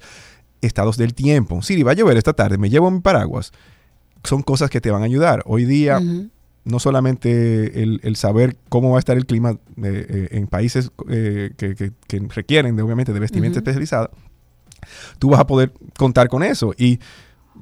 [0.61, 1.61] Estados del tiempo.
[1.61, 3.51] Siri, va a llover esta tarde, me llevo mi paraguas.
[4.23, 5.43] Son cosas que te van a ayudar.
[5.45, 5.99] Hoy día,
[6.65, 10.91] no solamente el, el saber cómo va a estar el clima eh, eh, en países
[11.09, 14.09] eh, que, que- que requieren, de, obviamente, de vestimenta especializada,
[15.19, 16.73] tú vas a poder contar con eso.
[16.77, 16.99] Y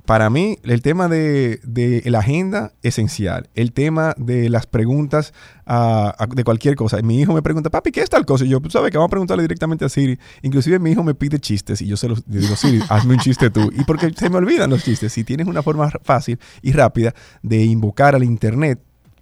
[0.05, 3.49] para mí, el tema de, de la agenda, esencial.
[3.55, 5.33] El tema de las preguntas
[5.65, 7.01] ah, de cualquier cosa.
[7.01, 8.45] Mi hijo me pregunta, papi, ¿qué es tal cosa?
[8.45, 10.17] Y yo, ¿sabes que Vamos a preguntarle directamente a Siri.
[10.41, 13.49] Inclusive mi hijo me pide chistes y yo se los digo, Siri, hazme un chiste
[13.49, 13.69] tú.
[13.77, 15.13] Y porque se me olvidan los chistes.
[15.13, 18.79] Si tienes una forma fácil y rápida de invocar al Internet,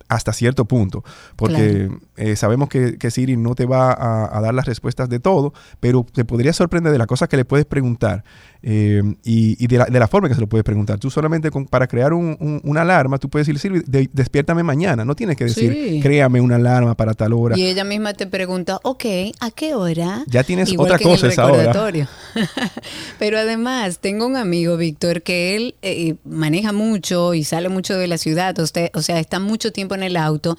[0.08, 1.04] hasta cierto punto,
[1.36, 5.20] porque eh, sabemos que, que Siri no te va a, a dar las respuestas de
[5.20, 8.24] todo, pero te podría sorprender de las cosas que le puedes preguntar
[8.64, 10.98] eh, y, y de, la, de la forma que se lo puedes preguntar.
[11.00, 14.64] Tú solamente con- para crear un- un- una alarma, tú puedes decir, Siri, de- despiértame
[14.64, 15.06] mañana.
[15.06, 16.00] No tienes que decir, Sí.
[16.02, 17.58] créame una alarma para tal hora.
[17.58, 19.06] Y ella misma te pregunta, ok,
[19.40, 20.24] ¿a qué hora?
[20.28, 22.10] Ya tienes Igual otra que en el cosa esa hora.
[23.20, 28.08] Pero además, tengo un amigo, Víctor, que él eh, maneja mucho y sale mucho de
[28.08, 30.58] la ciudad, usted, o sea, está mucho tiempo en el auto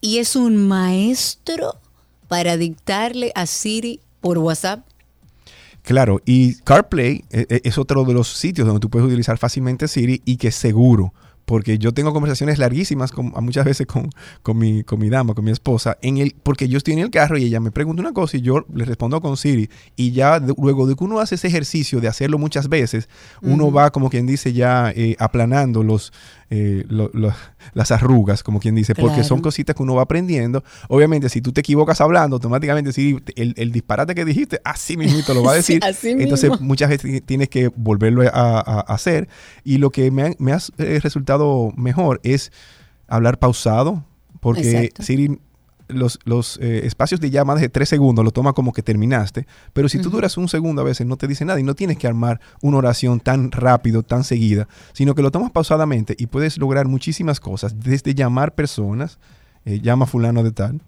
[0.00, 1.76] y es un maestro
[2.28, 4.84] para dictarle a Siri por WhatsApp.
[5.82, 9.86] Claro, y CarPlay eh, eh, es otro de los sitios donde tú puedes utilizar fácilmente
[9.86, 11.12] Siri y que es seguro.
[11.46, 14.08] Porque yo tengo conversaciones larguísimas con, muchas veces con,
[14.42, 17.10] con, mi, con mi dama, con mi esposa, en el, porque yo estoy en el
[17.10, 19.68] carro y ella me pregunta una cosa y yo le respondo con Siri.
[19.94, 23.10] Y ya de- luego de que uno hace ese ejercicio de hacerlo muchas veces,
[23.42, 26.14] uno va, como quien dice, ya eh, aplanando los,
[26.50, 27.32] eh, lo- lo-
[27.72, 30.62] las arrugas, como quien dice, porque son cositas que uno va aprendiendo.
[30.88, 35.34] Obviamente, si tú te equivocas hablando, automáticamente Siri, el, el disparate que dijiste, así mismito
[35.34, 35.84] lo va a Sí, decir.
[35.84, 36.66] así Entonces, mismo.
[36.66, 39.28] muchas veces tienes que volverlo a, a- a hacer.
[39.64, 42.52] Y lo que me ha, me ha eh, resultado mejor es
[43.08, 44.04] hablar pausado,
[44.40, 44.90] porque.
[45.00, 45.38] Siri
[45.88, 49.88] los, los eh, espacios de llamadas de tres segundos lo toma como que terminaste, pero
[49.88, 52.06] si tú duras un segundo a veces no te dice nada y no tienes que
[52.06, 56.86] armar una oración tan rápido, tan seguida, sino que lo tomas pausadamente y puedes lograr
[56.86, 59.18] muchísimas cosas, desde llamar personas,
[59.64, 60.80] eh, llama fulano de tal.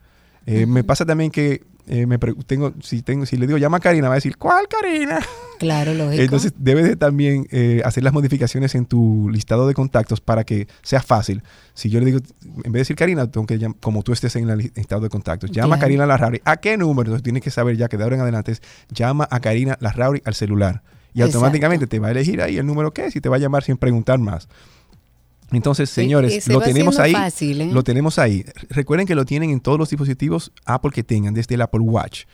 [0.47, 3.81] Eh, Me pasa también que eh, me tengo, si tengo, si le digo llama a
[3.81, 5.21] Karina, va a decir, ¿cuál Karina?
[5.59, 6.23] Claro, lógico.
[6.23, 10.69] Entonces debes de también eh, hacer las modificaciones en tu listado de contactos para que
[10.83, 11.43] sea fácil.
[11.75, 14.37] Si yo le digo, en vez de decir Karina, tengo que llam- como tú estés
[14.37, 15.79] en el listado de contactos, llama a.
[15.79, 16.41] Karina Larrauri.
[16.45, 17.09] ¿A qué número?
[17.09, 20.21] Entonces tienes que saber ya que de ahora en adelante es llama a Karina Larrauri
[20.25, 20.83] al celular.
[21.15, 21.39] Y Exacto.
[21.39, 23.63] automáticamente te va a elegir ahí el número que es y te va a llamar
[23.63, 24.49] sin preguntar más.
[25.53, 27.13] Entonces, señores, lo tenemos ahí.
[27.13, 27.71] fácil, ¿eh?
[27.73, 28.45] Lo tenemos ahí.
[28.69, 32.25] Recuerden que lo tienen en todos los dispositivos Apple que tengan, desde el Apple Watch.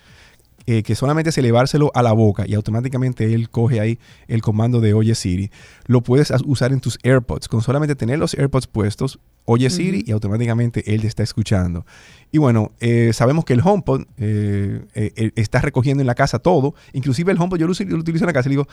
[0.66, 3.98] eh, que solamente es elevárselo a la boca y automáticamente él coge ahí
[4.28, 5.50] el comando de Oye Siri.
[5.86, 7.48] Lo puedes usar en tus AirPods.
[7.48, 10.10] Con solamente tener los AirPods puestos, Oye Siri Ujú.
[10.10, 11.84] y automáticamente él te está escuchando.
[12.30, 16.74] Y bueno, eh, sabemos que el HomePod eh, está recogiendo en la casa todo.
[16.92, 18.68] Inclusive el HomePod yo lo, utilizo en la casa y le digo,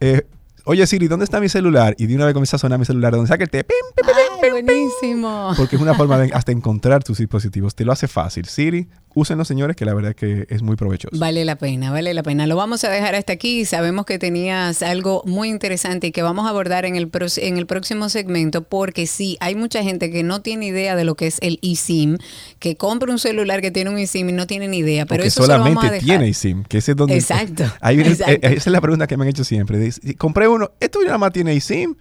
[0.00, 0.26] eh,
[0.68, 1.94] Oye Siri, ¿dónde está mi celular?
[1.96, 3.12] Y de una vez comienza a sonar mi celular.
[3.12, 4.04] Donde saca el té, pim, pim,
[4.42, 5.52] Ay, buenísimo.
[5.56, 7.76] porque es una forma de hasta encontrar tus dispositivos.
[7.76, 8.46] Te lo hace fácil.
[8.46, 11.16] Siri, úsenlo, señores, que la verdad es que es muy provechoso.
[11.18, 12.46] Vale la pena, vale la pena.
[12.46, 13.64] Lo vamos a dejar hasta aquí.
[13.64, 17.56] Sabemos que tenías algo muy interesante y que vamos a abordar en el, pro- en
[17.56, 21.26] el próximo segmento, porque sí, hay mucha gente que no tiene idea de lo que
[21.28, 22.18] es el eSIM,
[22.58, 25.06] que compra un celular que tiene un eSIM y no tiene ni idea.
[25.06, 26.18] Pero eso se lo vamos a solamente dejar.
[26.18, 27.14] tiene eSIM, que ese es donde...
[27.16, 28.32] Exacto, Ahí viene- exacto.
[28.34, 29.78] eh, esa es la pregunta que me han hecho siempre.
[29.78, 31.96] Dice, compré uno, esto nada más tiene eSIM.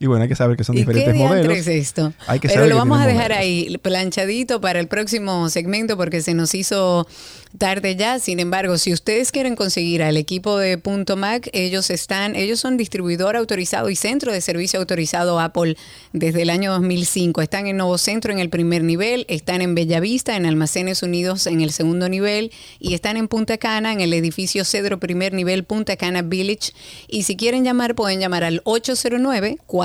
[0.00, 1.56] Y bueno, hay que saber que son ¿Y diferentes qué modelos.
[1.56, 2.12] es esto?
[2.28, 3.38] Hay que Pero saber lo vamos a dejar modelos.
[3.38, 7.08] ahí planchadito para el próximo segmento porque se nos hizo
[7.56, 8.18] tarde ya.
[8.20, 12.76] Sin embargo, si ustedes quieren conseguir al equipo de Punto Mac, ellos están, ellos son
[12.76, 15.76] distribuidor autorizado y centro de servicio autorizado Apple
[16.12, 17.42] desde el año 2005.
[17.42, 21.60] Están en Nuevo Centro en el primer nivel, están en Bellavista, en Almacenes Unidos en
[21.60, 25.96] el segundo nivel y están en Punta Cana en el edificio Cedro primer nivel Punta
[25.96, 26.72] Cana Village.
[27.08, 28.60] Y si quieren llamar, pueden llamar al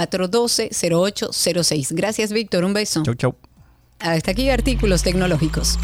[0.10, 1.88] 809-412-0806.
[1.92, 2.64] Gracias, Víctor.
[2.66, 3.04] Un beso.
[3.04, 3.36] Chau, chau.
[4.00, 5.78] Hasta aquí artículos tecnológicos.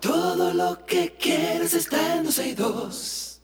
[0.00, 3.42] Todo lo que quieres está en 262.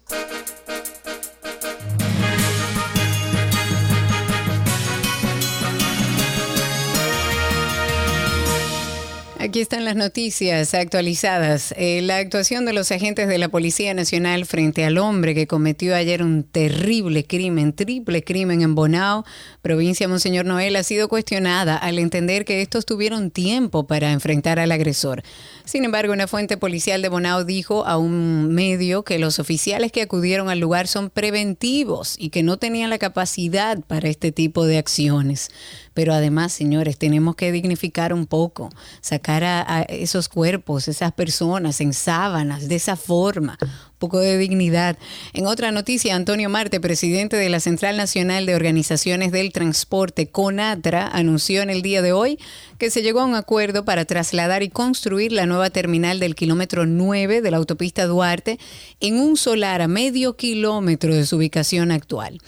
[9.42, 11.74] Aquí están las noticias actualizadas.
[11.76, 15.96] Eh, la actuación de los agentes de la Policía Nacional frente al hombre que cometió
[15.96, 19.24] ayer un terrible crimen, triple crimen en Bonao,
[19.60, 24.70] provincia Monseñor Noel, ha sido cuestionada al entender que estos tuvieron tiempo para enfrentar al
[24.70, 25.24] agresor.
[25.64, 30.02] Sin embargo, una fuente policial de Bonao dijo a un medio que los oficiales que
[30.02, 34.78] acudieron al lugar son preventivos y que no tenían la capacidad para este tipo de
[34.78, 35.50] acciones.
[35.94, 38.70] Pero además, señores, tenemos que dignificar un poco,
[39.00, 43.58] sacar a, esos cuerpos, esas personas en sábanas, de esa forma,
[44.02, 44.98] poco de dignidad.
[45.32, 51.06] En otra noticia, Antonio Marte, presidente de la Central Nacional de Organizaciones del Transporte, CONATRA,
[51.06, 52.36] anunció en el día de hoy
[52.78, 56.84] que se llegó a un acuerdo para trasladar y construir la nueva terminal del kilómetro
[56.84, 58.58] 9 de la autopista Duarte
[58.98, 62.40] en un solar a medio kilómetro de su ubicación actual.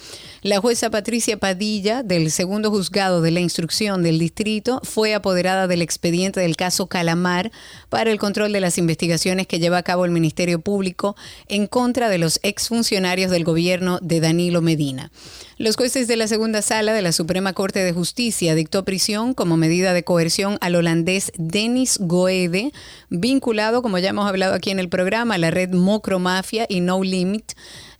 [0.43, 5.83] La jueza Patricia Padilla, del segundo juzgado de la instrucción del distrito, fue apoderada del
[5.83, 7.53] expediente del caso Calamar
[7.89, 11.17] para el control de las investigaciones que lleva a cabo el Ministerio Público
[11.49, 15.11] en contra de los exfuncionarios del gobierno de Danilo Medina.
[15.57, 19.57] Los jueces de la segunda sala de la Suprema Corte de Justicia dictó prisión como
[19.57, 22.73] medida de coerción al holandés Denis Goede,
[23.09, 27.03] vinculado, como ya hemos hablado aquí en el programa, a la red Mocromafia y No
[27.03, 27.53] Limit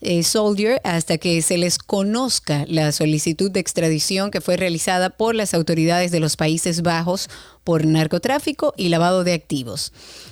[0.05, 5.35] eh, Soldier hasta que se les conozca la solicitud de extradición que fue realizada por
[5.35, 7.29] las autoridades de los Países Bajos
[7.63, 9.91] por narcotráfico y lavado de activos.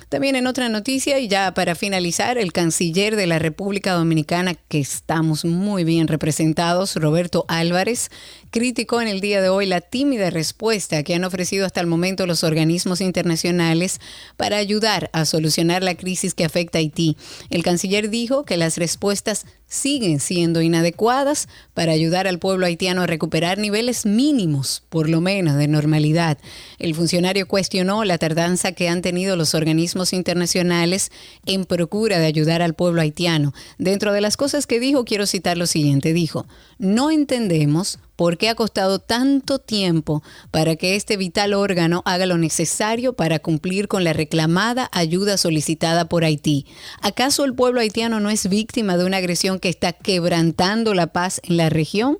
[0.10, 4.80] También en otra noticia, y ya para finalizar, el canciller de la República Dominicana, que
[4.80, 8.12] estamos muy bien representados, Roberto Álvarez,
[8.54, 12.28] criticó en el día de hoy la tímida respuesta que han ofrecido hasta el momento
[12.28, 14.00] los organismos internacionales
[14.38, 17.18] para ayudar a solucionar la crisis que afecta a Haití.
[17.50, 23.08] El canciller dijo que las respuestas siguen siendo inadecuadas para ayudar al pueblo haitiano a
[23.08, 26.38] recuperar niveles mínimos, por lo menos, de normalidad.
[26.78, 31.12] El funcionario cuestionó la tardanza que han tenido los organismos internacionales
[31.48, 33.52] en procura de ayudar al pueblo haitiano.
[33.80, 36.14] Dentro de las cosas que dijo, quiero citar lo siguiente.
[36.14, 36.46] Dijo,
[36.78, 42.38] no entendemos por qué ha costado tanto tiempo para que este vital órgano haga lo
[42.38, 46.66] necesario para cumplir con la reclamada ayuda solicitada por Haití.
[47.02, 51.42] ¿Acaso el pueblo haitiano no es víctima de una agresión que está quebrantando la paz
[51.44, 52.20] en la región?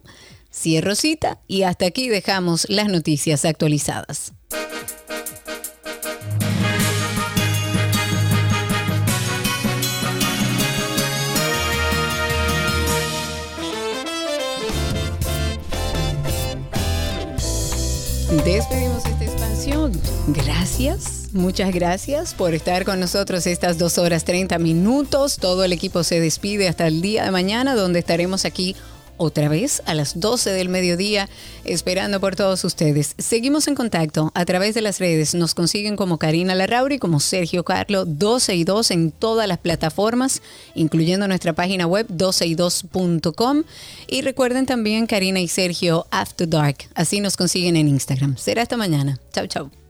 [0.52, 4.34] Cierro cita y hasta aquí dejamos las noticias actualizadas.
[18.42, 19.92] Despedimos esta expansión.
[20.28, 25.38] Gracias, muchas gracias por estar con nosotros estas dos horas 30 minutos.
[25.38, 28.76] Todo el equipo se despide hasta el día de mañana, donde estaremos aquí
[29.18, 31.30] otra vez a las 12 del mediodía,
[31.66, 33.16] esperando por todos ustedes.
[33.18, 35.36] Seguimos en contacto a través de las redes.
[35.36, 40.42] Nos consiguen como Karina Larrauri, como Sergio Carlo, 12 y 2 en todas las plataformas,
[40.76, 43.64] incluyendo nuestra página web 12y2.com.
[44.08, 46.78] Y recuerden también Karina y Sergio After Dark.
[46.96, 48.38] Así nos consiguen en Instagram.
[48.38, 49.20] Será hasta mañana.
[49.32, 49.83] Chau, chau.